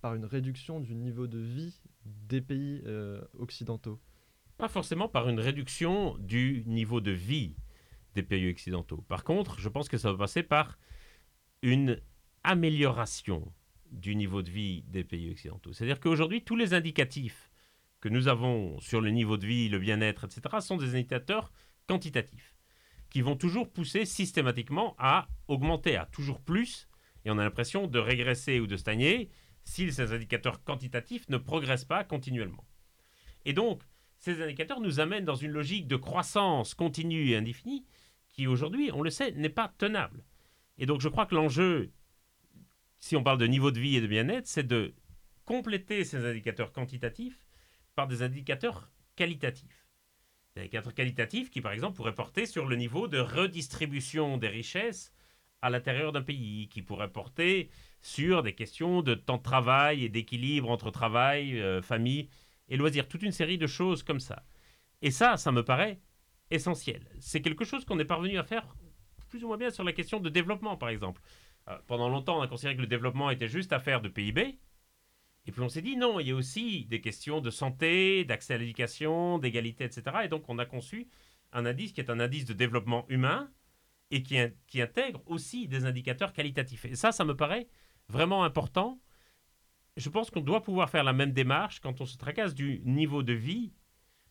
par 0.00 0.14
une 0.14 0.24
réduction 0.24 0.78
du 0.78 0.94
niveau 0.94 1.26
de 1.26 1.38
vie 1.38 1.80
des 2.04 2.40
pays 2.40 2.80
occidentaux? 3.40 3.98
Pas 4.62 4.68
forcément 4.68 5.08
par 5.08 5.28
une 5.28 5.40
réduction 5.40 6.16
du 6.20 6.62
niveau 6.66 7.00
de 7.00 7.10
vie 7.10 7.56
des 8.14 8.22
pays 8.22 8.48
occidentaux. 8.48 9.04
Par 9.08 9.24
contre, 9.24 9.58
je 9.58 9.68
pense 9.68 9.88
que 9.88 9.98
ça 9.98 10.12
va 10.12 10.18
passer 10.18 10.44
par 10.44 10.78
une 11.62 12.00
amélioration 12.44 13.52
du 13.90 14.14
niveau 14.14 14.40
de 14.40 14.52
vie 14.52 14.84
des 14.86 15.02
pays 15.02 15.32
occidentaux. 15.32 15.72
C'est-à-dire 15.72 15.98
qu'aujourd'hui, 15.98 16.44
tous 16.44 16.54
les 16.54 16.74
indicatifs 16.74 17.50
que 17.98 18.08
nous 18.08 18.28
avons 18.28 18.78
sur 18.78 19.00
le 19.00 19.10
niveau 19.10 19.36
de 19.36 19.44
vie, 19.48 19.68
le 19.68 19.80
bien-être, 19.80 20.26
etc., 20.26 20.42
sont 20.60 20.76
des 20.76 20.94
indicateurs 20.94 21.50
quantitatifs, 21.88 22.54
qui 23.10 23.20
vont 23.20 23.34
toujours 23.34 23.68
pousser 23.68 24.04
systématiquement 24.04 24.94
à 24.96 25.26
augmenter, 25.48 25.96
à 25.96 26.06
toujours 26.06 26.40
plus, 26.40 26.86
et 27.24 27.32
on 27.32 27.38
a 27.38 27.42
l'impression 27.42 27.88
de 27.88 27.98
régresser 27.98 28.60
ou 28.60 28.68
de 28.68 28.76
stagner 28.76 29.28
si 29.64 29.90
ces 29.90 30.12
indicateurs 30.12 30.62
quantitatifs 30.62 31.28
ne 31.30 31.36
progressent 31.36 31.84
pas 31.84 32.04
continuellement. 32.04 32.64
Et 33.44 33.54
donc, 33.54 33.82
ces 34.22 34.40
indicateurs 34.40 34.80
nous 34.80 35.00
amènent 35.00 35.24
dans 35.24 35.34
une 35.34 35.50
logique 35.50 35.88
de 35.88 35.96
croissance 35.96 36.74
continue 36.74 37.30
et 37.30 37.36
indéfinie 37.36 37.84
qui 38.32 38.46
aujourd'hui, 38.46 38.90
on 38.94 39.02
le 39.02 39.10
sait, 39.10 39.32
n'est 39.32 39.48
pas 39.48 39.74
tenable. 39.76 40.24
Et 40.78 40.86
donc 40.86 41.00
je 41.00 41.08
crois 41.08 41.26
que 41.26 41.34
l'enjeu, 41.34 41.90
si 43.00 43.16
on 43.16 43.24
parle 43.24 43.38
de 43.38 43.48
niveau 43.48 43.72
de 43.72 43.80
vie 43.80 43.96
et 43.96 44.00
de 44.00 44.06
bien-être, 44.06 44.46
c'est 44.46 44.66
de 44.66 44.94
compléter 45.44 46.04
ces 46.04 46.24
indicateurs 46.24 46.70
quantitatifs 46.70 47.44
par 47.96 48.06
des 48.06 48.22
indicateurs 48.22 48.92
qualitatifs. 49.16 49.88
Des 50.54 50.62
indicateurs 50.62 50.94
qualitatifs 50.94 51.50
qui, 51.50 51.60
par 51.60 51.72
exemple, 51.72 51.96
pourraient 51.96 52.14
porter 52.14 52.46
sur 52.46 52.66
le 52.66 52.76
niveau 52.76 53.08
de 53.08 53.18
redistribution 53.18 54.38
des 54.38 54.48
richesses 54.48 55.12
à 55.62 55.68
l'intérieur 55.68 56.12
d'un 56.12 56.22
pays, 56.22 56.68
qui 56.68 56.80
pourraient 56.80 57.10
porter 57.10 57.70
sur 58.00 58.44
des 58.44 58.54
questions 58.54 59.02
de 59.02 59.14
temps 59.14 59.38
de 59.38 59.42
travail 59.42 60.04
et 60.04 60.08
d'équilibre 60.08 60.70
entre 60.70 60.92
travail, 60.92 61.60
euh, 61.60 61.82
famille, 61.82 62.28
et 62.68 62.76
loisirs, 62.76 63.08
toute 63.08 63.22
une 63.22 63.32
série 63.32 63.58
de 63.58 63.66
choses 63.66 64.02
comme 64.02 64.20
ça. 64.20 64.44
Et 65.02 65.10
ça, 65.10 65.36
ça 65.36 65.52
me 65.52 65.64
paraît 65.64 66.00
essentiel. 66.50 67.06
C'est 67.18 67.42
quelque 67.42 67.64
chose 67.64 67.84
qu'on 67.84 67.98
est 67.98 68.04
parvenu 68.04 68.38
à 68.38 68.44
faire 68.44 68.74
plus 69.28 69.42
ou 69.44 69.48
moins 69.48 69.56
bien 69.56 69.70
sur 69.70 69.84
la 69.84 69.92
question 69.92 70.20
de 70.20 70.28
développement, 70.28 70.76
par 70.76 70.90
exemple. 70.90 71.22
Euh, 71.68 71.78
pendant 71.86 72.08
longtemps, 72.08 72.38
on 72.38 72.42
a 72.42 72.48
considéré 72.48 72.76
que 72.76 72.80
le 72.80 72.86
développement 72.86 73.30
était 73.30 73.48
juste 73.48 73.72
affaire 73.72 74.00
de 74.00 74.08
PIB. 74.08 74.58
Et 75.46 75.50
puis 75.50 75.60
on 75.60 75.68
s'est 75.68 75.82
dit 75.82 75.96
non, 75.96 76.20
il 76.20 76.28
y 76.28 76.30
a 76.30 76.36
aussi 76.36 76.84
des 76.84 77.00
questions 77.00 77.40
de 77.40 77.50
santé, 77.50 78.24
d'accès 78.24 78.54
à 78.54 78.58
l'éducation, 78.58 79.38
d'égalité, 79.38 79.84
etc. 79.84 80.02
Et 80.24 80.28
donc 80.28 80.44
on 80.48 80.58
a 80.58 80.66
conçu 80.66 81.08
un 81.52 81.66
indice 81.66 81.92
qui 81.92 82.00
est 82.00 82.10
un 82.10 82.20
indice 82.20 82.44
de 82.44 82.52
développement 82.52 83.06
humain 83.08 83.50
et 84.10 84.22
qui, 84.22 84.38
qui 84.68 84.80
intègre 84.80 85.20
aussi 85.26 85.66
des 85.66 85.84
indicateurs 85.84 86.32
qualitatifs. 86.32 86.84
Et 86.84 86.94
ça, 86.94 87.10
ça 87.10 87.24
me 87.24 87.34
paraît 87.34 87.66
vraiment 88.08 88.44
important 88.44 89.00
je 89.96 90.08
pense 90.08 90.30
qu'on 90.30 90.40
doit 90.40 90.62
pouvoir 90.62 90.90
faire 90.90 91.04
la 91.04 91.12
même 91.12 91.32
démarche 91.32 91.80
quand 91.80 92.00
on 92.00 92.06
se 92.06 92.16
tracasse 92.16 92.54
du 92.54 92.80
niveau 92.84 93.22
de 93.22 93.32
vie 93.32 93.72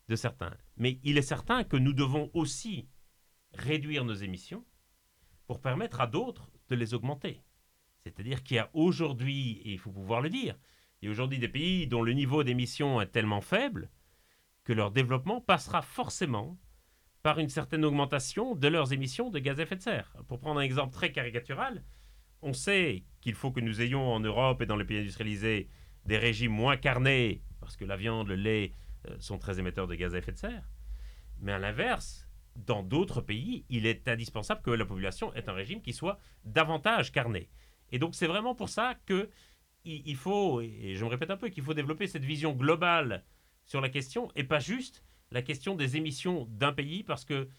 de 0.10 0.16
certains. 0.16 0.56
Mais 0.78 1.00
il 1.04 1.18
est 1.18 1.22
certain 1.22 1.64
que 1.64 1.78
nous 1.78 1.94
devons 1.94 2.32
aussi 2.34 2.90
réduire 3.54 4.06
nos 4.06 4.14
émissions 4.14 4.66
pour 5.48 5.62
permettre 5.62 6.02
à 6.02 6.08
d'autres 6.08 6.50
de 6.70 6.76
les 6.76 6.94
augmenter. 6.94 7.44
C'est-à-dire 8.04 8.44
qu'il 8.44 8.56
y 8.56 8.60
a 8.60 8.70
aujourd'hui, 8.74 9.62
et 9.64 9.74
il 9.74 9.80
faut 9.80 9.92
pouvoir 9.92 10.22
le 10.22 10.30
dire, 10.30 10.58
il 11.02 11.06
y 11.06 11.08
a 11.08 11.12
aujourd'hui 11.12 11.40
des 11.40 11.48
pays 11.48 11.88
dont 11.88 12.02
le 12.02 12.14
niveau 12.14 12.44
d'émissions 12.44 13.02
est 13.02 13.08
tellement 13.08 13.42
faible 13.42 13.92
que 14.64 14.74
leur 14.74 14.92
développement 14.92 15.42
passera 15.42 15.82
forcément 15.82 16.58
par 17.24 17.40
une 17.40 17.50
certaine 17.50 17.86
augmentation 17.86 18.56
de 18.56 18.68
leurs 18.68 18.94
émissions 18.94 19.30
de 19.30 19.40
gaz 19.40 19.60
à 19.60 19.64
effet 19.64 19.76
de 19.76 19.82
serre. 19.82 20.16
Pour 20.28 20.40
prendre 20.40 20.60
un 20.60 20.64
exemple 20.64 20.94
très 20.94 21.12
caricatural, 21.12 21.84
On 22.42 22.54
sait 22.54 23.04
qu'il 23.22 23.36
faut 23.36 23.52
que 23.52 23.60
nous 23.60 23.82
ayons 23.82 24.12
en 24.12 24.20
Europe 24.20 24.62
et 24.62 24.66
dans 24.66 24.76
les 24.76 24.86
pays 24.86 25.00
industrialisés 25.00 25.70
des 26.06 26.18
régimes 26.18 26.52
moins 26.52 26.78
carnés, 26.78 27.44
parce 27.60 27.78
que 27.78 27.86
la 27.86 27.96
viande, 27.96 28.28
le 28.28 28.36
lait 28.36 28.74
euh, 29.08 29.16
sont 29.20 29.38
très 29.38 29.60
émetteurs 29.60 29.88
de 29.88 29.96
gaz 29.96 30.16
à 30.16 30.18
effet 30.18 30.32
de 30.32 30.38
serre. 30.38 30.70
Mais 31.40 31.52
à 31.52 31.60
l'inverse, 31.60 32.28
dans 32.56 32.84
d'autres 32.84 33.22
pays, 33.22 33.66
il 33.70 33.86
est 33.86 34.08
indispensable 34.08 34.62
que 34.62 34.72
la 34.72 34.86
population 34.86 35.34
ait 35.34 35.50
un 35.50 35.54
régime 35.54 35.82
qui 35.82 35.94
soit 35.94 36.20
davantage 36.44 37.12
carné. 37.12 37.50
Et 37.92 38.00
donc 38.00 38.16
c'est 38.16 38.28
vraiment 38.28 38.56
pour 38.56 38.70
ça 38.70 38.96
que 39.06 39.30
il, 39.84 40.16
faut, 40.16 40.62
et 40.62 40.94
je 40.96 41.04
me 41.04 41.10
répète 41.10 41.32
un 41.32 41.38
peu, 41.38 41.50
qu'il 41.50 41.64
faut 41.64 41.74
développer 41.74 42.06
cette 42.06 42.24
vision 42.24 42.54
globale 42.54 43.24
sur 43.66 43.82
la 43.82 43.90
question 43.90 44.32
et 44.36 44.44
pas 44.44 44.60
juste 44.60 45.04
la 45.32 45.42
question 45.42 45.76
des 45.76 45.98
émissions 45.98 46.46
d'un 46.52 46.72
pays 46.72 47.04
parce 47.04 47.26
que 47.26 47.50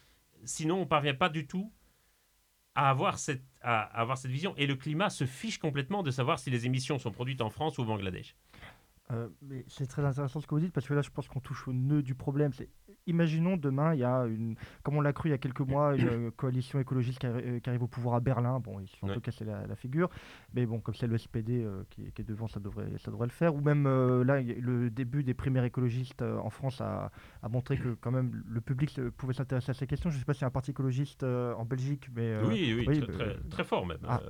sinon 0.44 0.76
on 0.76 0.80
ne 0.80 0.84
parvient 0.84 1.14
pas 1.14 1.28
du 1.28 1.48
tout 1.48 1.72
à 2.74 2.90
avoir, 2.90 3.18
cette, 3.18 3.42
à 3.60 3.82
avoir 4.00 4.16
cette 4.18 4.30
vision. 4.30 4.54
Et 4.56 4.66
le 4.66 4.76
climat 4.76 5.10
se 5.10 5.26
fiche 5.26 5.58
complètement 5.58 6.02
de 6.02 6.10
savoir 6.10 6.38
si 6.38 6.50
les 6.50 6.66
émissions 6.66 6.98
sont 6.98 7.10
produites 7.10 7.40
en 7.40 7.50
France 7.50 7.78
ou 7.78 7.82
au 7.82 7.84
Bangladesh. 7.84 8.34
Euh, 9.12 9.28
c'est 9.68 9.86
très 9.86 10.04
intéressant 10.04 10.40
ce 10.40 10.46
que 10.46 10.54
vous 10.54 10.60
dites 10.60 10.72
parce 10.72 10.86
que 10.86 10.94
là 10.94 11.02
je 11.02 11.10
pense 11.10 11.28
qu'on 11.28 11.40
touche 11.40 11.68
au 11.68 11.72
nœud 11.72 12.02
du 12.02 12.14
problème. 12.14 12.52
Imaginons 13.06 13.56
demain, 13.56 13.94
il 13.94 14.00
y 14.00 14.04
a 14.04 14.26
une, 14.26 14.54
comme 14.84 14.96
on 14.96 15.00
l'a 15.00 15.12
cru 15.12 15.28
il 15.28 15.32
y 15.32 15.34
a 15.34 15.38
quelques 15.38 15.60
mois, 15.60 15.96
une 15.96 16.08
euh, 16.08 16.30
coalition 16.30 16.78
écologiste 16.78 17.18
qui, 17.18 17.26
euh, 17.26 17.58
qui, 17.58 17.68
arrive 17.68 17.82
au 17.82 17.88
pouvoir 17.88 18.14
à 18.14 18.20
Berlin. 18.20 18.60
Bon, 18.60 18.78
ils 18.78 18.88
se 18.88 18.96
sont 18.96 19.08
un 19.08 19.14
peu 19.14 19.20
cassé 19.20 19.44
la, 19.44 19.74
figure, 19.74 20.08
mais 20.54 20.66
bon, 20.66 20.80
comme 20.80 20.94
c'est 20.94 21.08
le 21.08 21.18
SPD 21.18 21.64
euh, 21.64 21.82
qui, 21.90 22.02
est 22.04 22.22
devant, 22.22 22.46
ça 22.46 22.60
devrait, 22.60 22.86
ça 22.98 23.10
devrait 23.10 23.26
le 23.26 23.32
faire. 23.32 23.54
Ou 23.56 23.60
même 23.60 23.84
là, 24.22 24.40
le 24.40 24.88
début 24.90 25.24
des 25.24 25.34
primaires 25.34 25.64
écologistes 25.64 26.22
en 26.22 26.50
France 26.50 26.80
a, 26.80 27.10
a, 27.42 27.48
montré 27.48 27.76
que 27.76 27.94
quand 27.94 28.12
même 28.12 28.44
le 28.46 28.60
public 28.60 29.00
pouvait 29.16 29.34
s'intéresser 29.34 29.70
à 29.70 29.74
ces 29.74 29.86
questions. 29.86 30.10
Je 30.10 30.16
ne 30.16 30.20
sais 30.20 30.24
pas 30.24 30.34
s'il 30.34 30.42
y 30.42 30.44
a 30.44 30.48
un 30.48 30.50
parti 30.50 30.70
écologiste 30.70 31.24
en 31.24 31.64
Belgique, 31.64 32.08
mais 32.14 32.36
oui, 32.44 32.84
oui, 32.86 33.00
très, 33.00 33.36
très, 33.50 33.64
fort 33.64 33.84
même. 33.84 33.98
Ah, 34.06 34.20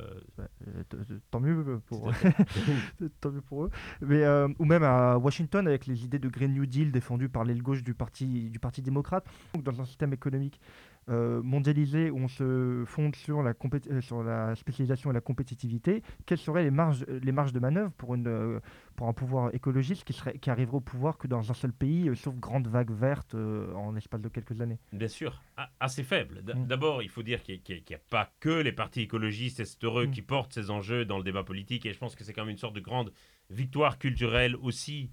tant 1.30 1.40
mieux 1.40 1.80
pour, 1.86 2.10
tant 3.20 3.30
mieux 3.30 3.42
pour 3.42 3.64
eux. 3.64 3.70
Mais 4.00 4.24
ou 4.58 4.64
même 4.72 4.84
à 4.84 5.18
Washington 5.18 5.66
avec 5.66 5.86
les 5.86 6.04
idées 6.04 6.18
de 6.18 6.28
Green 6.28 6.54
New 6.54 6.66
Deal 6.66 6.92
défendues 6.92 7.28
par 7.28 7.44
l'aile 7.44 7.62
gauche 7.62 7.82
du 7.82 7.94
parti 7.94 8.50
du 8.50 8.58
Parti 8.58 8.82
démocrate. 8.82 9.26
Donc, 9.54 9.64
dans 9.64 9.80
un 9.80 9.84
système 9.84 10.12
économique 10.12 10.60
euh, 11.08 11.42
mondialisé 11.42 12.10
où 12.10 12.18
on 12.18 12.28
se 12.28 12.84
fonde 12.86 13.16
sur 13.16 13.42
la, 13.42 13.54
euh, 13.54 14.00
sur 14.00 14.22
la 14.22 14.54
spécialisation 14.54 15.10
et 15.10 15.12
la 15.12 15.20
compétitivité, 15.20 16.00
quelles 16.26 16.38
seraient 16.38 16.62
les 16.62 16.70
marges, 16.70 17.04
euh, 17.08 17.18
les 17.24 17.32
marges 17.32 17.52
de 17.52 17.58
manœuvre 17.58 17.90
pour, 17.94 18.14
une, 18.14 18.60
pour 18.94 19.08
un 19.08 19.12
pouvoir 19.12 19.52
écologiste 19.52 20.04
qui, 20.04 20.12
serait, 20.12 20.38
qui 20.38 20.48
arriverait 20.48 20.76
au 20.76 20.80
pouvoir 20.80 21.18
que 21.18 21.26
dans 21.26 21.50
un 21.50 21.54
seul 21.54 21.72
pays, 21.72 22.08
sauf 22.14 22.36
grande 22.36 22.68
vague 22.68 22.92
verte 22.92 23.34
en 23.34 23.96
espace 23.96 24.20
de 24.20 24.28
quelques 24.28 24.60
années? 24.60 24.78
Bien 24.92 25.08
sûr, 25.08 25.42
assez 25.80 26.04
faible. 26.04 26.44
Mm. 26.44 26.66
D'abord, 26.66 27.02
il 27.02 27.08
faut 27.08 27.24
dire 27.24 27.42
qu'il 27.42 27.60
n'y 27.66 27.96
a, 27.96 27.98
pas 28.08 28.30
que 28.38 28.60
les 28.62 28.72
partis 28.72 29.00
écologistes 29.00 29.58
et 29.58 29.64
c'est 29.64 29.82
heureux 29.82 30.06
mm. 30.06 30.10
qui 30.12 30.22
portent 30.22 30.52
ces 30.52 30.70
enjeux 30.70 31.04
dans 31.04 31.18
le 31.18 31.24
débat 31.24 31.42
politique 31.42 31.84
et 31.84 31.92
je 31.92 31.98
pense 31.98 32.14
que 32.14 32.22
c'est 32.22 32.32
quand 32.32 32.42
même 32.42 32.52
une 32.52 32.58
sorte 32.58 32.76
de 32.76 32.80
grande 32.80 33.12
victoire 33.52 33.98
culturelle 33.98 34.56
aussi 34.56 35.10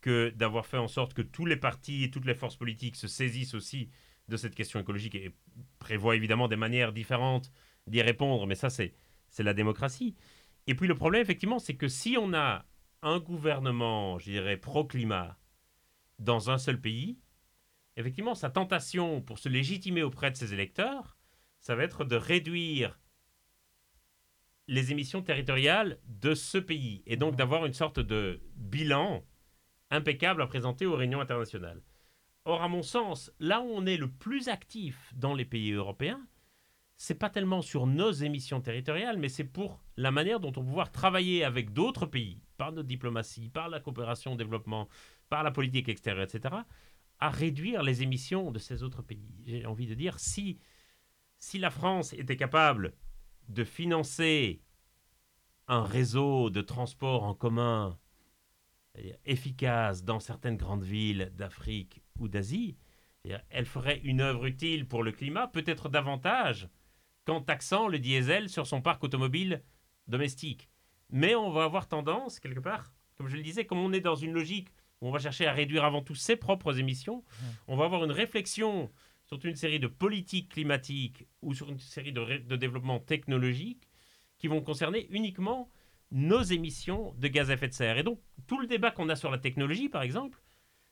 que 0.00 0.30
d'avoir 0.30 0.66
fait 0.66 0.76
en 0.76 0.88
sorte 0.88 1.14
que 1.14 1.22
tous 1.22 1.46
les 1.46 1.56
partis 1.56 2.04
et 2.04 2.10
toutes 2.10 2.26
les 2.26 2.34
forces 2.34 2.56
politiques 2.56 2.96
se 2.96 3.08
saisissent 3.08 3.54
aussi 3.54 3.90
de 4.28 4.36
cette 4.36 4.54
question 4.54 4.80
écologique 4.80 5.14
et 5.14 5.34
prévoient 5.78 6.16
évidemment 6.16 6.48
des 6.48 6.56
manières 6.56 6.92
différentes 6.92 7.50
d'y 7.86 8.02
répondre, 8.02 8.46
mais 8.46 8.54
ça 8.54 8.70
c'est 8.70 8.94
la 9.38 9.54
démocratie. 9.54 10.14
Et 10.66 10.74
puis 10.74 10.88
le 10.88 10.94
problème 10.94 11.22
effectivement 11.22 11.58
c'est 11.58 11.76
que 11.76 11.88
si 11.88 12.16
on 12.18 12.34
a 12.34 12.64
un 13.02 13.20
gouvernement, 13.20 14.18
je 14.18 14.30
dirais, 14.30 14.56
pro-climat 14.56 15.38
dans 16.18 16.50
un 16.50 16.58
seul 16.58 16.80
pays, 16.80 17.18
effectivement 17.96 18.34
sa 18.34 18.50
tentation 18.50 19.20
pour 19.22 19.38
se 19.38 19.48
légitimer 19.48 20.02
auprès 20.02 20.30
de 20.30 20.36
ses 20.36 20.52
électeurs, 20.52 21.16
ça 21.60 21.74
va 21.74 21.84
être 21.84 22.04
de 22.04 22.16
réduire 22.16 22.98
les 24.68 24.92
émissions 24.92 25.22
territoriales 25.22 25.98
de 26.06 26.34
ce 26.34 26.58
pays 26.58 27.02
et 27.06 27.16
donc 27.16 27.36
d'avoir 27.36 27.66
une 27.66 27.72
sorte 27.72 28.00
de 28.00 28.40
bilan 28.56 29.24
impeccable 29.90 30.42
à 30.42 30.46
présenter 30.46 30.86
aux 30.86 30.96
réunions 30.96 31.20
internationales. 31.20 31.82
Or, 32.44 32.62
à 32.62 32.68
mon 32.68 32.82
sens, 32.82 33.32
là 33.40 33.60
où 33.60 33.68
on 33.68 33.86
est 33.86 33.96
le 33.96 34.10
plus 34.10 34.48
actif 34.48 35.12
dans 35.14 35.34
les 35.34 35.44
pays 35.44 35.72
européens, 35.72 36.26
c'est 36.96 37.18
pas 37.18 37.30
tellement 37.30 37.60
sur 37.60 37.86
nos 37.86 38.10
émissions 38.10 38.60
territoriales, 38.60 39.18
mais 39.18 39.28
c'est 39.28 39.44
pour 39.44 39.84
la 39.96 40.10
manière 40.10 40.40
dont 40.40 40.52
on 40.56 40.60
va 40.60 40.66
pouvoir 40.66 40.92
travailler 40.92 41.44
avec 41.44 41.72
d'autres 41.72 42.06
pays, 42.06 42.40
par 42.56 42.72
notre 42.72 42.88
diplomatie, 42.88 43.50
par 43.50 43.68
la 43.68 43.80
coopération 43.80 44.32
au 44.32 44.36
développement, 44.36 44.88
par 45.28 45.42
la 45.42 45.50
politique 45.50 45.88
extérieure, 45.88 46.24
etc., 46.24 46.54
à 47.18 47.30
réduire 47.30 47.82
les 47.82 48.02
émissions 48.02 48.50
de 48.50 48.58
ces 48.58 48.82
autres 48.82 49.02
pays. 49.02 49.34
J'ai 49.44 49.66
envie 49.66 49.86
de 49.86 49.94
dire, 49.94 50.18
si, 50.18 50.58
si 51.38 51.58
la 51.58 51.70
France 51.70 52.12
était 52.12 52.36
capable 52.36 52.94
de 53.48 53.64
financer 53.64 54.60
un 55.68 55.82
réseau 55.82 56.50
de 56.50 56.60
transport 56.60 57.24
en 57.24 57.34
commun 57.34 57.98
efficace 59.24 60.04
dans 60.04 60.20
certaines 60.20 60.56
grandes 60.56 60.84
villes 60.84 61.32
d'Afrique 61.34 62.02
ou 62.18 62.28
d'Asie, 62.28 62.76
elle 63.50 63.66
ferait 63.66 64.00
une 64.04 64.20
œuvre 64.20 64.46
utile 64.46 64.86
pour 64.86 65.02
le 65.02 65.12
climat, 65.12 65.48
peut-être 65.48 65.88
davantage 65.88 66.68
qu'en 67.24 67.40
taxant 67.40 67.88
le 67.88 67.98
diesel 67.98 68.48
sur 68.48 68.66
son 68.66 68.80
parc 68.80 69.02
automobile 69.02 69.62
domestique. 70.06 70.70
Mais 71.10 71.34
on 71.34 71.50
va 71.50 71.64
avoir 71.64 71.88
tendance, 71.88 72.38
quelque 72.40 72.60
part, 72.60 72.92
comme 73.16 73.28
je 73.28 73.36
le 73.36 73.42
disais, 73.42 73.64
comme 73.64 73.78
on 73.78 73.92
est 73.92 74.00
dans 74.00 74.14
une 74.14 74.32
logique 74.32 74.68
où 75.00 75.08
on 75.08 75.10
va 75.10 75.18
chercher 75.18 75.46
à 75.46 75.52
réduire 75.52 75.84
avant 75.84 76.02
tout 76.02 76.14
ses 76.14 76.36
propres 76.36 76.78
émissions, 76.78 77.24
on 77.66 77.76
va 77.76 77.84
avoir 77.84 78.04
une 78.04 78.12
réflexion 78.12 78.90
sur 79.26 79.44
une 79.44 79.56
série 79.56 79.80
de 79.80 79.88
politiques 79.88 80.50
climatiques 80.50 81.26
ou 81.42 81.52
sur 81.54 81.68
une 81.68 81.78
série 81.78 82.12
de, 82.12 82.38
de 82.38 82.56
développements 82.56 83.00
technologiques 83.00 83.88
qui 84.38 84.48
vont 84.48 84.60
concerner 84.60 85.06
uniquement 85.10 85.70
nos 86.12 86.42
émissions 86.42 87.14
de 87.18 87.28
gaz 87.28 87.50
à 87.50 87.54
effet 87.54 87.68
de 87.68 87.74
serre. 87.74 87.98
Et 87.98 88.02
donc, 88.02 88.20
tout 88.46 88.60
le 88.60 88.66
débat 88.66 88.90
qu'on 88.90 89.08
a 89.08 89.16
sur 89.16 89.30
la 89.30 89.38
technologie, 89.38 89.88
par 89.88 90.02
exemple, 90.02 90.40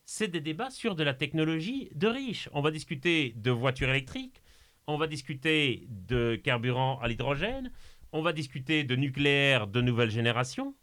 c'est 0.05 0.28
des 0.28 0.41
débats 0.41 0.70
sur 0.70 0.97
de 0.97 1.05
la 1.05 1.14
technologie 1.14 1.89
de 1.95 2.09
riches. 2.09 2.49
On 2.53 2.61
va 2.61 2.70
discuter 2.70 3.32
de 3.37 3.51
voitures 3.51 3.89
électriques, 3.89 4.43
on 4.87 4.97
va 4.97 5.07
discuter 5.07 5.87
de 5.89 6.37
carburant 6.37 6.99
à 7.01 7.09
l'hydrogène, 7.09 7.70
on 8.12 8.20
va 8.20 8.32
discuter 8.32 8.85
de 8.85 8.97
nucléaire 8.97 9.66
de 9.66 9.80
nouvelle 9.80 10.11
génération. 10.11 10.74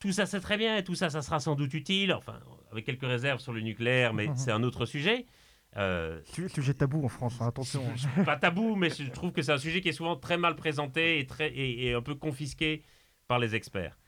Tout 0.00 0.12
ça, 0.12 0.26
c'est 0.26 0.40
très 0.40 0.58
bien, 0.58 0.76
et 0.76 0.84
tout 0.84 0.94
ça, 0.94 1.08
ça 1.08 1.22
sera 1.22 1.40
sans 1.40 1.54
doute 1.54 1.72
utile, 1.72 2.12
enfin, 2.12 2.40
avec 2.70 2.84
quelques 2.84 3.06
réserves 3.06 3.40
sur 3.40 3.52
le 3.52 3.62
nucléaire, 3.62 4.12
mais 4.12 4.28
c'est 4.36 4.50
un 4.50 4.62
autre 4.62 4.84
sujet. 4.84 5.24
Euh, 5.76 6.20
sujet 6.48 6.74
tabou 6.74 7.04
en 7.04 7.08
France, 7.08 7.40
hein, 7.40 7.48
attention. 7.48 7.82
Pas 8.24 8.36
tabou, 8.36 8.76
mais 8.76 8.90
je 8.90 9.10
trouve 9.10 9.32
que 9.32 9.42
c'est 9.42 9.52
un 9.52 9.58
sujet 9.58 9.80
qui 9.80 9.88
est 9.88 9.92
souvent 9.92 10.16
très 10.16 10.36
mal 10.36 10.54
présenté 10.54 11.18
et, 11.18 11.26
très, 11.26 11.52
et 11.56 11.92
un 11.94 12.02
peu 12.02 12.14
confisqué 12.14 12.82
par 13.26 13.38
les 13.38 13.54
experts. 13.54 13.98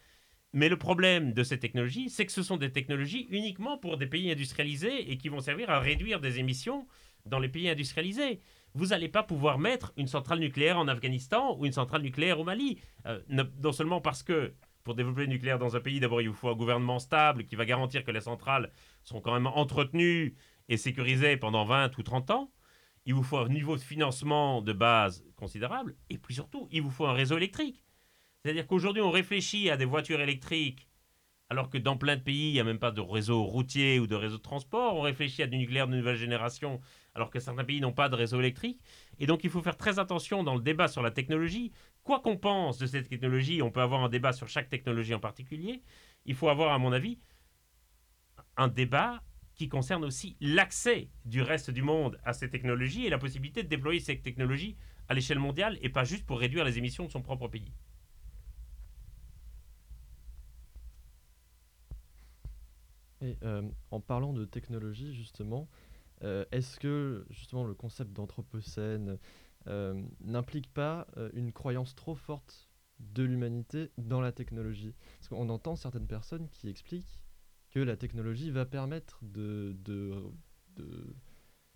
Mais 0.53 0.69
le 0.69 0.79
problème 0.79 1.33
de 1.33 1.43
ces 1.43 1.59
technologies, 1.59 2.09
c'est 2.09 2.25
que 2.25 2.33
ce 2.33 2.43
sont 2.43 2.57
des 2.57 2.73
technologies 2.73 3.27
uniquement 3.31 3.79
pour 3.79 3.99
des 3.99 4.07
pays 4.07 4.31
industrialisés 4.31 5.11
et 5.11 5.19
qui 5.19 5.29
vont 5.29 5.41
servir 5.41 5.69
à 5.71 5.81
réduire 5.81 6.21
des 6.21 6.39
émissions 6.39 6.87
dans 7.27 7.39
les 7.39 7.49
pays 7.49 7.69
industrialisés. 7.69 8.41
Vous 8.75 8.87
n'allez 8.87 9.09
pas 9.09 9.23
pouvoir 9.23 9.59
mettre 9.59 9.93
une 9.97 10.07
centrale 10.07 10.39
nucléaire 10.39 10.79
en 10.79 10.89
Afghanistan 10.89 11.57
ou 11.59 11.67
une 11.67 11.73
centrale 11.73 12.03
nucléaire 12.03 12.41
au 12.41 12.45
Mali. 12.45 12.79
Euh, 13.07 13.21
non 13.29 13.73
seulement 13.73 14.01
parce 14.01 14.23
que 14.23 14.55
pour 14.85 14.95
développer 14.95 15.23
le 15.23 15.27
nucléaire 15.27 15.59
dans 15.59 15.75
un 15.75 15.81
pays, 15.81 15.99
d'abord 15.99 16.23
il 16.23 16.29
vous 16.29 16.35
faut 16.35 16.49
un 16.49 16.55
gouvernement 16.55 17.01
stable 17.01 17.45
qui 17.45 17.57
va 17.57 17.65
garantir 17.65 18.05
que 18.05 18.13
les 18.13 18.21
centrales 18.21 18.71
sont 19.03 19.21
quand 19.21 19.35
même 19.35 19.49
entretenues 19.49 20.37
et 20.69 20.77
sécurisées 20.77 21.37
pendant 21.37 21.65
20 21.65 21.97
ou 21.99 22.03
30 22.03 22.31
ans. 22.31 22.53
Il 23.05 23.15
vous 23.15 23.23
faut 23.23 23.39
un 23.39 23.49
niveau 23.49 23.77
de 23.77 23.83
financement 23.83 24.63
de 24.63 24.73
base 24.73 25.25
considérable. 25.37 25.97
Et 26.11 26.19
puis 26.19 26.35
surtout, 26.35 26.69
il 26.73 26.83
vous 26.83 26.91
faut 26.91 27.07
un 27.07 27.13
réseau 27.13 27.37
électrique. 27.37 27.85
C'est-à-dire 28.43 28.67
qu'aujourd'hui, 28.67 29.03
on 29.03 29.11
réfléchit 29.11 29.71
à 29.71 29.77
des 29.77 29.85
voitures 29.85 30.21
électriques, 30.21 30.89
alors 31.49 31.71
que 31.71 31.79
dans 31.79 31.97
plein 31.97 32.17
de 32.17 32.23
pays, 32.23 32.49
il 32.49 32.53
n'y 32.55 32.61
a 32.61 32.65
même 32.65 32.79
pas 32.81 32.91
de 32.91 33.01
réseau 33.01 33.45
routier 33.45 34.01
ou 34.01 34.07
de 34.07 34.17
réseau 34.17 34.39
de 34.39 34.43
transport. 34.43 34.97
On 34.97 35.03
réfléchit 35.03 35.43
à 35.43 35.47
du 35.47 35.57
nucléaire 35.57 35.87
de 35.87 35.95
nouvelle 35.95 36.17
génération, 36.17 36.81
alors 37.15 37.31
que 37.31 37.39
certains 37.39 37.65
pays 37.65 37.81
n'ont 37.81 37.93
pas 37.93 38.09
de 38.09 38.17
réseau 38.17 38.41
électrique. 38.41 38.81
Et 39.21 39.27
donc, 39.27 39.45
il 39.45 39.51
faut 39.51 39.63
faire 39.63 39.77
très 39.77 40.01
attention 40.01 40.43
dans 40.43 40.55
le 40.55 40.61
débat 40.61 40.89
sur 40.89 41.03
la 41.03 41.13
technologie. 41.13 41.73
Quoi 42.03 42.21
qu'on 42.21 42.37
pense 42.37 42.79
de 42.79 42.87
cette 42.87 43.09
technologie, 43.09 43.63
on 43.63 43.71
peut 43.71 43.81
avoir 43.81 44.03
un 44.03 44.09
débat 44.09 44.33
sur 44.33 44.49
chaque 44.49 44.69
technologie 44.69 45.15
en 45.15 45.21
particulier. 45.21 45.83
Il 46.25 46.35
faut 46.35 46.49
avoir, 46.49 46.73
à 46.73 46.79
mon 46.79 46.93
avis, 46.93 47.21
un 48.57 48.69
débat 48.69 49.23
qui 49.57 49.69
concerne 49.69 50.05
aussi 50.05 50.37
l'accès 50.41 51.09
du 51.25 51.43
reste 51.43 51.71
du 51.71 51.83
monde 51.83 52.21
à 52.25 52.33
ces 52.33 52.51
technologies 52.51 53.07
et 53.07 53.11
la 53.11 53.19
possibilité 53.19 53.63
de 53.63 53.69
déployer 53.69 54.01
ces 54.01 54.21
technologies 54.21 54.77
à 55.09 55.15
l'échelle 55.15 55.39
mondiale 55.39 55.79
et 55.81 55.89
pas 55.89 56.05
juste 56.05 56.27
pour 56.27 56.39
réduire 56.39 56.65
les 56.65 56.79
émissions 56.79 57.07
de 57.07 57.11
son 57.11 57.23
propre 57.23 57.49
pays. 57.49 57.73
Et 63.23 63.39
euh, 63.43 63.63
en 63.91 64.01
parlant 64.01 64.35
de 64.35 64.45
technologie, 64.45 65.15
justement, 65.15 65.69
euh, 66.23 66.45
est-ce 66.53 66.79
que 66.79 67.27
justement 67.31 67.65
le 67.65 67.75
concept 67.75 68.13
d'anthropocène 68.13 69.19
euh, 69.69 70.01
n'implique 70.21 70.73
pas 70.73 71.07
une 71.33 71.53
croyance 71.53 71.95
trop 71.95 72.15
forte 72.15 72.69
de 73.01 73.23
l'humanité 73.23 73.91
dans 73.97 74.21
la 74.21 74.33
technologie? 74.33 74.95
Parce 75.19 75.29
qu'on 75.29 75.49
entend 75.49 75.77
certaines 75.77 76.07
personnes 76.07 76.49
qui 76.51 76.69
expliquent 76.69 77.21
que 77.77 77.81
la 77.81 77.99
technologie 77.99 78.51
va 78.51 78.65
permettre 78.65 79.19
de, 79.23 79.77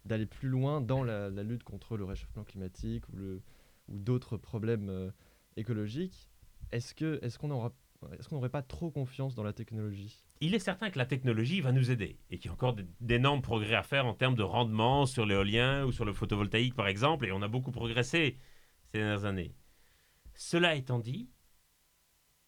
d'aller 0.07 0.25
plus 0.25 0.49
loin 0.49 0.81
dans 0.81 1.05
la, 1.05 1.29
lutte 1.43 1.63
contre 1.63 1.99
le 1.99 2.07
réchauffement 2.07 2.43
climatique 2.43 3.07
ou, 3.11 3.43
d'autres 3.89 4.39
problèmes 4.39 5.13
écologique, 5.57 6.31
est-ce 6.73 6.95
que 6.95 7.19
est-ce 7.23 7.45
aura 7.45 7.75
est-ce 8.19 8.31
qu'on 8.31 8.37
n'aurait 8.37 8.49
pas 8.49 8.63
trop 8.63 8.91
confiance 8.91 9.35
dans 9.35 9.43
la 9.43 9.53
technologie? 9.53 10.25
Il 10.41 10.55
est 10.55 10.59
certain 10.59 10.89
que 10.89 10.97
la 10.97 11.05
technologie 11.05 11.61
va 11.61 11.71
nous 11.71 11.91
aider 11.91 12.19
et 12.31 12.39
qu'il 12.39 12.47
y 12.47 12.49
a 12.49 12.55
encore 12.55 12.77
d'énormes 13.01 13.43
progrès 13.43 13.75
à 13.75 13.83
faire 13.83 14.07
en 14.07 14.15
termes 14.15 14.37
de 14.37 14.43
rendement 14.43 15.05
sur 15.05 15.27
l'éolien 15.27 15.85
ou 15.85 15.93
sur 15.93 16.07
le 16.07 16.15
photovoltaïque 16.15 16.75
par 16.75 16.89
exemple, 16.89 17.27
et 17.27 17.33
on 17.33 17.43
a 17.43 17.49
beaucoup 17.49 17.73
progressé 17.73 18.39
ces 18.87 18.99
dernières 19.01 19.27
années. 19.27 19.55
Cela 20.35 20.77
étant 20.77 20.99
dit, 20.99 21.29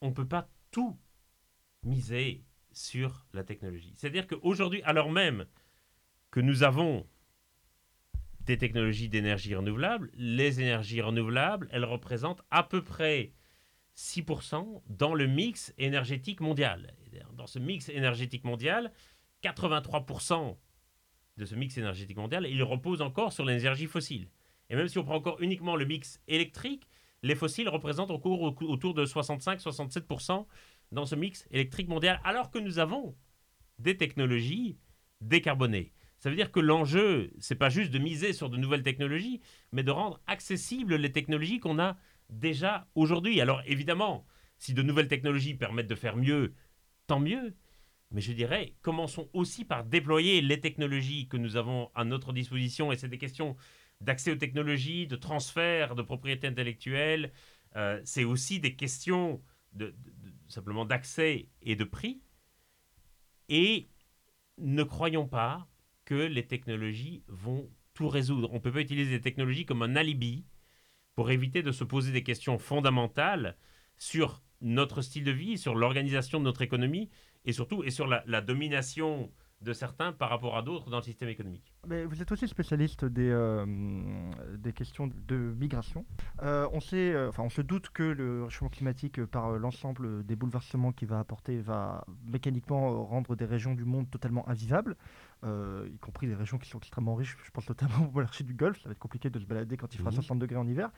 on 0.00 0.08
ne 0.08 0.14
peut 0.14 0.28
pas 0.28 0.48
tout 0.70 0.98
miser 1.82 2.46
sur 2.72 3.26
la 3.32 3.44
technologie. 3.44 3.94
C'est-à-dire 3.96 4.26
qu'aujourd'hui, 4.26 4.82
alors 4.82 5.10
même 5.10 5.46
que 6.30 6.40
nous 6.40 6.62
avons 6.62 7.06
des 8.40 8.58
technologies 8.58 9.08
d'énergie 9.08 9.54
renouvelable, 9.54 10.10
les 10.14 10.60
énergies 10.60 11.00
renouvelables, 11.00 11.68
elles 11.70 11.84
représentent 11.84 12.42
à 12.50 12.62
peu 12.62 12.82
près 12.82 13.32
6% 13.96 14.82
dans 14.88 15.14
le 15.14 15.26
mix 15.26 15.72
énergétique 15.78 16.40
mondial. 16.40 16.94
Dans 17.34 17.46
ce 17.46 17.58
mix 17.58 17.88
énergétique 17.88 18.44
mondial, 18.44 18.92
83% 19.42 20.56
de 21.36 21.44
ce 21.44 21.54
mix 21.54 21.76
énergétique 21.78 22.16
mondial, 22.16 22.46
il 22.46 22.62
repose 22.62 23.02
encore 23.02 23.32
sur 23.32 23.44
l'énergie 23.44 23.86
fossile. 23.86 24.28
Et 24.70 24.76
même 24.76 24.88
si 24.88 24.98
on 24.98 25.04
prend 25.04 25.16
encore 25.16 25.40
uniquement 25.40 25.76
le 25.76 25.84
mix 25.84 26.20
électrique, 26.28 26.88
les 27.22 27.34
fossiles 27.34 27.68
représentent 27.68 28.10
encore 28.10 28.40
autour 28.40 28.94
de 28.94 29.04
65-67% 29.04 30.46
dans 30.92 31.06
ce 31.06 31.14
mix 31.14 31.46
électrique 31.50 31.88
mondial, 31.88 32.20
alors 32.22 32.50
que 32.50 32.58
nous 32.58 32.78
avons 32.78 33.16
des 33.78 33.96
technologies 33.96 34.78
décarbonées. 35.20 35.92
Ça 36.18 36.30
veut 36.30 36.36
dire 36.36 36.52
que 36.52 36.60
l'enjeu, 36.60 37.32
c'est 37.40 37.56
pas 37.56 37.70
juste 37.70 37.90
de 37.90 37.98
miser 37.98 38.32
sur 38.32 38.48
de 38.48 38.56
nouvelles 38.56 38.84
technologies, 38.84 39.40
mais 39.72 39.82
de 39.82 39.90
rendre 39.90 40.20
accessibles 40.28 40.94
les 40.94 41.10
technologies 41.10 41.58
qu'on 41.58 41.80
a 41.80 41.96
déjà 42.30 42.86
aujourd'hui. 42.94 43.40
Alors 43.40 43.62
évidemment, 43.66 44.24
si 44.58 44.74
de 44.74 44.82
nouvelles 44.82 45.08
technologies 45.08 45.54
permettent 45.54 45.88
de 45.88 45.96
faire 45.96 46.16
mieux, 46.16 46.54
tant 47.08 47.18
mieux. 47.18 47.56
Mais 48.12 48.20
je 48.20 48.32
dirais, 48.32 48.74
commençons 48.82 49.28
aussi 49.32 49.64
par 49.64 49.84
déployer 49.84 50.42
les 50.42 50.60
technologies 50.60 51.26
que 51.26 51.38
nous 51.38 51.56
avons 51.56 51.90
à 51.94 52.04
notre 52.04 52.32
disposition. 52.32 52.92
Et 52.92 52.96
c'est 52.96 53.08
des 53.08 53.18
questions 53.18 53.56
d'accès 54.00 54.30
aux 54.30 54.36
technologies, 54.36 55.06
de 55.06 55.16
transfert 55.16 55.94
de 55.94 56.02
propriété 56.02 56.46
intellectuelle. 56.46 57.32
Euh, 57.74 58.00
c'est 58.04 58.24
aussi 58.24 58.60
des 58.60 58.76
questions 58.76 59.42
de, 59.72 59.94
simplement 60.52 60.84
d'accès 60.84 61.48
et 61.62 61.76
de 61.76 61.84
prix. 61.84 62.22
Et 63.48 63.88
ne 64.58 64.82
croyons 64.82 65.26
pas 65.26 65.68
que 66.04 66.14
les 66.14 66.46
technologies 66.46 67.24
vont 67.28 67.70
tout 67.94 68.08
résoudre. 68.08 68.50
On 68.52 68.56
ne 68.56 68.60
peut 68.60 68.72
pas 68.72 68.80
utiliser 68.80 69.10
les 69.10 69.20
technologies 69.20 69.66
comme 69.66 69.82
un 69.82 69.96
alibi 69.96 70.46
pour 71.14 71.30
éviter 71.30 71.62
de 71.62 71.72
se 71.72 71.84
poser 71.84 72.12
des 72.12 72.22
questions 72.22 72.58
fondamentales 72.58 73.56
sur 73.98 74.42
notre 74.60 75.02
style 75.02 75.24
de 75.24 75.32
vie, 75.32 75.58
sur 75.58 75.74
l'organisation 75.74 76.38
de 76.38 76.44
notre 76.44 76.62
économie 76.62 77.10
et 77.44 77.52
surtout 77.52 77.82
et 77.84 77.90
sur 77.90 78.06
la 78.06 78.40
domination 78.40 79.30
de 79.62 79.72
certains 79.72 80.12
par 80.12 80.30
rapport 80.30 80.56
à 80.56 80.62
d'autres 80.62 80.90
dans 80.90 80.98
le 80.98 81.02
système 81.02 81.28
économique. 81.28 81.72
Mais 81.86 82.04
vous 82.04 82.20
êtes 82.20 82.30
aussi 82.32 82.48
spécialiste 82.48 83.04
des, 83.04 83.30
euh, 83.30 83.64
des 84.56 84.72
questions 84.72 85.08
de 85.08 85.36
migration. 85.58 86.04
Euh, 86.42 86.68
on, 86.72 86.80
sait, 86.80 87.12
euh, 87.12 87.28
enfin, 87.28 87.42
on 87.44 87.50
se 87.50 87.62
doute 87.62 87.90
que 87.90 88.02
le 88.02 88.44
réchauffement 88.44 88.68
climatique, 88.68 89.24
par 89.26 89.52
l'ensemble 89.52 90.24
des 90.24 90.36
bouleversements 90.36 90.92
qu'il 90.92 91.08
va 91.08 91.18
apporter, 91.18 91.60
va 91.60 92.04
mécaniquement 92.26 93.04
rendre 93.04 93.36
des 93.36 93.44
régions 93.44 93.74
du 93.74 93.84
monde 93.84 94.10
totalement 94.10 94.48
invivables, 94.48 94.96
y 95.44 95.98
compris 95.98 96.26
des 96.26 96.34
régions 96.34 96.58
qui 96.58 96.68
sont 96.68 96.78
extrêmement 96.78 97.14
riches. 97.14 97.36
Je 97.44 97.50
pense 97.50 97.68
notamment 97.68 98.06
au 98.08 98.10
monarchie 98.10 98.44
du 98.44 98.54
Golfe. 98.54 98.80
Ça 98.82 98.88
va 98.88 98.92
être 98.92 98.98
compliqué 98.98 99.30
de 99.30 99.38
se 99.38 99.46
balader 99.46 99.76
quand 99.76 99.94
il 99.94 99.98
fera 99.98 100.10
60 100.10 100.36
mhm. 100.36 100.40
degrés 100.40 100.56
en 100.56 100.66
hiver. 100.66 100.90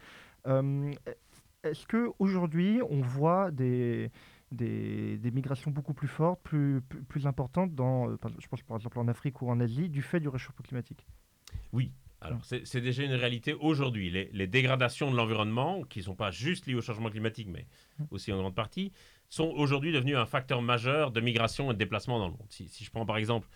Est-ce 1.65 1.87
qu'aujourd'hui, 1.87 2.81
on 2.91 3.01
voit 3.01 3.51
des 3.51 4.11
des, 4.55 5.31
migrations 5.33 5.71
beaucoup 5.71 5.95
plus 5.95 6.09
fortes, 6.09 6.41
plus, 6.43 6.81
plus, 7.09 7.27
importantes, 7.27 7.75
dans, 7.75 8.09
euh, 8.09 8.17
je 8.39 8.47
pense 8.49 8.63
par 8.63 8.77
exemple 8.77 8.99
en 8.99 9.09
Afrique 9.09 9.43
ou 9.43 9.51
en 9.51 9.61
Asie, 9.61 9.89
du 9.89 10.03
fait 10.03 10.21
du 10.21 10.29
réchauffement 10.29 10.65
climatique. 10.65 11.07
Oui, 11.73 11.93
alors, 12.21 12.41
c'est 12.43 12.81
déjà 12.81 13.03
une 13.03 13.13
réalité 13.13 13.53
aujourd'hui. 13.53 14.11
Les, 14.11 14.47
dégradations 14.47 15.11
de 15.11 15.17
l'environnement, 15.17 15.83
qui 15.83 15.99
ne 15.99 16.05
sont 16.05 16.15
pas 16.15 16.31
juste 16.31 16.67
liées 16.67 16.75
au 16.75 16.81
changement 16.81 17.11
climatique, 17.11 17.49
mais 17.51 17.67
mmh. 17.99 18.05
aussi 18.13 18.33
en 18.33 18.39
grande 18.39 18.55
partie, 18.55 18.93
sont 19.29 19.53
aujourd'hui 19.57 19.93
devenues 19.93 20.17
un 20.17 20.25
facteur 20.25 20.63
majeur 20.63 21.11
de 21.11 21.21
migration 21.21 21.71
et 21.71 21.75
de 21.75 21.79
déplacement 21.79 22.19
dans 22.19 22.29
le 22.29 22.33
monde. 22.33 22.47
Si, 22.49 22.71
je 22.83 22.91
prends 22.91 23.05
par 23.05 23.19
exemple 23.19 23.49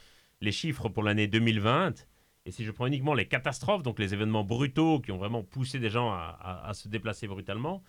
les 0.42 0.52
chiffres 0.52 0.90
pour 0.90 1.02
l'année 1.02 1.28
2020, 1.28 2.06
et 2.44 2.50
si 2.50 2.64
je 2.64 2.70
prends 2.70 2.86
uniquement 2.86 3.14
les 3.14 3.26
catastrophes, 3.26 3.82
donc 3.82 3.98
les 3.98 4.12
événements 4.12 4.44
brutaux 4.44 5.00
qui 5.00 5.12
ont 5.12 5.18
vraiment 5.18 5.42
poussé 5.42 5.78
des 5.78 5.90
gens 5.90 6.10
à 6.12 6.70
se 6.74 6.88
déplacer 6.88 7.26
brutalement, 7.26 7.82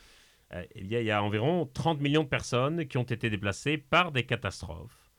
euh, 0.54 0.64
il, 0.76 0.88
y 0.88 1.12
a, 1.12 1.24
environ 1.24 1.70
30 1.74 2.02
millions 2.02 2.24
de 2.24 2.30
personnes 2.30 2.88
qui 2.88 2.98
ont 2.98 3.04
été 3.04 3.30
déplacées 3.30 3.78
par 3.78 4.12
des 4.12 4.26
catastrophes 4.26 5.12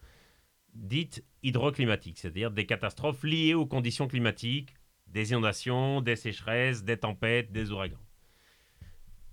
dites 0.74 1.24
hydroclimatiques, 1.42 2.18
c'est-à-dire 2.18 2.50
des 2.50 2.66
catastrophes 2.66 3.24
liées 3.24 3.54
aux 3.54 3.66
conditions 3.66 4.06
climatiques, 4.06 4.74
des 5.08 5.30
inondations, 5.30 6.00
des 6.00 6.16
sécheresses, 6.16 6.84
des 6.84 6.96
tempêtes, 6.96 7.50
des 7.50 7.72
ouragans. 7.72 7.98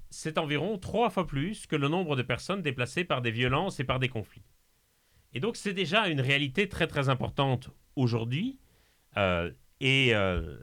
C'est 0.09 0.37
environ 0.37 0.77
trois 0.77 1.09
fois 1.09 1.27
plus 1.27 1.67
que 1.67 1.75
le 1.75 1.89
nombre 1.89 2.15
de 2.15 2.21
personnes 2.21 2.61
déplacées 2.61 3.03
par 3.03 3.21
des 3.21 3.31
violences 3.31 3.79
et 3.79 3.83
par 3.83 3.99
des 3.99 4.09
conflits. 4.09 4.45
Et 5.33 5.39
donc 5.39 5.57
c'est 5.57 5.73
déjà 5.73 6.07
une 6.07 6.21
réalité 6.21 6.69
très 6.69 6.87
très 6.87 7.09
importante 7.09 7.69
aujourd'hui. 7.95 8.57
Euh, 9.17 9.51
et 9.79 10.15
euh, 10.15 10.57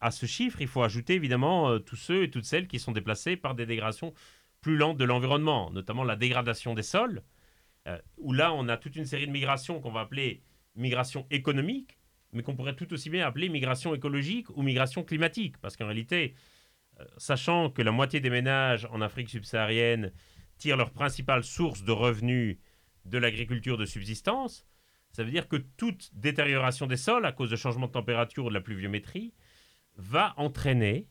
à 0.00 0.10
ce 0.10 0.26
chiffre, 0.26 0.60
il 0.60 0.68
faut 0.68 0.82
ajouter 0.82 1.14
évidemment 1.14 1.80
tous 1.80 1.96
ceux 1.96 2.22
et 2.22 2.30
toutes 2.30 2.44
celles 2.44 2.68
qui 2.68 2.78
sont 2.78 2.92
déplacés 2.92 3.36
par 3.36 3.54
des 3.54 3.66
dégradations 3.66 4.14
plus 4.60 4.76
lente 4.76 4.96
de 4.96 5.04
l'environnement, 5.04 5.70
notamment 5.70 6.04
la 6.04 6.16
dégradation 6.16 6.74
des 6.74 6.82
sols, 6.82 7.22
euh, 7.88 7.98
où 8.18 8.32
là 8.32 8.52
on 8.52 8.68
a 8.68 8.76
toute 8.76 8.96
une 8.96 9.06
série 9.06 9.26
de 9.26 9.32
migrations 9.32 9.80
qu'on 9.80 9.90
va 9.90 10.00
appeler 10.00 10.42
migration 10.76 11.26
économique, 11.30 11.98
mais 12.32 12.42
qu'on 12.42 12.54
pourrait 12.54 12.76
tout 12.76 12.92
aussi 12.92 13.10
bien 13.10 13.26
appeler 13.26 13.48
migration 13.48 13.94
écologique 13.94 14.48
ou 14.56 14.62
migration 14.62 15.02
climatique, 15.02 15.58
parce 15.58 15.76
qu'en 15.76 15.86
réalité, 15.86 16.34
euh, 17.00 17.04
sachant 17.16 17.70
que 17.70 17.82
la 17.82 17.90
moitié 17.90 18.20
des 18.20 18.30
ménages 18.30 18.86
en 18.90 19.00
Afrique 19.00 19.30
subsaharienne 19.30 20.12
tirent 20.58 20.76
leur 20.76 20.90
principale 20.90 21.42
source 21.42 21.82
de 21.82 21.92
revenus 21.92 22.58
de 23.06 23.18
l'agriculture 23.18 23.78
de 23.78 23.86
subsistance, 23.86 24.66
ça 25.12 25.24
veut 25.24 25.30
dire 25.30 25.48
que 25.48 25.56
toute 25.56 26.10
détérioration 26.14 26.86
des 26.86 26.96
sols 26.96 27.26
à 27.26 27.32
cause 27.32 27.50
de 27.50 27.56
changements 27.56 27.86
de 27.86 27.92
température 27.92 28.44
ou 28.44 28.48
de 28.48 28.54
la 28.54 28.60
pluviométrie 28.60 29.32
va 29.96 30.34
entraîner 30.36 31.08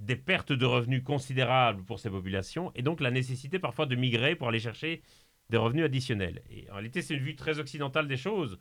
des 0.00 0.16
pertes 0.16 0.52
de 0.52 0.66
revenus 0.66 1.02
considérables 1.02 1.84
pour 1.84 1.98
ces 1.98 2.10
populations 2.10 2.72
et 2.74 2.82
donc 2.82 3.00
la 3.00 3.10
nécessité 3.10 3.58
parfois 3.58 3.86
de 3.86 3.96
migrer 3.96 4.36
pour 4.36 4.48
aller 4.48 4.60
chercher 4.60 5.02
des 5.50 5.56
revenus 5.56 5.84
additionnels. 5.84 6.42
Et 6.50 6.70
en 6.70 6.74
réalité, 6.74 7.02
c'est 7.02 7.14
une 7.14 7.22
vue 7.22 7.36
très 7.36 7.58
occidentale 7.58 8.06
des 8.06 8.16
choses 8.16 8.58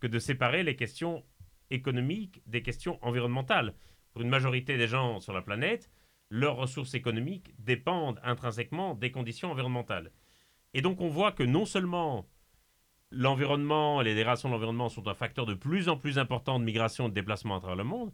que 0.00 0.06
de 0.06 0.18
séparer 0.18 0.62
les 0.62 0.76
questions 0.76 1.24
économiques 1.70 2.42
des 2.46 2.62
questions 2.62 2.98
environnementales. 3.02 3.74
Pour 4.12 4.22
une 4.22 4.28
majorité 4.28 4.76
des 4.76 4.88
gens 4.88 5.20
sur 5.20 5.32
la 5.32 5.42
planète, 5.42 5.90
leurs 6.30 6.56
ressources 6.56 6.94
économiques 6.94 7.54
dépendent 7.58 8.20
intrinsèquement 8.22 8.94
des 8.94 9.10
conditions 9.10 9.50
environnementales. 9.50 10.12
Et 10.74 10.82
donc 10.82 11.00
on 11.00 11.08
voit 11.08 11.32
que 11.32 11.42
non 11.42 11.64
seulement 11.64 12.28
l'environnement 13.10 14.00
et 14.00 14.04
les 14.04 14.14
dégradations 14.14 14.48
de 14.48 14.54
l'environnement 14.54 14.88
sont 14.88 15.08
un 15.08 15.14
facteur 15.14 15.46
de 15.46 15.54
plus 15.54 15.88
en 15.88 15.96
plus 15.96 16.18
important 16.18 16.58
de 16.58 16.64
migration 16.64 17.06
et 17.06 17.08
de 17.10 17.14
déplacement 17.14 17.56
à 17.56 17.60
travers 17.60 17.76
le 17.76 17.84
monde, 17.84 18.12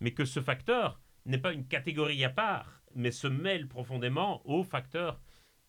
mais 0.00 0.12
que 0.12 0.24
ce 0.24 0.40
facteur 0.40 1.00
n'est 1.26 1.38
pas 1.38 1.52
une 1.52 1.66
catégorie 1.66 2.24
à 2.24 2.30
part, 2.30 2.82
mais 2.94 3.10
se 3.10 3.26
mêle 3.26 3.68
profondément 3.68 4.42
aux 4.48 4.64
facteurs 4.64 5.20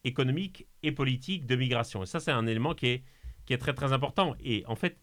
économiques 0.03 0.67
et 0.83 0.91
politiques 0.91 1.45
de 1.45 1.55
migration. 1.55 2.03
Et 2.03 2.05
ça, 2.05 2.19
c'est 2.19 2.31
un 2.31 2.47
élément 2.47 2.73
qui 2.73 2.87
est, 2.87 3.03
qui 3.45 3.53
est 3.53 3.57
très 3.57 3.73
très 3.73 3.93
important. 3.93 4.35
Et 4.39 4.63
en 4.67 4.75
fait, 4.75 4.99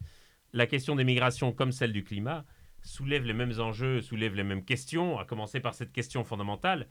la 0.53 0.67
question 0.67 0.97
des 0.97 1.05
migrations, 1.05 1.53
comme 1.53 1.73
celle 1.73 1.93
du 1.93 2.05
climat, 2.05 2.45
soulève 2.83 3.25
les 3.25 3.33
mêmes 3.33 3.59
enjeux, 3.61 4.01
soulève 4.01 4.35
les 4.35 4.45
mêmes 4.45 4.65
questions, 4.65 5.19
à 5.19 5.25
commencer 5.25 5.61
par 5.61 5.75
cette 5.75 5.93
question 5.93 6.25
fondamentale. 6.25 6.89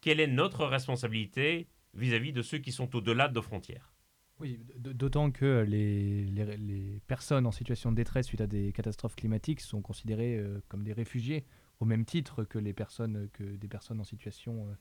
Quelle 0.00 0.20
est 0.20 0.26
notre 0.26 0.64
responsabilité 0.64 1.68
vis-à-vis 1.94 2.32
de 2.32 2.42
ceux 2.42 2.58
qui 2.58 2.72
sont 2.72 2.94
au-delà 2.96 3.28
de 3.28 3.34
nos 3.34 3.42
frontières? 3.42 3.92
Oui, 4.40 4.58
d'autant 4.76 5.30
que 5.30 5.64
les, 5.68 6.24
les, 6.24 7.00
personnes 7.06 7.46
en 7.46 7.52
situation 7.52 7.92
de 7.92 7.96
détresse 7.96 8.26
suite 8.26 8.40
à 8.40 8.48
des 8.48 8.72
catastrophes 8.72 9.14
climatiques 9.14 9.60
sont 9.60 9.80
considérées 9.80 10.36
euh, 10.36 10.60
comme 10.68 10.82
des 10.82 10.92
réfugiés 10.92 11.44
au 11.84 11.86
même 11.86 12.06
titre 12.06 12.44
que 12.44 12.58
les 12.58 12.72
personnes 12.72 13.28
que 13.34 13.44
des 13.44 13.68
personnes 13.68 14.00
en 14.00 14.04
situation 14.04 14.66
euh, 14.68 14.74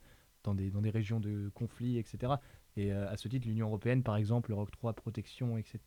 dans 0.44 0.56
des, 0.56 0.72
dans 0.72 0.82
des 0.82 0.90
régions 0.90 1.20
de 1.20 1.52
conflit, 1.54 1.98
etc. 1.98 2.34
Et 2.78 2.94
euh, 2.94 3.10
à 3.10 3.18
ce 3.18 3.28
titre, 3.28 3.46
l'Union 3.48 3.68
européenne, 3.68 4.04
par 4.04 4.16
exemple, 4.16 4.52
leur 4.52 4.60
octroie 4.60 4.94
protection, 4.94 5.58
etc. 5.58 5.80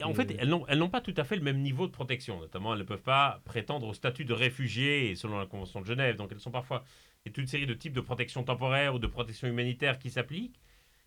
Et 0.00 0.04
en 0.04 0.12
fait, 0.12 0.34
elles 0.38 0.48
n'ont 0.48 0.88
pas 0.88 1.00
tout 1.00 1.14
à 1.16 1.22
fait 1.22 1.36
le 1.36 1.42
même 1.42 1.60
niveau 1.60 1.86
de 1.86 1.92
protection. 1.92 2.40
Notamment, 2.40 2.72
elles 2.72 2.80
ne 2.80 2.84
peuvent 2.84 3.02
pas 3.02 3.40
prétendre 3.44 3.86
au 3.86 3.94
statut 3.94 4.24
de 4.24 4.32
réfugié 4.32 5.14
selon 5.14 5.38
la 5.38 5.46
Convention 5.46 5.80
de 5.80 5.86
Genève. 5.86 6.16
Donc, 6.16 6.32
elles 6.32 6.40
sont 6.40 6.50
parfois. 6.50 6.84
Il 7.24 7.28
y 7.28 7.30
a 7.30 7.32
toute 7.32 7.42
une 7.42 7.48
série 7.48 7.66
de 7.66 7.74
types 7.74 7.92
de 7.92 8.00
protection 8.00 8.42
temporaire 8.42 8.96
ou 8.96 8.98
de 8.98 9.06
protection 9.06 9.46
humanitaire 9.46 10.00
qui 10.00 10.10
s'appliquent, 10.10 10.60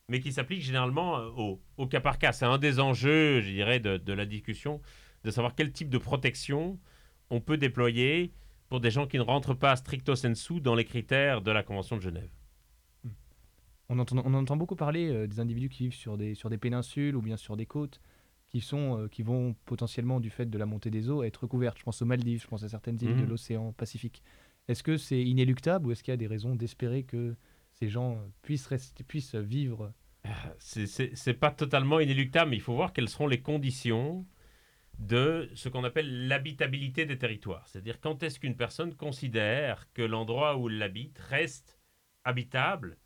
mais 0.08 0.22
qui 0.22 0.32
s'appliquent 0.32 0.64
généralement 0.64 1.18
euh, 1.18 1.30
au, 1.36 1.62
au, 1.76 1.88
cas 1.88 2.00
par 2.00 2.18
cas. 2.18 2.32
C'est 2.32 2.46
un 2.46 2.58
des 2.58 2.80
enjeux, 2.80 3.42
je 3.42 3.52
dirais, 3.52 3.82
de, 3.82 4.14
la 4.14 4.26
discussion, 4.26 4.82
de 5.26 5.32
savoir 5.32 5.54
quel 5.54 5.74
type 5.74 5.90
de 5.90 5.98
protection 5.98 6.80
on 7.30 7.42
peut 7.42 7.58
déployer 7.58 8.32
pour 8.70 8.80
des 8.80 8.92
gens 8.92 9.08
qui 9.08 9.18
ne 9.18 9.24
rentrent 9.24 9.54
pas 9.54 9.76
stricto 9.76 10.16
sensu 10.16 10.62
dans 10.62 10.76
les 10.76 10.86
critères 10.86 11.42
de 11.42 11.52
la 11.52 11.64
Convention 11.64 11.98
de 11.98 12.02
Genève. 12.02 12.30
Hmm. 13.04 13.10
On 13.90 14.00
entend, 14.00 14.18
on 14.26 14.34
entend 14.34 14.58
beaucoup 14.58 14.76
parler 14.76 15.10
euh, 15.10 15.28
des 15.28 15.40
individus 15.40 15.70
qui 15.70 15.84
vivent 15.84 15.96
sur 15.96 16.18
des, 16.18 16.36
sur 16.36 16.50
des 16.50 16.58
péninsules 16.58 17.16
ou 17.16 17.22
bien 17.22 17.38
sur 17.38 17.56
des 17.56 17.66
côtes 17.66 18.02
qui, 18.50 18.62
sont, 18.62 19.00
euh, 19.00 19.08
qui 19.08 19.24
vont 19.24 19.56
potentiellement, 19.66 20.20
du 20.20 20.30
fait 20.30 20.46
de 20.50 20.58
la 20.58 20.66
montée 20.66 20.90
des 20.90 21.10
eaux, 21.10 21.24
être 21.24 21.38
recouvertes. 21.44 21.78
Je 21.80 21.84
pense 21.84 22.02
aux 22.02 22.06
Maldives, 22.06 22.42
je 22.42 22.48
pense 22.48 22.64
à 22.64 22.70
certaines 22.70 23.02
îles 23.02 23.16
de 23.16 23.22
Mhm. 23.22 23.30
l'océan 23.30 23.72
Pacifique. 23.74 24.24
Est-ce 24.68 24.84
que 24.84 24.98
c'est 24.98 25.22
inéluctable 25.22 25.88
ou 25.88 25.92
est-ce 25.92 26.04
qu'il 26.04 26.12
y 26.12 26.14
a 26.14 26.18
des 26.18 26.28
raisons 26.28 26.56
d'espérer 26.56 27.04
que 27.04 27.36
ces 27.74 27.88
gens 27.90 28.14
euh, 28.16 28.28
puissent, 28.42 28.68
rester, 28.68 29.04
puissent 29.04 29.36
vivre? 29.36 29.94
C'est 30.60 30.88
c'est 30.88 31.34
pas 31.34 31.52
totalement 31.52 32.02
inéluctable, 32.02 32.50
mais 32.52 32.58
il 32.58 32.62
faut 32.62 32.76
voir 32.76 32.92
quelles 32.92 33.08
seront 33.08 33.28
les 33.28 33.40
conditions 33.42 34.26
de 35.00 35.50
ce 35.54 35.70
qu'on 35.70 35.84
appelle 35.84 36.28
l'habitabilité 36.28 37.06
des 37.06 37.18
territoires. 37.18 37.68
C'est-à-dire 37.68 38.00
quand 38.00 38.24
est-ce 38.24 38.40
qu'une 38.40 38.58
personne 38.58 38.96
considère 38.96 39.92
que 39.94 40.02
l'endroit 40.02 40.58
où 40.58 40.70
elle 40.70 40.82
habite 40.82 41.20
reste 41.20 41.80
habitable 42.24 42.98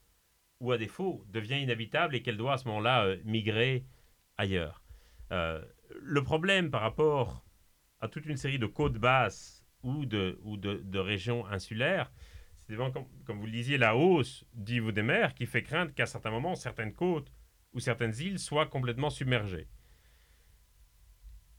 ou 0.60 0.72
à 0.72 0.78
défaut 0.78 1.26
devient 1.30 1.62
inhabitable 1.62 2.16
et 2.16 2.22
qu'elle 2.22 2.38
doit 2.38 2.54
à 2.54 2.58
ce 2.58 2.68
moment-là 2.68 3.06
euh, 3.06 3.18
migrer 3.26 3.86
ailleurs. 4.38 4.84
Euh, 5.32 5.62
le 6.02 6.24
problème 6.24 6.72
par 6.72 6.82
rapport 6.82 7.46
à 8.00 8.08
toute 8.08 8.26
une 8.26 8.38
série 8.38 8.60
de 8.60 8.66
côtes 8.66 8.98
basses 8.98 9.66
ou 9.84 10.06
de, 10.06 10.39
ou 10.44 10.58
de, 10.58 11.00
régions 11.00 11.46
insulaires, 11.48 12.12
c'est 12.68 12.76
comme, 12.76 13.08
comme 13.26 13.39
vous 13.39 13.48
le 13.48 13.52
disiez, 13.52 13.78
la 13.78 13.96
hausse 13.96 14.46
niveau 14.56 14.92
des 14.92 15.02
mers 15.02 15.34
qui 15.34 15.46
fait 15.46 15.64
craindre 15.64 15.94
qu'à 15.94 16.06
certains 16.06 16.32
moments, 16.32 16.56
certaines 16.56 16.94
côtes 16.94 17.34
ou 17.74 17.80
certaines 17.80 18.16
îles 18.20 18.39
soient 18.39 18.68
complètement 18.68 19.10
submergées. 19.10 19.68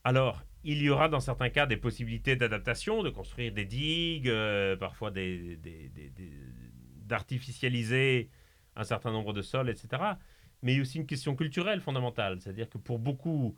Alors, 0.04 0.42
il 0.64 0.82
y 0.82 0.90
aura 0.90 1.08
dans 1.08 1.20
certains 1.20 1.50
cas 1.50 1.66
des 1.66 1.76
possibilités 1.76 2.36
d'adaptation, 2.36 3.02
de 3.02 3.10
construire 3.10 3.52
des 3.52 3.64
digues, 3.64 4.28
euh, 4.28 4.76
parfois 4.76 5.12
d'artificialiser 7.06 8.30
un 8.76 8.84
certain 8.84 9.12
nombre 9.12 9.32
de 9.32 9.42
sols, 9.42 9.70
etc. 9.70 10.02
Mais 10.62 10.72
il 10.72 10.76
y 10.76 10.78
a 10.78 10.82
aussi 10.82 10.98
une 10.98 11.06
question 11.06 11.36
culturelle 11.36 11.80
fondamentale, 11.80 12.40
c'est-à-dire 12.40 12.68
que 12.68 12.78
pour 12.78 12.98
beaucoup 12.98 13.56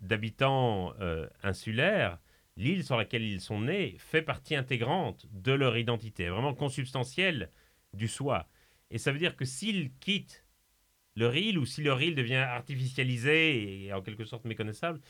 d'habitants 0.00 0.94
euh, 1.00 1.28
insulaires, 1.42 2.18
l'île 2.56 2.84
sur 2.84 2.96
laquelle 2.96 3.22
ils 3.22 3.40
sont 3.40 3.60
nés 3.60 3.96
fait 3.98 4.22
partie 4.22 4.54
intégrante 4.56 5.26
de 5.32 5.52
leur 5.52 5.76
identité, 5.76 6.28
vraiment 6.28 6.54
consubstantielle 6.54 7.50
du 7.92 8.08
soi. 8.08 8.48
Et 8.90 8.98
ça 8.98 9.12
veut 9.12 9.18
dire 9.18 9.36
que 9.36 9.44
s'ils 9.44 9.92
quittent 9.98 10.44
leur 11.16 11.34
île 11.34 11.58
ou 11.58 11.66
si 11.66 11.82
leur 11.82 12.00
île 12.00 12.14
devient 12.14 12.34
artificialisée 12.36 13.84
et 13.84 13.92
en 13.92 14.02
quelque 14.02 14.24
sorte 14.24 14.44
méconnaissable, 14.44 15.00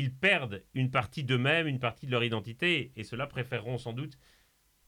ils 0.00 0.12
perdent 0.12 0.64
une 0.74 0.90
partie 0.90 1.24
d'eux-mêmes, 1.24 1.66
une 1.66 1.78
partie 1.78 2.06
de 2.06 2.10
leur 2.10 2.24
identité, 2.24 2.92
et 2.96 3.04
ceux-là 3.04 3.26
préféreront 3.26 3.78
sans 3.78 3.92
doute 3.92 4.18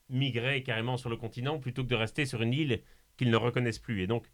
migrer 0.09 0.63
carrément 0.63 0.97
sur 0.97 1.11
le 1.11 1.17
continent 1.17 1.59
plutôt 1.59 1.85
que 1.85 1.89
de 1.89 1.95
rester 1.95 2.27
sur 2.27 2.43
une 2.43 2.53
île 2.53 2.83
qu'ils 3.17 3.31
ne 3.31 3.37
reconnaissent 3.37 3.79
plus. 3.79 4.03
Et 4.03 4.07
donc, 4.07 4.31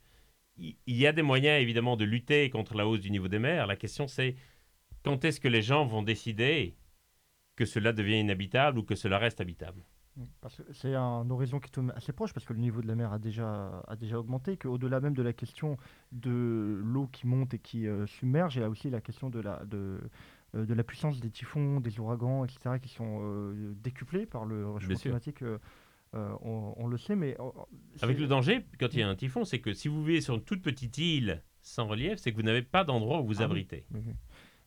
il 0.57 0.77
y 0.87 1.07
a 1.07 1.13
des 1.13 1.23
moyens 1.23 1.61
évidemment 1.61 1.97
de 1.97 2.05
lutter 2.05 2.51
contre 2.51 2.75
la 2.75 2.87
hausse 2.87 3.01
du 3.01 3.11
niveau 3.11 3.29
des 3.29 3.39
mers. 3.39 3.67
La 3.67 3.77
question 3.77 4.09
c'est 4.09 4.35
quand 5.05 5.25
est-ce 5.25 5.41
que 5.41 5.49
les 5.49 5.63
gens 5.63 5.87
vont 5.87 6.03
décider 6.03 6.77
que 7.55 7.65
cela 7.65 7.93
devient 7.93 8.19
inhabitable 8.19 8.79
ou 8.79 8.83
que 8.83 8.97
cela 8.97 9.19
reste 9.19 9.41
habitable? 9.41 9.85
C'est 10.73 10.95
un 10.97 11.31
horizon 11.31 11.61
qui 11.61 11.71
est 11.71 11.83
assez 11.95 12.13
proche 12.13 12.33
parce 12.33 12.45
que 12.45 12.53
le 12.53 12.59
niveau 12.59 12.83
de 12.83 12.89
la 12.89 12.97
mer 12.97 13.13
a 13.13 13.21
déjà, 13.21 13.85
a 13.87 13.95
déjà 13.95 14.19
augmenté, 14.19 14.57
qu'au-delà 14.57 15.01
même 15.01 15.15
de 15.15 15.23
la 15.23 15.33
question 15.33 15.77
de 16.11 16.81
l'eau 16.83 17.07
qui 17.07 17.27
monte 17.29 17.55
et 17.55 17.59
qui 17.61 17.87
euh, 17.87 18.05
submerge, 18.07 18.57
il 18.57 18.63
y 18.63 18.65
a 18.65 18.69
aussi 18.69 18.91
la 18.91 19.01
question 19.01 19.31
de 19.31 19.39
la, 19.39 19.65
de, 19.65 20.01
de 20.55 20.75
la 20.75 20.83
puissance 20.85 21.21
des 21.21 21.31
typhons, 21.31 21.81
des 21.81 22.01
ouragans, 22.01 22.45
etc., 22.45 22.79
qui 22.81 22.89
sont 22.89 23.19
euh, 23.23 23.75
décuplés 23.83 24.27
par 24.27 24.45
le 24.45 24.65
réchauffement 24.69 24.89
climatique. 25.03 25.43
euh, 25.43 25.59
euh, 26.15 26.31
on, 26.41 26.73
on 26.79 26.87
le 26.87 26.97
sait, 26.97 27.17
mais... 27.17 27.37
euh, 27.39 27.51
Avec 28.01 28.17
c'est- 28.17 28.23
le 28.23 28.29
danger, 28.29 28.65
quand 28.81 28.95
il 28.95 29.01
y 29.01 29.03
a 29.03 29.09
un 29.09 29.15
typhon, 29.15 29.45
c'est 29.45 29.59
que 29.61 29.75
si 29.75 29.89
vous 29.89 30.03
vivez 30.03 30.23
sur 30.23 30.35
une 30.35 30.43
toute 30.43 30.63
petite 30.63 30.97
île 30.97 31.43
sans 31.61 31.87
relief, 31.87 32.19
c'est 32.19 32.31
que 32.33 32.37
vous 32.37 32.43
n'avez 32.43 32.63
pas 32.63 32.83
d'endroit 32.85 33.21
où 33.21 33.27
vous 33.27 33.43
Ah. 33.43 33.45
Oui, 33.93 34.01
oui. 34.07 34.15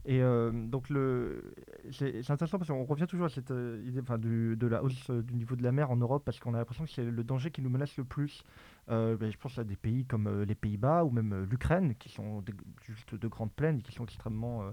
Et 0.06 0.22
euh, 0.22 0.52
donc, 0.52 0.90
le... 0.90 1.54
c'est 1.92 2.18
intéressant 2.32 2.58
parce 2.58 2.68
qu'on 2.70 2.84
revient 2.84 3.06
toujours 3.08 3.26
à 3.28 3.30
cette 3.30 3.52
euh, 3.52 3.84
idée 3.88 4.02
enfin, 4.02 4.18
du- 4.18 4.56
de 4.56 4.68
la 4.68 4.84
hausse 4.84 5.10
euh, 5.12 5.22
du 5.22 5.34
niveau 5.36 5.56
de 5.56 5.62
la 5.64 5.72
mer 5.72 5.90
en 5.92 5.96
Europe 5.98 6.24
parce 6.26 6.40
qu'on 6.40 6.54
a 6.56 6.58
l'impression 6.58 6.86
que 6.86 6.92
c'est 6.92 7.04
le 7.06 7.24
danger 7.24 7.52
qui 7.52 7.62
nous 7.62 7.70
menace 7.70 7.96
le 7.98 8.04
plus. 8.04 8.44
Euh, 8.90 9.16
ben, 9.16 9.32
je 9.32 9.38
pense 9.38 9.58
à 9.60 9.64
des 9.64 9.76
pays 9.76 10.06
comme 10.06 10.26
euh, 10.28 10.44
les 10.46 10.56
Pays-Bas 10.56 11.06
ou 11.06 11.12
même 11.12 11.34
euh, 11.34 11.46
l'Ukraine 11.50 11.94
qui 11.96 12.10
sont 12.10 12.44
juste 12.84 13.14
de 13.14 13.28
grandes 13.28 13.52
plaines 13.54 13.78
et 13.78 13.82
qui 13.84 13.92
sont 13.94 14.04
extrêmement 14.06 14.72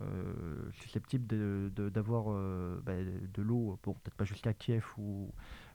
euh, 0.00 0.70
susceptibles 0.72 1.26
de- 1.26 1.70
de- 1.76 1.88
d'avoir 1.90 2.26
euh, 2.32 2.80
ben, 2.84 3.06
de 3.32 3.42
l'eau, 3.42 3.78
bon, 3.82 3.92
peut-être 3.94 4.14
pas 4.16 4.24
jusqu'à 4.24 4.54
Kiev 4.54 4.84
ou, 4.96 5.30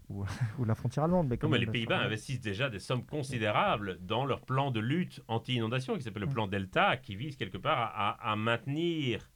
ou, 0.10 0.26
ou 0.60 0.66
la 0.66 0.74
frontière 0.76 1.04
allemande. 1.06 1.28
Mais 1.30 1.38
Non, 1.42 1.52
les 1.52 1.68
Pays-Bas 1.68 2.00
investissent 2.00 2.42
déjà 2.42 2.70
des 2.70 2.80
sommes 2.80 3.06
considérables 3.06 4.00
dans 4.02 4.26
leur 4.26 4.42
plan 4.42 4.72
de 4.72 4.80
lutte 4.80 5.22
anti-inondation, 5.28 5.96
qui 5.96 6.02
s'appelle 6.02 6.24
le 6.24 6.28
Mm. 6.30 6.34
plan 6.34 6.48
Delta, 6.48 6.98
qui 6.98 7.16
vise 7.16 7.36
quelque 7.38 7.58
part 7.60 7.78
à- 7.96 8.32
à 8.32 8.36
maintenir 8.36 9.30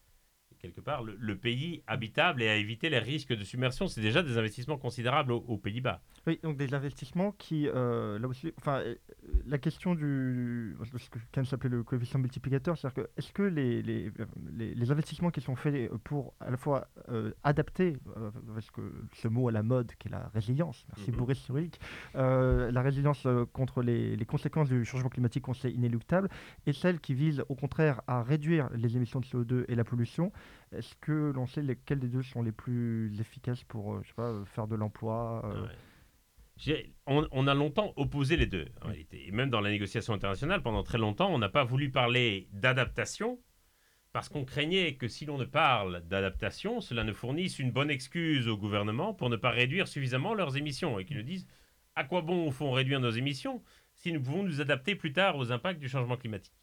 quelque 0.61 0.81
part 0.81 1.03
le, 1.03 1.15
le 1.19 1.35
pays 1.35 1.83
habitable 1.87 2.41
et 2.41 2.49
à 2.49 2.55
éviter 2.55 2.89
les 2.89 2.99
risques 2.99 3.33
de 3.35 3.43
submersion. 3.43 3.87
C'est 3.87 4.01
déjà 4.01 4.23
des 4.23 4.37
investissements 4.37 4.77
considérables 4.77 5.31
aux, 5.31 5.43
aux 5.47 5.57
Pays-Bas. 5.57 6.01
Oui, 6.27 6.39
donc 6.43 6.57
des 6.57 6.73
investissements 6.73 7.31
qui, 7.31 7.67
euh, 7.67 8.19
là 8.19 8.27
aussi, 8.27 8.53
enfin, 8.57 8.79
euh, 8.79 8.95
la 9.45 9.57
question 9.57 9.95
du, 9.95 10.75
ce 10.97 11.09
que 11.09 11.19
Ken 11.31 11.45
s'appelait 11.45 11.69
le 11.69 11.83
coefficient 11.83 12.19
multiplicateur, 12.19 12.77
c'est-à-dire 12.77 13.03
que 13.03 13.09
est-ce 13.17 13.33
que 13.33 13.43
les, 13.43 13.81
les, 13.81 14.11
les, 14.53 14.75
les 14.75 14.91
investissements 14.91 15.31
qui 15.31 15.41
sont 15.41 15.55
faits 15.55 15.91
pour 16.03 16.33
à 16.39 16.51
la 16.51 16.57
fois 16.57 16.87
euh, 17.09 17.31
adapter, 17.43 17.97
euh, 18.17 18.29
parce 18.53 18.69
que 18.69 18.81
ce 19.13 19.27
mot 19.27 19.47
à 19.47 19.51
la 19.51 19.63
mode 19.63 19.91
qui 19.97 20.07
est 20.07 20.11
la 20.11 20.29
résilience, 20.33 20.85
merci. 20.95 21.11
Boris 21.11 21.39
Cyrulnik, 21.39 21.79
euh, 22.15 22.71
la 22.71 22.81
résilience 22.81 23.27
contre 23.51 23.81
les, 23.81 24.15
les 24.15 24.25
conséquences 24.25 24.69
du 24.69 24.85
changement 24.85 25.09
climatique 25.09 25.43
qu'on 25.43 25.53
sait 25.53 25.71
inéluctable, 25.71 26.29
et 26.65 26.73
celle 26.73 26.99
qui 26.99 27.13
vise 27.13 27.43
au 27.49 27.55
contraire 27.55 28.01
à 28.07 28.21
réduire 28.23 28.69
les 28.75 28.95
émissions 28.95 29.19
de 29.19 29.25
CO2 29.25 29.65
et 29.67 29.75
la 29.75 29.83
pollution, 29.83 30.31
est-ce 30.71 30.95
que 30.95 31.31
l'on 31.33 31.47
sait 31.47 31.61
lesquelles 31.61 31.99
des 31.99 32.07
deux 32.07 32.23
sont 32.23 32.41
les 32.41 32.51
plus 32.51 33.19
efficaces 33.19 33.63
pour, 33.63 33.93
euh, 33.93 34.01
je 34.03 34.09
sais 34.09 34.13
pas, 34.15 34.29
euh, 34.29 34.45
faire 34.45 34.67
de 34.67 34.75
l'emploi 34.75 35.41
euh, 35.45 35.67
On, 37.07 37.27
on 37.31 37.47
a 37.47 37.53
longtemps 37.53 37.93
opposé 37.97 38.37
les 38.37 38.45
deux, 38.45 38.67
en 38.81 38.87
réalité. 38.87 39.27
Et 39.27 39.31
même 39.31 39.49
dans 39.49 39.61
la 39.61 39.69
négociation 39.69 40.13
internationale, 40.13 40.61
pendant 40.61 40.83
très 40.83 40.97
longtemps, 40.97 41.33
on 41.33 41.39
n'a 41.39 41.49
pas 41.49 41.63
voulu 41.63 41.91
parler 41.91 42.47
d'adaptation, 42.53 43.39
parce 44.13 44.29
qu'on 44.29 44.45
craignait 44.45 44.95
que 44.95 45.07
si 45.07 45.25
l'on 45.25 45.37
ne 45.37 45.45
parle 45.45 46.01
d'adaptation, 46.07 46.81
cela 46.81 47.03
ne 47.03 47.13
fournisse 47.13 47.59
une 47.59 47.71
bonne 47.71 47.89
excuse 47.89 48.47
au 48.47 48.57
gouvernement 48.57 49.13
pour 49.13 49.29
ne 49.29 49.37
pas 49.37 49.51
réduire 49.51 49.87
suffisamment 49.87 50.33
leurs 50.33 50.57
émissions, 50.57 50.99
et 50.99 51.05
qu'ils 51.05 51.17
nous 51.17 51.23
disent 51.23 51.47
à 51.95 52.03
quoi 52.05 52.21
bon 52.21 52.47
au 52.47 52.51
fond 52.51 52.71
réduire 52.71 52.99
nos 52.99 53.11
émissions 53.11 53.61
si 53.95 54.13
nous 54.13 54.21
pouvons 54.21 54.43
nous 54.43 54.61
adapter 54.61 54.95
plus 54.95 55.13
tard 55.13 55.37
aux 55.37 55.51
impacts 55.51 55.79
du 55.79 55.89
changement 55.89 56.17
climatique? 56.17 56.53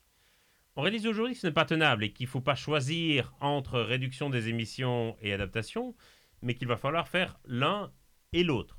On 0.78 0.82
réalise 0.82 1.08
aujourd'hui 1.08 1.34
que 1.34 1.40
ce 1.40 1.48
n'est 1.48 1.52
pas 1.52 1.64
tenable 1.64 2.04
et 2.04 2.12
qu'il 2.12 2.26
ne 2.26 2.30
faut 2.30 2.40
pas 2.40 2.54
choisir 2.54 3.34
entre 3.40 3.80
réduction 3.80 4.30
des 4.30 4.48
émissions 4.48 5.16
et 5.20 5.32
adaptation, 5.32 5.96
mais 6.40 6.54
qu'il 6.54 6.68
va 6.68 6.76
falloir 6.76 7.08
faire 7.08 7.36
l'un 7.46 7.90
et 8.32 8.44
l'autre. 8.44 8.78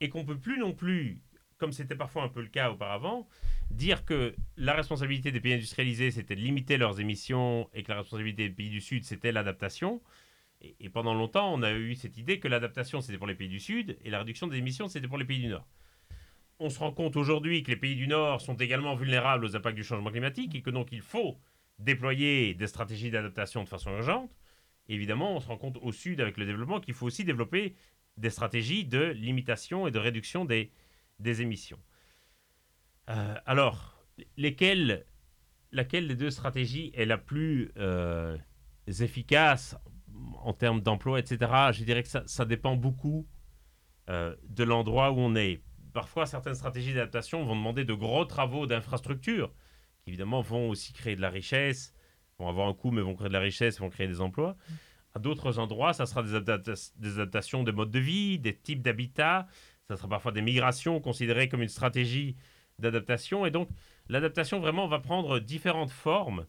Et 0.00 0.08
qu'on 0.08 0.20
ne 0.20 0.26
peut 0.26 0.38
plus 0.38 0.60
non 0.60 0.72
plus, 0.72 1.22
comme 1.58 1.72
c'était 1.72 1.96
parfois 1.96 2.22
un 2.22 2.28
peu 2.28 2.40
le 2.40 2.46
cas 2.46 2.70
auparavant, 2.70 3.26
dire 3.72 4.04
que 4.04 4.36
la 4.56 4.74
responsabilité 4.74 5.32
des 5.32 5.40
pays 5.40 5.54
industrialisés, 5.54 6.12
c'était 6.12 6.36
de 6.36 6.40
limiter 6.40 6.76
leurs 6.76 7.00
émissions 7.00 7.68
et 7.74 7.82
que 7.82 7.90
la 7.90 7.98
responsabilité 7.98 8.48
des 8.48 8.54
pays 8.54 8.70
du 8.70 8.80
Sud, 8.80 9.02
c'était 9.02 9.32
l'adaptation. 9.32 10.00
Et, 10.60 10.88
pendant 10.88 11.14
longtemps, 11.14 11.52
on 11.52 11.64
a 11.64 11.72
eu 11.72 11.96
cette 11.96 12.16
idée 12.16 12.38
que 12.38 12.46
l'adaptation, 12.46 13.00
c'était 13.00 13.18
pour 13.18 13.26
les 13.26 13.34
pays 13.34 13.48
du 13.48 13.58
Sud 13.58 13.98
et 14.04 14.10
la 14.10 14.20
réduction 14.20 14.46
des 14.46 14.58
émissions, 14.58 14.86
c'était 14.86 15.08
pour 15.08 15.18
les 15.18 15.24
pays 15.24 15.40
du 15.40 15.48
Nord. 15.48 15.66
On 16.58 16.70
se 16.70 16.78
rend 16.78 16.92
compte 16.92 17.16
aujourd'hui 17.16 17.62
que 17.62 17.70
les 17.70 17.76
pays 17.76 17.96
du 17.96 18.06
Nord 18.06 18.40
sont 18.40 18.54
également 18.54 18.94
vulnérables 18.94 19.44
aux 19.44 19.56
impacts 19.56 19.76
du 19.76 19.84
changement 19.84 20.10
climatique 20.10 20.54
et 20.54 20.62
que 20.62 20.70
donc 20.70 20.88
il 20.92 21.00
faut 21.00 21.38
déployer 21.78 22.54
des 22.54 22.66
stratégies 22.66 23.10
d'adaptation 23.10 23.64
de 23.64 23.68
façon 23.68 23.90
urgente. 23.90 24.30
Évidemment, 24.88 25.34
on 25.34 25.40
se 25.40 25.48
rend 25.48 25.56
compte 25.56 25.78
au 25.82 25.92
Sud 25.92 26.20
avec 26.20 26.36
le 26.36 26.46
développement 26.46 26.80
qu'il 26.80 26.94
faut 26.94 27.06
aussi 27.06 27.24
développer 27.24 27.74
des 28.16 28.30
stratégies 28.30 28.84
de 28.84 29.02
limitation 29.02 29.86
et 29.86 29.90
de 29.90 29.98
réduction 29.98 30.44
des, 30.44 30.70
émissions. 31.40 31.80
Euh, 33.10 33.34
alors, 33.46 34.06
laquelle 34.36 35.04
des 35.72 36.14
deux 36.14 36.30
stratégies 36.30 36.92
est 36.94 37.06
la 37.06 37.18
plus 37.18 37.72
euh, 37.76 38.36
efficace 38.86 39.76
en 40.42 40.52
termes 40.52 40.80
d'emploi, 40.80 41.18
etc. 41.18 41.38
Je 41.72 41.84
dirais 41.84 42.02
que 42.02 42.08
ça, 42.08 42.22
ça 42.26 42.44
dépend 42.44 42.76
beaucoup 42.76 43.26
euh, 44.10 44.36
de 44.48 44.64
l'endroit 44.64 45.12
où 45.12 45.18
on 45.18 45.34
est. 45.34 45.62
Parfois, 45.94 46.26
certaines 46.26 46.56
stratégies 46.56 46.92
d'adaptation 46.92 47.44
vont 47.44 47.54
demander 47.54 47.84
de 47.84 47.94
gros 47.94 48.24
travaux 48.24 48.66
d'infrastructure, 48.66 49.52
qui 50.02 50.10
évidemment 50.10 50.42
vont 50.42 50.68
aussi 50.68 50.92
créer 50.92 51.14
de 51.14 51.20
la 51.20 51.30
richesse, 51.30 51.94
vont 52.38 52.48
avoir 52.48 52.66
un 52.66 52.74
coût, 52.74 52.90
mais 52.90 53.00
vont 53.00 53.14
créer 53.14 53.28
de 53.28 53.32
la 53.32 53.38
richesse, 53.38 53.78
vont 53.78 53.90
créer 53.90 54.08
des 54.08 54.20
emplois. 54.20 54.56
À 55.14 55.20
d'autres 55.20 55.60
endroits, 55.60 55.92
ça 55.92 56.06
sera 56.06 56.24
des, 56.24 56.34
adapta- 56.34 56.92
des 56.96 57.12
adaptations 57.20 57.62
de 57.62 57.70
modes 57.70 57.92
de 57.92 58.00
vie, 58.00 58.40
des 58.40 58.56
types 58.56 58.82
d'habitat, 58.82 59.46
ça 59.86 59.96
sera 59.96 60.08
parfois 60.08 60.32
des 60.32 60.42
migrations 60.42 61.00
considérées 61.00 61.48
comme 61.48 61.62
une 61.62 61.68
stratégie 61.68 62.34
d'adaptation. 62.80 63.46
Et 63.46 63.52
donc, 63.52 63.68
l'adaptation 64.08 64.58
vraiment 64.58 64.88
va 64.88 64.98
prendre 64.98 65.38
différentes 65.38 65.92
formes 65.92 66.46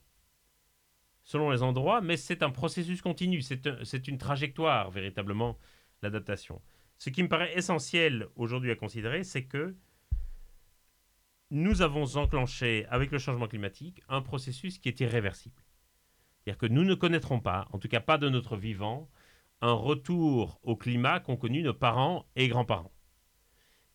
selon 1.24 1.52
les 1.52 1.62
endroits, 1.62 2.02
mais 2.02 2.18
c'est 2.18 2.41
un 2.41 2.50
processus 2.50 3.04
continu, 3.04 3.43
c'est 3.43 4.08
une 4.08 4.18
trajectoire 4.18 4.89
véritablement, 4.89 5.58
l'adaptation. 6.02 6.62
Ce 6.98 7.10
qui 7.10 7.24
me 7.24 7.30
paraît 7.30 7.54
essentiel 7.56 8.28
aujourd'hui 8.36 8.72
à 8.72 8.76
considérer, 8.76 9.24
c'est 9.24 9.43
que 9.43 9.76
nous 11.52 11.82
avons 11.82 12.16
enclenché 12.18 12.86
avec 12.89 13.12
le 13.12 13.20
changement 13.20 13.48
climatique 13.48 14.02
un 14.10 14.22
processus 14.22 14.80
qui 14.80 14.89
est 14.89 15.00
irréversible. 15.00 15.62
C'est-à-dire 16.39 16.58
que 16.58 16.66
nous 16.66 16.84
ne 16.84 16.96
connaîtrons 16.96 17.39
pas, 17.39 17.68
en 17.72 17.80
tout 17.80 17.88
cas 17.88 18.00
pas 18.00 18.18
de 18.18 18.30
notre 18.30 18.58
vivant, 18.58 19.10
un 19.62 19.74
retour 19.74 20.60
au 20.64 20.76
climat 20.76 21.20
qu'ont 21.20 21.38
connu 21.38 21.62
nos 21.62 21.74
parents 21.74 22.26
et 22.36 22.48
grands-parents. 22.48 22.91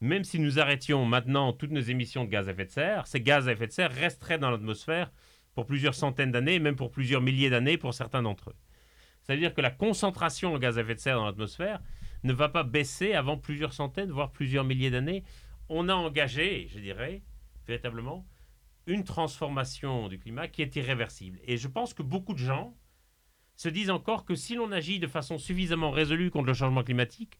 Même 0.00 0.24
si 0.24 0.38
nous 0.38 0.58
arrêtions 0.58 1.04
maintenant 1.04 1.52
toutes 1.52 1.70
nos 1.70 1.80
émissions 1.80 2.24
de 2.24 2.30
gaz 2.30 2.48
à 2.48 2.52
effet 2.52 2.64
de 2.64 2.70
serre, 2.70 3.06
ces 3.06 3.20
gaz 3.20 3.48
à 3.48 3.52
effet 3.52 3.66
de 3.66 3.72
serre 3.72 3.92
resteraient 3.92 4.38
dans 4.38 4.50
l'atmosphère 4.50 5.12
pour 5.54 5.66
plusieurs 5.66 5.94
centaines 5.94 6.32
d'années, 6.32 6.58
même 6.58 6.76
pour 6.76 6.90
plusieurs 6.90 7.20
milliers 7.20 7.50
d'années 7.50 7.76
pour 7.76 7.92
certains 7.92 8.22
d'entre 8.22 8.50
eux. 8.50 8.56
C'est-à-dire 9.22 9.52
que 9.52 9.60
la 9.60 9.70
concentration 9.70 10.54
en 10.54 10.58
gaz 10.58 10.78
à 10.78 10.80
effet 10.80 10.94
de 10.94 11.00
serre 11.00 11.16
dans 11.16 11.26
l'atmosphère 11.26 11.80
ne 12.22 12.32
va 12.32 12.48
pas 12.48 12.62
baisser 12.62 13.14
avant 13.14 13.38
plusieurs 13.38 13.72
centaines, 13.72 14.10
voire 14.10 14.32
plusieurs 14.32 14.64
milliers 14.64 14.90
d'années. 14.90 15.24
On 15.68 15.88
a 15.88 15.94
engagé, 15.94 16.68
je 16.68 16.78
dirais, 16.78 17.22
véritablement, 17.66 18.26
une 18.86 19.04
transformation 19.04 20.08
du 20.08 20.18
climat 20.18 20.48
qui 20.48 20.62
est 20.62 20.76
irréversible. 20.76 21.38
Et 21.44 21.56
je 21.56 21.68
pense 21.68 21.94
que 21.94 22.02
beaucoup 22.02 22.34
de 22.34 22.38
gens 22.38 22.76
se 23.56 23.68
disent 23.68 23.90
encore 23.90 24.24
que 24.24 24.34
si 24.34 24.54
l'on 24.54 24.72
agit 24.72 24.98
de 24.98 25.06
façon 25.06 25.38
suffisamment 25.38 25.90
résolue 25.90 26.30
contre 26.30 26.46
le 26.46 26.54
changement 26.54 26.82
climatique, 26.82 27.38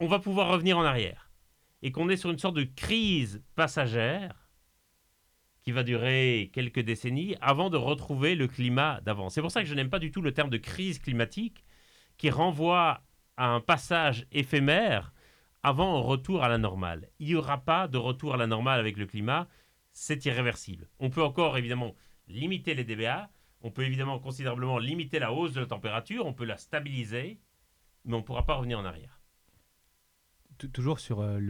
on 0.00 0.06
va 0.06 0.18
pouvoir 0.18 0.48
revenir 0.48 0.78
en 0.78 0.84
arrière. 0.84 1.30
Et 1.82 1.92
qu'on 1.92 2.08
est 2.08 2.16
sur 2.16 2.30
une 2.30 2.38
sorte 2.38 2.56
de 2.56 2.64
crise 2.64 3.42
passagère 3.54 4.50
qui 5.62 5.72
va 5.72 5.82
durer 5.82 6.50
quelques 6.52 6.80
décennies 6.80 7.36
avant 7.40 7.70
de 7.70 7.76
retrouver 7.76 8.34
le 8.34 8.48
climat 8.48 9.00
d'avant. 9.02 9.28
C'est 9.28 9.40
pour 9.40 9.50
ça 9.50 9.62
que 9.62 9.68
je 9.68 9.74
n'aime 9.74 9.90
pas 9.90 9.98
du 9.98 10.10
tout 10.10 10.22
le 10.22 10.32
terme 10.32 10.50
de 10.50 10.56
crise 10.56 10.98
climatique 10.98 11.64
qui 12.16 12.30
renvoie 12.30 13.02
à 13.40 13.48
un 13.54 13.60
passage 13.60 14.26
éphémère 14.32 15.14
avant 15.62 15.96
un 15.96 16.02
retour 16.02 16.44
à 16.44 16.48
la 16.50 16.58
normale. 16.58 17.08
Il 17.18 17.28
n'y 17.28 17.34
aura 17.34 17.56
pas 17.56 17.88
de 17.88 17.96
retour 17.96 18.34
à 18.34 18.36
la 18.36 18.46
normale 18.46 18.78
avec 18.78 18.98
le 18.98 19.06
climat, 19.06 19.48
c'est 19.92 20.26
irréversible. 20.26 20.90
On 20.98 21.08
peut 21.08 21.22
encore 21.22 21.56
évidemment 21.56 21.94
limiter 22.28 22.74
les 22.74 22.84
DBA, 22.84 23.30
on 23.62 23.70
peut 23.70 23.84
évidemment 23.84 24.18
considérablement 24.18 24.78
limiter 24.78 25.18
la 25.18 25.32
hausse 25.32 25.54
de 25.54 25.60
la 25.60 25.66
température, 25.66 26.26
on 26.26 26.34
peut 26.34 26.44
la 26.44 26.58
stabiliser, 26.58 27.40
mais 28.04 28.12
on 28.12 28.18
ne 28.18 28.22
pourra 28.22 28.44
pas 28.44 28.56
revenir 28.56 28.78
en 28.78 28.84
arrière. 28.84 29.22
Toujours 30.74 31.00
sur 31.00 31.20
euh, 31.20 31.40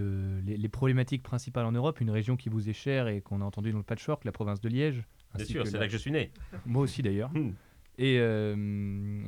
les, 0.45 0.69
problématiques 0.69 1.25
principales 1.25 1.67
en 1.67 1.73
Europe, 1.73 2.01
une 2.01 2.11
région 2.11 2.37
qui 2.37 2.51
vous 2.51 2.69
est 2.69 2.73
chère 2.73 3.09
et 3.09 3.21
qu'on 3.21 3.41
a 3.41 3.45
entendu 3.45 3.73
dans 3.73 3.79
le 3.79 3.85
patchwork, 3.85 4.25
la 4.25 4.31
province 4.31 4.61
de 4.61 4.69
Liège. 4.69 5.03
Bien 5.35 5.45
sûr, 5.45 5.67
c'est 5.67 5.77
là 5.77 5.87
que 5.87 5.93
je 5.93 5.99
suis 5.99 6.13
né. 6.13 6.31
Moi 6.67 6.85
aussi 6.85 7.03
d'ailleurs. 7.03 7.33
Hmm. 7.33 7.55
Et 7.99 8.19
euh, 8.21 9.25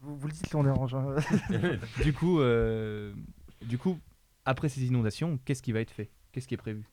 vous, 0.00 0.16
vous, 0.16 0.26
le 0.28 0.32
dites, 0.32 0.54
on 0.54 0.62
dérange. 0.62 0.94
Hein. 0.94 1.16
du 2.02 2.12
coup, 2.12 2.40
euh, 2.40 3.12
du 3.62 3.78
coup, 3.78 3.98
après 4.44 4.68
ces 4.68 4.84
inondations, 4.84 5.38
qu'est-ce 5.44 5.62
qui 5.62 5.72
va 5.72 5.80
être 5.80 5.90
fait? 5.90 6.10
Qu'est-ce 6.32 6.46
qui 6.46 6.54
est 6.54 6.58
prévu? 6.58 6.84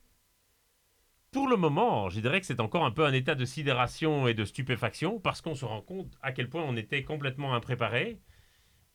Pour 1.31 1.47
le 1.47 1.57
moment, 1.57 2.09
je 2.09 2.21
dirais 2.21 2.39
que 2.39 2.45
c'est 2.45 2.61
encore 2.61 2.85
un 2.85 2.91
peu 2.91 3.05
un 3.05 3.11
état 3.11 3.35
de 3.35 3.45
sidération 3.45 4.27
et 4.27 4.33
de 4.33 4.45
stupéfaction 4.45 5.19
parce 5.19 5.41
qu'on 5.41 5.55
se 5.55 5.65
rend 5.65 5.81
compte 5.81 6.17
à 6.21 6.31
quel 6.31 6.49
point 6.49 6.63
on 6.63 6.77
était 6.77 7.03
complètement 7.03 7.53
impréparé 7.53 8.21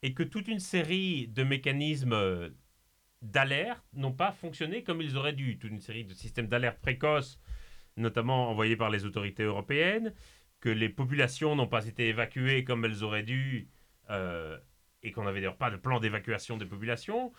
et 0.02 0.14
que 0.14 0.22
toute 0.22 0.48
une 0.48 0.58
série 0.58 1.28
de 1.28 1.42
mécanismes 1.42 2.50
d'alerte 3.22 3.84
n'ont 3.92 4.12
pas 4.12 4.32
fonctionné 4.32 4.82
comme 4.82 5.02
ils 5.02 5.16
auraient 5.16 5.34
dû. 5.34 5.58
Toute 5.58 5.70
une 5.70 5.80
série 5.80 6.04
de 6.04 6.14
systèmes 6.14 6.48
d'alerte 6.48 6.80
précoces, 6.80 7.38
notamment 7.98 8.48
envoyés 8.48 8.76
par 8.76 8.88
les 8.88 9.04
autorités 9.04 9.42
européennes, 9.42 10.14
que 10.61 10.70
les 10.70 10.88
populations 10.88 11.54
n'ont 11.54 11.66
pas 11.66 11.86
été 11.86 12.08
évacuées 12.08 12.64
comme 12.64 12.84
elles 12.84 13.04
auraient 13.04 13.22
dû 13.22 13.68
euh, 14.11 14.58
et 15.02 15.12
qu'on 15.12 15.24
n'avait 15.24 15.40
d'ailleurs 15.40 15.56
pas 15.56 15.70
de 15.70 15.76
plan 15.76 16.00
d'évacuation 16.00 16.56
des 16.56 16.66
populations 16.66 17.32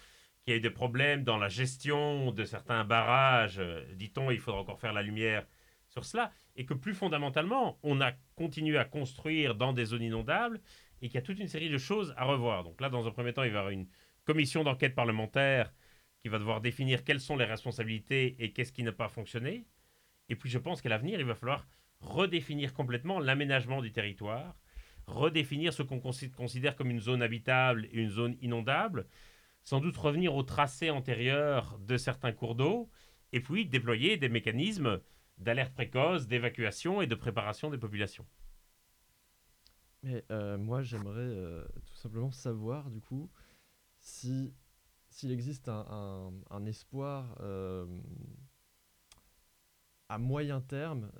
qu'il 0.44 0.52
y 0.52 0.56
a 0.56 0.58
eu 0.58 0.62
des 0.62 0.72
problèmes 0.72 1.24
dans 1.24 1.38
la 1.38 1.50
gestion 1.50 2.32
de 2.32 2.46
certains 2.46 2.84
barrages, 2.84 3.60
euh, 3.60 3.86
dit-on, 3.94 4.32
il 4.32 4.40
faudra 4.40 4.60
encore 4.60 4.80
faire 4.80 4.94
la 4.94 5.04
lumière 5.04 5.46
sur 5.88 6.06
cela, 6.06 6.32
et 6.56 6.66
que 6.66 6.74
plus 6.74 6.94
fondamentalement, 6.94 7.78
on 7.84 8.02
a 8.02 8.14
continué 8.36 8.78
à 8.78 8.86
construire 8.86 9.56
dans 9.56 9.74
des 9.74 9.86
zones 9.86 10.02
inondables 10.02 10.62
et 11.02 11.08
qu'il 11.08 11.16
y 11.16 11.18
a 11.18 11.22
toute 11.22 11.40
une 11.40 11.48
série 11.48 11.70
de 11.70 11.78
choses 11.78 12.14
à 12.18 12.26
revoir. 12.26 12.64
Donc 12.64 12.82
là, 12.82 12.90
dans 12.90 13.08
un 13.08 13.12
premier 13.12 13.34
temps, 13.34 13.44
il 13.44 13.52
va 13.52 13.58
y 13.58 13.60
avoir 13.60 13.72
une 13.72 13.88
commission 14.26 14.64
d'enquête 14.64 14.96
parlementaire 14.96 15.74
qui 16.22 16.30
va 16.30 16.40
devoir 16.40 16.62
définir 16.62 17.04
quelles 17.04 17.20
sont 17.20 17.36
les 17.36 17.46
responsabilités 17.46 18.36
et 18.40 18.52
qu'est-ce 18.52 18.72
qui 18.72 18.84
n'a 18.84 18.92
pas 18.92 19.10
fonctionné. 19.10 19.66
Et 20.30 20.36
puis 20.36 20.50
je 20.50 20.58
pense 20.58 20.82
qu'à 20.82 20.90
l'avenir, 20.90 21.20
il 21.20 21.26
va 21.26 21.36
falloir 21.36 21.68
redéfinir 22.00 22.74
complètement 22.74 23.20
l'aménagement 23.20 23.82
du 23.82 23.92
territoire, 23.92 24.56
redéfinir 25.14 25.74
ce 25.74 25.84
qu'on 25.84 26.00
considère 26.00 26.76
comme 26.76 26.90
une 26.90 27.00
zone 27.00 27.22
habitable 27.22 27.86
et 27.92 28.00
une 28.00 28.10
zone 28.10 28.38
inondable, 28.42 29.08
sans 29.64 29.80
doute 29.80 29.98
revenir 29.98 30.36
au 30.36 30.44
tracé 30.44 30.90
antérieur 30.90 31.78
de 31.80 31.98
certains 31.98 32.32
cours 32.32 32.56
d'eau, 32.56 32.90
et 33.34 33.42
puis 33.42 33.66
déployer 33.66 34.18
des 34.18 34.30
mécanismes 34.30 35.00
d'alerte 35.38 35.74
précoce, 35.74 36.28
d'évacuation 36.28 37.02
et 37.02 37.08
de 37.08 37.16
préparation 37.16 37.70
des 37.70 37.78
populations. 37.78 38.26
Mais 40.04 40.26
euh, 40.32 40.58
moi, 40.58 40.82
j'aimerais 40.82 41.20
euh, 41.20 41.64
tout 41.86 41.96
simplement 41.96 42.32
savoir, 42.32 42.90
du 42.90 43.02
coup, 43.02 43.30
si 44.00 44.54
s'il 45.10 45.32
existe 45.32 45.68
un, 45.68 46.66
espoir 46.66 47.36
euh, 47.42 47.86
à 50.08 50.18
moyen 50.18 50.62
terme, 50.62 51.12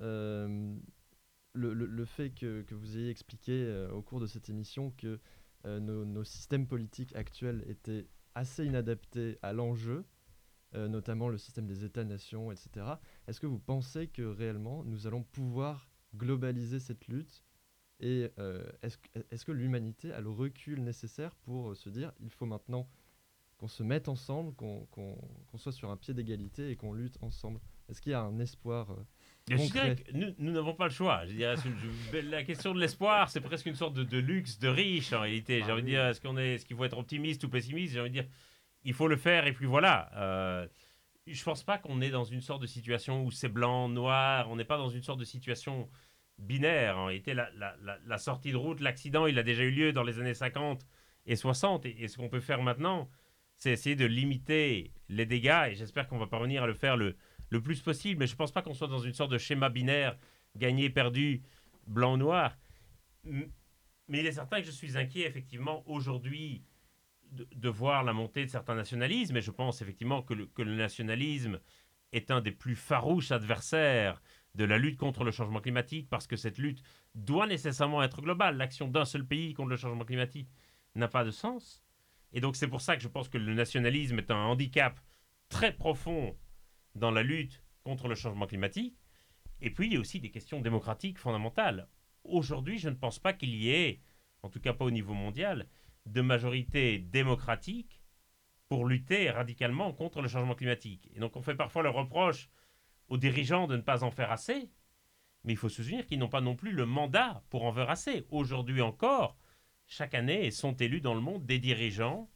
le, 1.54 1.74
le, 1.74 1.86
le, 1.86 2.04
fait 2.04 2.30
que, 2.30 2.62
que, 2.62 2.74
vous 2.74 2.96
ayez 2.96 3.10
expliqué 3.10 3.86
au 3.92 4.02
cours 4.02 4.20
de 4.20 4.26
cette 4.26 4.48
émission 4.48 4.92
que 4.96 5.20
nos, 5.64 6.04
nos, 6.04 6.24
systèmes 6.24 6.66
politiques 6.66 7.14
actuels 7.14 7.64
étaient 7.68 8.08
assez 8.34 8.64
inadapté 8.64 9.38
à 9.42 9.52
l'enjeu, 9.52 10.04
euh, 10.74 10.88
notamment 10.88 11.28
le 11.28 11.38
système 11.38 11.66
des 11.66 11.84
États-nations, 11.84 12.50
etc. 12.50 12.86
Est-ce 13.26 13.40
que 13.40 13.46
vous 13.46 13.58
pensez 13.58 14.08
que 14.08 14.22
réellement 14.22 14.84
nous 14.84 15.06
allons 15.06 15.22
pouvoir 15.22 15.88
globaliser 16.16 16.80
cette 16.80 17.08
lutte 17.08 17.44
et 18.00 18.30
euh, 18.38 18.64
est-ce 18.82 19.44
que 19.44 19.52
l'humanité 19.52 20.12
a 20.12 20.20
le 20.20 20.30
recul 20.30 20.82
nécessaire 20.82 21.34
pour 21.36 21.70
euh, 21.70 21.74
se 21.74 21.88
dire 21.88 22.12
il 22.20 22.30
faut 22.30 22.46
maintenant 22.46 22.88
qu'on 23.58 23.68
se 23.68 23.82
mette 23.82 24.08
ensemble, 24.08 24.54
qu'on 24.54 24.88
soit 25.56 25.72
sur 25.72 25.90
un 25.90 25.96
pied 25.96 26.14
d'égalité 26.14 26.70
et 26.70 26.76
qu'on 26.76 26.94
lutte 26.94 27.16
ensemble 27.22 27.60
Est-ce 27.88 28.00
qu'il 28.00 28.10
y 28.12 28.14
a 28.14 28.22
un 28.22 28.40
espoir 28.40 28.96
je 29.50 29.56
dirais 29.56 29.96
que 29.96 30.12
nous 30.12 30.52
n'avons 30.52 30.74
pas 30.74 30.84
le 30.84 30.92
choix. 30.92 31.26
Je 31.26 31.32
dirais, 31.32 31.56
la 32.22 32.44
question 32.44 32.74
de 32.74 32.80
l'espoir, 32.80 33.28
c'est 33.28 33.40
presque 33.40 33.66
une 33.66 33.74
sorte 33.74 33.94
de, 33.94 34.18
luxe, 34.18 34.58
de 34.58 34.68
riche 34.68 35.12
en 35.12 35.20
réalité. 35.20 35.62
J'ai 35.64 35.72
envie 35.72 35.82
de 35.82 35.88
dire, 35.88 36.06
est-ce 36.06 36.20
qu'on 36.20 36.36
est, 36.36 36.58
ce 36.58 36.66
qu'il 36.66 36.76
faut 36.76 36.84
être 36.84 36.98
optimiste 36.98 37.42
ou 37.44 37.48
pessimiste? 37.48 37.94
J'ai 37.94 38.00
envie 38.00 38.10
de 38.10 38.20
dire, 38.20 38.28
il 38.84 38.94
faut 38.94 39.08
le 39.08 39.16
faire 39.16 39.46
et 39.46 39.52
puis 39.52 39.66
voilà. 39.66 40.10
Euh, 40.16 40.66
je 41.26 41.42
pense 41.42 41.62
pas 41.62 41.78
qu'on 41.78 42.00
est 42.00 42.10
dans 42.10 42.24
une 42.24 42.40
sorte 42.40 42.62
de 42.62 42.66
situation 42.66 43.24
où 43.24 43.30
c'est 43.30 43.48
blanc, 43.48 43.88
noir. 43.88 44.50
On 44.50 44.56
n'est 44.56 44.64
pas 44.64 44.78
dans 44.78 44.88
une 44.88 45.02
sorte 45.02 45.20
de 45.20 45.24
situation 45.24 45.88
binaire. 46.38 46.98
En 46.98 47.06
réalité, 47.06 47.34
la, 47.34 47.50
la, 47.56 47.76
la, 48.04 48.18
sortie 48.18 48.52
de 48.52 48.56
route, 48.56 48.80
l'accident, 48.80 49.26
il 49.26 49.38
a 49.38 49.42
déjà 49.42 49.62
eu 49.62 49.70
lieu 49.70 49.92
dans 49.92 50.02
les 50.02 50.18
années 50.18 50.34
50 50.34 50.86
et 51.26 51.36
60. 51.36 51.86
Et, 51.86 52.02
et 52.02 52.08
ce 52.08 52.16
qu'on 52.16 52.28
peut 52.28 52.40
faire 52.40 52.62
maintenant, 52.62 53.08
c'est 53.56 53.70
essayer 53.70 53.96
de 53.96 54.06
limiter 54.06 54.92
les 55.08 55.26
dégâts. 55.26 55.68
Et 55.70 55.74
j'espère 55.74 56.08
qu'on 56.08 56.18
va 56.18 56.26
parvenir 56.26 56.64
à 56.64 56.66
le 56.66 56.74
faire 56.74 56.96
le 56.96 57.16
le 57.52 57.60
plus 57.60 57.80
possible. 57.80 58.20
Mais 58.20 58.26
je 58.26 58.32
ne 58.32 58.38
pense 58.38 58.50
pas 58.50 58.62
qu'on 58.62 58.74
soit 58.74 58.88
dans 58.88 58.98
une 58.98 59.12
sorte 59.12 59.30
de 59.30 59.38
schéma 59.38 59.68
binaire, 59.68 60.16
gagné, 60.56 60.90
perdu, 60.90 61.42
blanc, 61.86 62.16
noir. 62.16 62.56
Mais 63.24 64.20
il 64.20 64.26
est 64.26 64.32
certain 64.32 64.60
que 64.60 64.66
je 64.66 64.72
suis 64.72 64.96
inquiet, 64.96 65.26
effectivement, 65.26 65.82
aujourd'hui, 65.86 66.64
de, 67.30 67.68
voir 67.68 68.04
la 68.04 68.12
montée 68.12 68.44
de 68.44 68.50
certains 68.50 68.74
nationalismes. 68.74 69.36
Et 69.36 69.42
je 69.42 69.50
pense 69.50 69.82
effectivement 69.82 70.22
que 70.22 70.34
le, 70.34 70.46
que 70.46 70.62
le 70.62 70.74
nationalisme 70.74 71.60
est 72.12 72.30
un 72.30 72.40
des 72.40 72.52
plus 72.52 72.76
farouches 72.76 73.32
adversaires 73.32 74.20
de 74.54 74.64
la 74.64 74.76
lutte 74.76 74.98
contre 74.98 75.24
le 75.24 75.30
changement 75.30 75.60
climatique, 75.60 76.08
parce 76.10 76.26
que 76.26 76.36
cette 76.36 76.58
lutte 76.58 76.82
doit 77.14 77.46
nécessairement 77.46 78.02
être 78.02 78.20
globale. 78.20 78.56
L'action 78.56 78.88
d'un 78.88 79.06
seul 79.06 79.26
pays 79.26 79.54
contre 79.54 79.70
le 79.70 79.76
changement 79.76 80.04
climatique 80.04 80.50
n'a 80.94 81.08
pas 81.08 81.24
de 81.24 81.30
sens. 81.30 81.82
Et 82.34 82.40
donc 82.40 82.56
c'est 82.56 82.68
pour 82.68 82.80
ça 82.80 82.96
que 82.96 83.02
je 83.02 83.08
pense 83.08 83.28
que 83.28 83.38
le 83.38 83.54
nationalisme 83.54 84.18
est 84.18 84.30
un 84.30 84.36
handicap 84.36 85.00
très 85.48 85.72
profond 85.72 86.36
dans 86.94 87.10
la 87.10 87.22
lutte 87.22 87.62
contre 87.84 88.08
le 88.08 88.14
changement 88.14 88.46
climatique. 88.46 88.98
Et 89.60 89.70
puis, 89.70 89.86
il 89.86 89.94
y 89.94 89.96
a 89.96 90.00
aussi 90.00 90.20
des 90.20 90.30
questions 90.30 90.60
démocratiques 90.60 91.18
fondamentales. 91.18 91.88
Aujourd'hui, 92.24 92.78
je 92.78 92.88
ne 92.88 92.94
pense 92.94 93.18
pas 93.18 93.32
qu'il 93.32 93.54
y 93.54 93.70
ait, 93.70 94.00
en 94.42 94.48
tout 94.48 94.60
cas 94.60 94.72
pas 94.72 94.84
au 94.84 94.90
niveau 94.90 95.14
mondial, 95.14 95.68
de 96.06 96.20
majorité 96.20 96.98
démocratique 96.98 98.02
pour 98.68 98.86
lutter 98.86 99.30
radicalement 99.30 99.92
contre 99.92 100.22
le 100.22 100.28
changement 100.28 100.54
climatique. 100.54 101.08
Et 101.14 101.20
donc, 101.20 101.36
on 101.36 101.42
fait 101.42 101.54
parfois 101.54 101.82
le 101.82 101.90
reproche 101.90 102.48
aux 103.08 103.18
dirigeants 103.18 103.66
de 103.66 103.76
ne 103.76 103.82
pas 103.82 104.02
en 104.02 104.10
faire 104.10 104.32
assez, 104.32 104.70
mais 105.44 105.52
il 105.52 105.56
faut 105.56 105.68
se 105.68 105.76
souvenir 105.76 106.06
qu'ils 106.06 106.18
n'ont 106.18 106.28
pas 106.28 106.40
non 106.40 106.56
plus 106.56 106.72
le 106.72 106.86
mandat 106.86 107.44
pour 107.50 107.64
en 107.64 107.72
faire 107.72 107.90
assez. 107.90 108.26
Aujourd'hui 108.30 108.80
encore, 108.80 109.36
chaque 109.86 110.14
année 110.14 110.50
sont 110.50 110.74
élus 110.74 111.00
dans 111.00 111.14
le 111.14 111.20
monde 111.20 111.44
des 111.44 111.58
dirigeants 111.58 112.30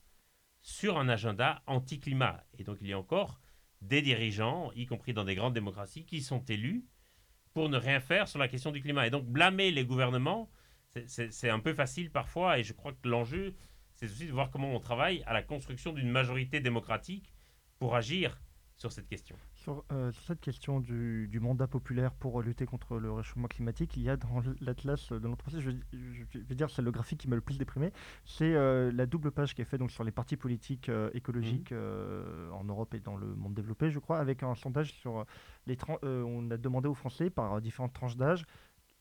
sur 0.61 0.99
un 0.99 1.09
agenda 1.09 1.63
anti-climat. 1.67 2.45
Et 2.59 2.65
donc, 2.65 2.79
il 2.81 2.89
y 2.89 2.93
a 2.93 2.99
encore 2.99 3.41
des 3.87 4.03
dirigeants, 4.03 4.71
y 4.75 4.87
compris 4.87 5.13
dans 5.13 5.25
des 5.25 5.35
grandes 5.35 5.55
démocraties, 5.55 6.05
qui 6.05 6.21
sont 6.23 6.45
élus 6.45 6.85
pour 7.53 7.69
ne 7.69 7.79
rien 7.79 8.01
faire 8.01 8.29
sur 8.29 8.39
la 8.39 8.49
question 8.49 8.71
du 8.71 8.83
climat. 8.83 9.07
Et 9.07 9.11
donc 9.11 9.27
blâmer 9.27 9.71
les 9.71 9.85
gouvernements, 9.85 10.51
c'est 11.07 11.51
un 11.51 11.61
peu 11.61 11.75
facile 11.75 12.11
parfois, 12.11 12.59
et 12.59 12.65
je 12.65 12.73
crois 12.73 12.93
que 12.93 13.09
l'enjeu, 13.09 13.55
c'est 13.95 14.07
aussi 14.07 14.27
de 14.27 14.33
voir 14.33 14.51
comment 14.51 14.75
on 14.75 14.81
travaille 14.81 15.23
à 15.27 15.33
la 15.33 15.43
construction 15.43 15.93
d'une 15.93 16.11
majorité 16.11 16.61
démocratique 16.61 17.33
pour 17.79 17.95
agir 17.97 18.41
sur 18.77 18.93
cette 18.93 19.09
question. 19.09 19.37
Sur, 19.67 19.85
euh, 19.91 20.13
sur 20.13 20.23
cette 20.23 20.41
question 20.41 20.79
du, 20.79 21.27
du 21.27 21.41
mandat 21.41 21.67
populaire 21.67 22.15
pour 22.15 22.41
lutter 22.41 22.67
contre 22.67 22.99
le 23.01 23.11
réchauffement 23.11 23.49
climatique, 23.49 23.97
il 23.97 24.05
y 24.05 24.09
a 24.09 24.17
dans 24.17 24.41
l'atlas 24.61 25.11
de 25.11 25.27
l'entreprise, 25.27 25.59
je, 25.59 25.73
je, 25.93 26.39
vais 26.39 26.55
dire 26.55 26.71
c'est 26.71 26.83
le 26.83 26.93
graphique 26.93 27.19
qui 27.19 27.29
m'a 27.29 27.35
le 27.35 27.41
plus 27.41 27.59
déprimé, 27.59 27.93
c'est 28.25 28.55
euh, 28.55 28.93
la 28.93 29.07
double 29.07 29.33
page 29.33 29.57
qui 29.57 29.63
est 29.63 29.65
faite 29.65 29.81
donc, 29.81 29.91
sur 29.91 30.05
les 30.05 30.13
partis 30.13 30.37
politiques 30.37 30.89
euh, 30.89 31.11
écologiques 31.15 31.73
Mmh. 31.73 32.53
en 32.53 32.63
Europe 32.63 32.95
et 32.95 33.01
dans 33.01 33.17
le 33.17 33.35
monde 33.35 33.55
développé, 33.55 33.91
je 33.91 33.99
crois, 33.99 34.19
avec 34.21 34.45
un 34.45 34.55
sondage 34.55 34.93
sur 34.93 35.27
les... 35.67 35.77
euh, 36.05 36.23
on 36.23 36.49
a 36.53 36.57
demandé 36.57 36.87
aux 36.89 36.95
Français 36.95 37.29
par 37.29 37.61
différentes 37.61 37.93
tranches 37.93 38.17
d'âge, 38.17 38.45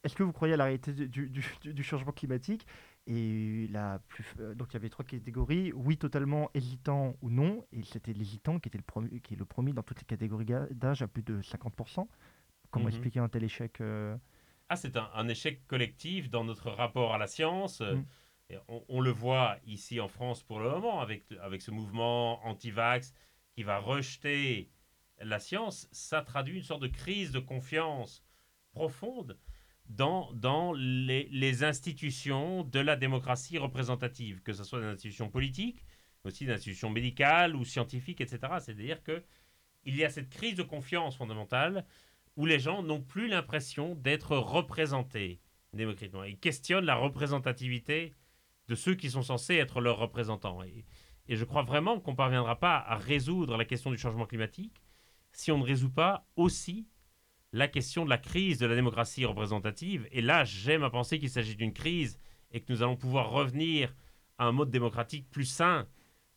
est-ce 0.04 0.16
que 0.16 0.24
vous 0.24 0.34
croyez 0.34 0.56
à 0.56 0.58
la 0.58 0.64
réalité 0.66 0.94
du- 0.94 1.30
du 1.30 1.84
changement 1.84 2.12
climatique? 2.12 2.66
Et 3.08 3.68
la 3.72 4.00
plus, 4.08 4.26
euh, 4.40 4.56
donc 4.56 4.70
il 4.72 4.74
y 4.74 4.78
avait 4.78 4.90
trois 4.90 5.06
catégories, 5.06 5.72
oui 5.74 5.96
totalement, 5.98 6.50
hésitant 6.56 7.16
ou 7.22 7.30
non, 7.30 7.64
et 7.72 7.84
c'était 7.84 8.14
l'hésitant 8.14 8.60
qui 8.60 8.70
était 8.70 8.80
le 8.80 8.84
premier, 8.84 9.20
qui 9.20 9.36
est 9.36 9.38
le 9.38 9.46
premier 9.46 9.74
dans 9.74 9.84
toutes 9.84 10.00
les 10.00 10.06
catégories 10.06 10.46
d'âge 10.72 11.04
à 11.04 11.08
plus 11.08 11.22
de 11.22 11.40
50%. 11.44 12.08
Comment 12.72 12.86
Mhm. 12.86 12.90
expliquer 12.90 13.20
un 13.20 13.30
tel 13.30 13.44
échec 13.44 13.80
euh, 13.80 14.18
Ah, 14.70 14.76
c'est 14.76 14.98
un, 14.98 15.08
un 15.14 15.28
échec 15.28 15.66
collectif 15.68 16.32
dans 16.32 16.44
notre 16.44 16.72
rapport 16.72 17.14
à 17.14 17.20
la 17.20 17.28
science. 17.28 17.82
Euh, 17.82 17.96
Mm. 17.96 18.06
et 18.50 18.58
on, 18.68 18.84
on 18.90 19.02
le 19.02 19.12
voit 19.12 19.58
ici 19.66 20.00
en 20.00 20.08
France 20.08 20.42
pour 20.42 20.60
le 20.60 20.70
moment 20.70 21.00
avec, 21.02 21.32
avec 21.42 21.62
ce 21.62 21.70
mouvement 21.72 22.44
anti-vax 22.46 23.14
qui 23.56 23.62
va 23.64 23.78
rejeter 23.78 24.72
la 25.20 25.40
science. 25.40 25.88
Ça 25.92 26.24
traduit 26.24 26.58
une 26.58 26.64
sorte 26.64 26.82
de 26.82 26.88
crise 26.88 27.32
de 27.32 27.40
confiance 27.40 28.24
profonde 28.72 29.38
dans, 29.90 30.32
dans 30.34 30.74
les, 30.74 31.28
les 31.32 31.64
institutions 31.64 32.64
de 32.64 32.80
la 32.80 32.96
démocratie 32.96 33.58
représentative, 33.58 34.42
que 34.42 34.54
ce 34.54 34.64
soit 34.64 34.80
des 34.80 34.88
institutions 34.88 35.30
politiques, 35.30 35.84
aussi 36.24 36.46
des 36.46 36.54
institutions 36.54 36.90
médicales 36.90 37.56
ou 37.56 37.66
scientifiques, 37.66 38.22
etc. 38.22 38.40
C'est-à-dire 38.60 39.04
que 39.04 39.24
il 39.84 39.96
y 39.96 40.04
a 40.04 40.10
cette 40.10 40.30
crise 40.30 40.56
de 40.56 40.64
confiance 40.64 41.16
fondamentale 41.16 41.86
où 42.36 42.46
les 42.46 42.60
gens 42.60 42.82
n'ont 42.84 43.02
plus 43.02 43.28
l'impression 43.28 43.96
d'être 43.96 44.36
représentés 44.36 45.40
démocratiquement. 45.74 46.24
Ils 46.24 46.40
questionnent 46.40 46.86
la 46.86 46.96
représentativité 46.96 48.14
de 48.68 48.76
ceux 48.76 48.96
qui 48.96 49.12
sont 49.12 49.22
censés 49.22 49.56
être 49.56 49.80
leurs 49.80 49.98
représentants. 49.98 50.64
Et, 50.64 50.86
et 51.28 51.36
je 51.36 51.46
crois 51.46 51.62
vraiment 51.62 52.00
qu'on 52.00 52.12
ne 52.12 52.18
parviendra 52.18 52.60
pas 52.60 52.78
à 52.78 52.96
résoudre 52.96 53.58
la 53.58 53.66
question 53.66 53.92
du 53.92 53.98
changement 53.98 54.26
climatique 54.26 54.82
si 55.32 55.52
on 55.52 55.58
ne 55.58 55.64
résout 55.64 55.92
pas 55.92 56.26
aussi 56.36 56.88
la 57.56 57.70
question 57.70 58.04
de 58.04 58.10
la 58.10 58.18
crise 58.18 58.60
de 58.60 58.66
la 58.66 58.76
démocratie 58.76 59.24
représentative. 59.24 60.10
Et 60.12 60.22
là, 60.22 60.44
j'aime 60.44 60.84
à 60.84 60.90
penser 60.90 61.20
qu'il 61.20 61.30
s'agit 61.30 61.56
d'une 61.56 61.72
crise 61.72 62.20
et 62.52 62.60
que 62.60 62.66
nous 62.72 62.84
allons 62.84 62.98
pouvoir 62.98 63.30
revenir 63.30 63.96
à 64.38 64.46
un 64.46 64.52
mode 64.52 64.72
démocratique 64.72 65.32
plus 65.32 65.46
sain, 65.46 65.88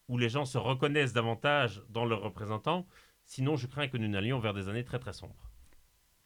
où 0.06 0.16
les 0.16 0.28
gens 0.28 0.44
se 0.44 0.58
reconnaissent 0.58 1.12
davantage 1.12 1.82
dans 1.88 2.04
leurs 2.04 2.22
représentants. 2.22 2.86
Sinon, 3.24 3.56
je 3.56 3.66
crains 3.66 3.88
que 3.88 3.96
nous 3.96 4.06
n'allions 4.06 4.38
vers 4.38 4.54
des 4.54 4.68
années 4.68 4.84
très 4.84 5.00
très 5.00 5.12
sombres. 5.12 5.47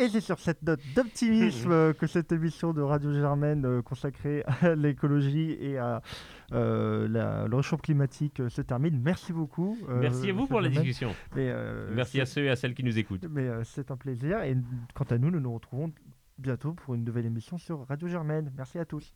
Et 0.02 0.08
c'est 0.08 0.20
sur 0.20 0.38
cette 0.40 0.62
note 0.62 0.80
d'optimisme 0.96 1.94
que 1.98 2.06
cette 2.08 2.32
émission 2.32 2.72
de 2.72 2.82
Radio 2.82 3.12
Germaine 3.12 3.64
euh, 3.64 3.82
consacrée 3.82 4.42
à 4.62 4.74
l'écologie 4.74 5.56
et 5.60 5.78
à 5.78 6.02
euh, 6.52 7.06
la- 7.08 7.46
le 7.46 7.54
réchauffement 7.56 7.78
climatique 7.82 8.40
euh, 8.40 8.48
se 8.48 8.62
termine. 8.62 9.00
Merci 9.00 9.32
beaucoup. 9.32 9.78
euh, 9.88 10.00
Merci 10.00 10.30
à 10.30 10.32
vous 10.32 10.46
pour 10.46 10.60
la 10.60 10.68
Germaine. 10.70 10.82
discussion. 10.88 11.14
Euh, 11.36 11.92
Merci 11.94 12.20
à 12.20 12.26
ceux 12.26 12.44
et 12.44 12.50
à 12.50 12.56
celles 12.56 12.74
qui 12.74 12.82
nous 12.82 12.98
écoutent. 12.98 13.26
Mais 13.30 13.48
c'est 13.64 13.90
un 13.92 13.96
plaisir. 13.96 14.42
Et 14.42 14.56
quant 14.94 15.04
à 15.04 15.18
nous, 15.18 15.30
nous 15.30 15.40
nous 15.40 15.54
retrouvons 15.54 15.92
bientôt 16.38 16.72
pour 16.72 16.94
une 16.94 17.04
nouvelle 17.04 17.26
émission 17.26 17.56
sur 17.58 17.86
Radio 17.86 18.08
Germaine. 18.08 18.52
Merci 18.56 18.78
à 18.80 18.84
tous. 18.84 19.14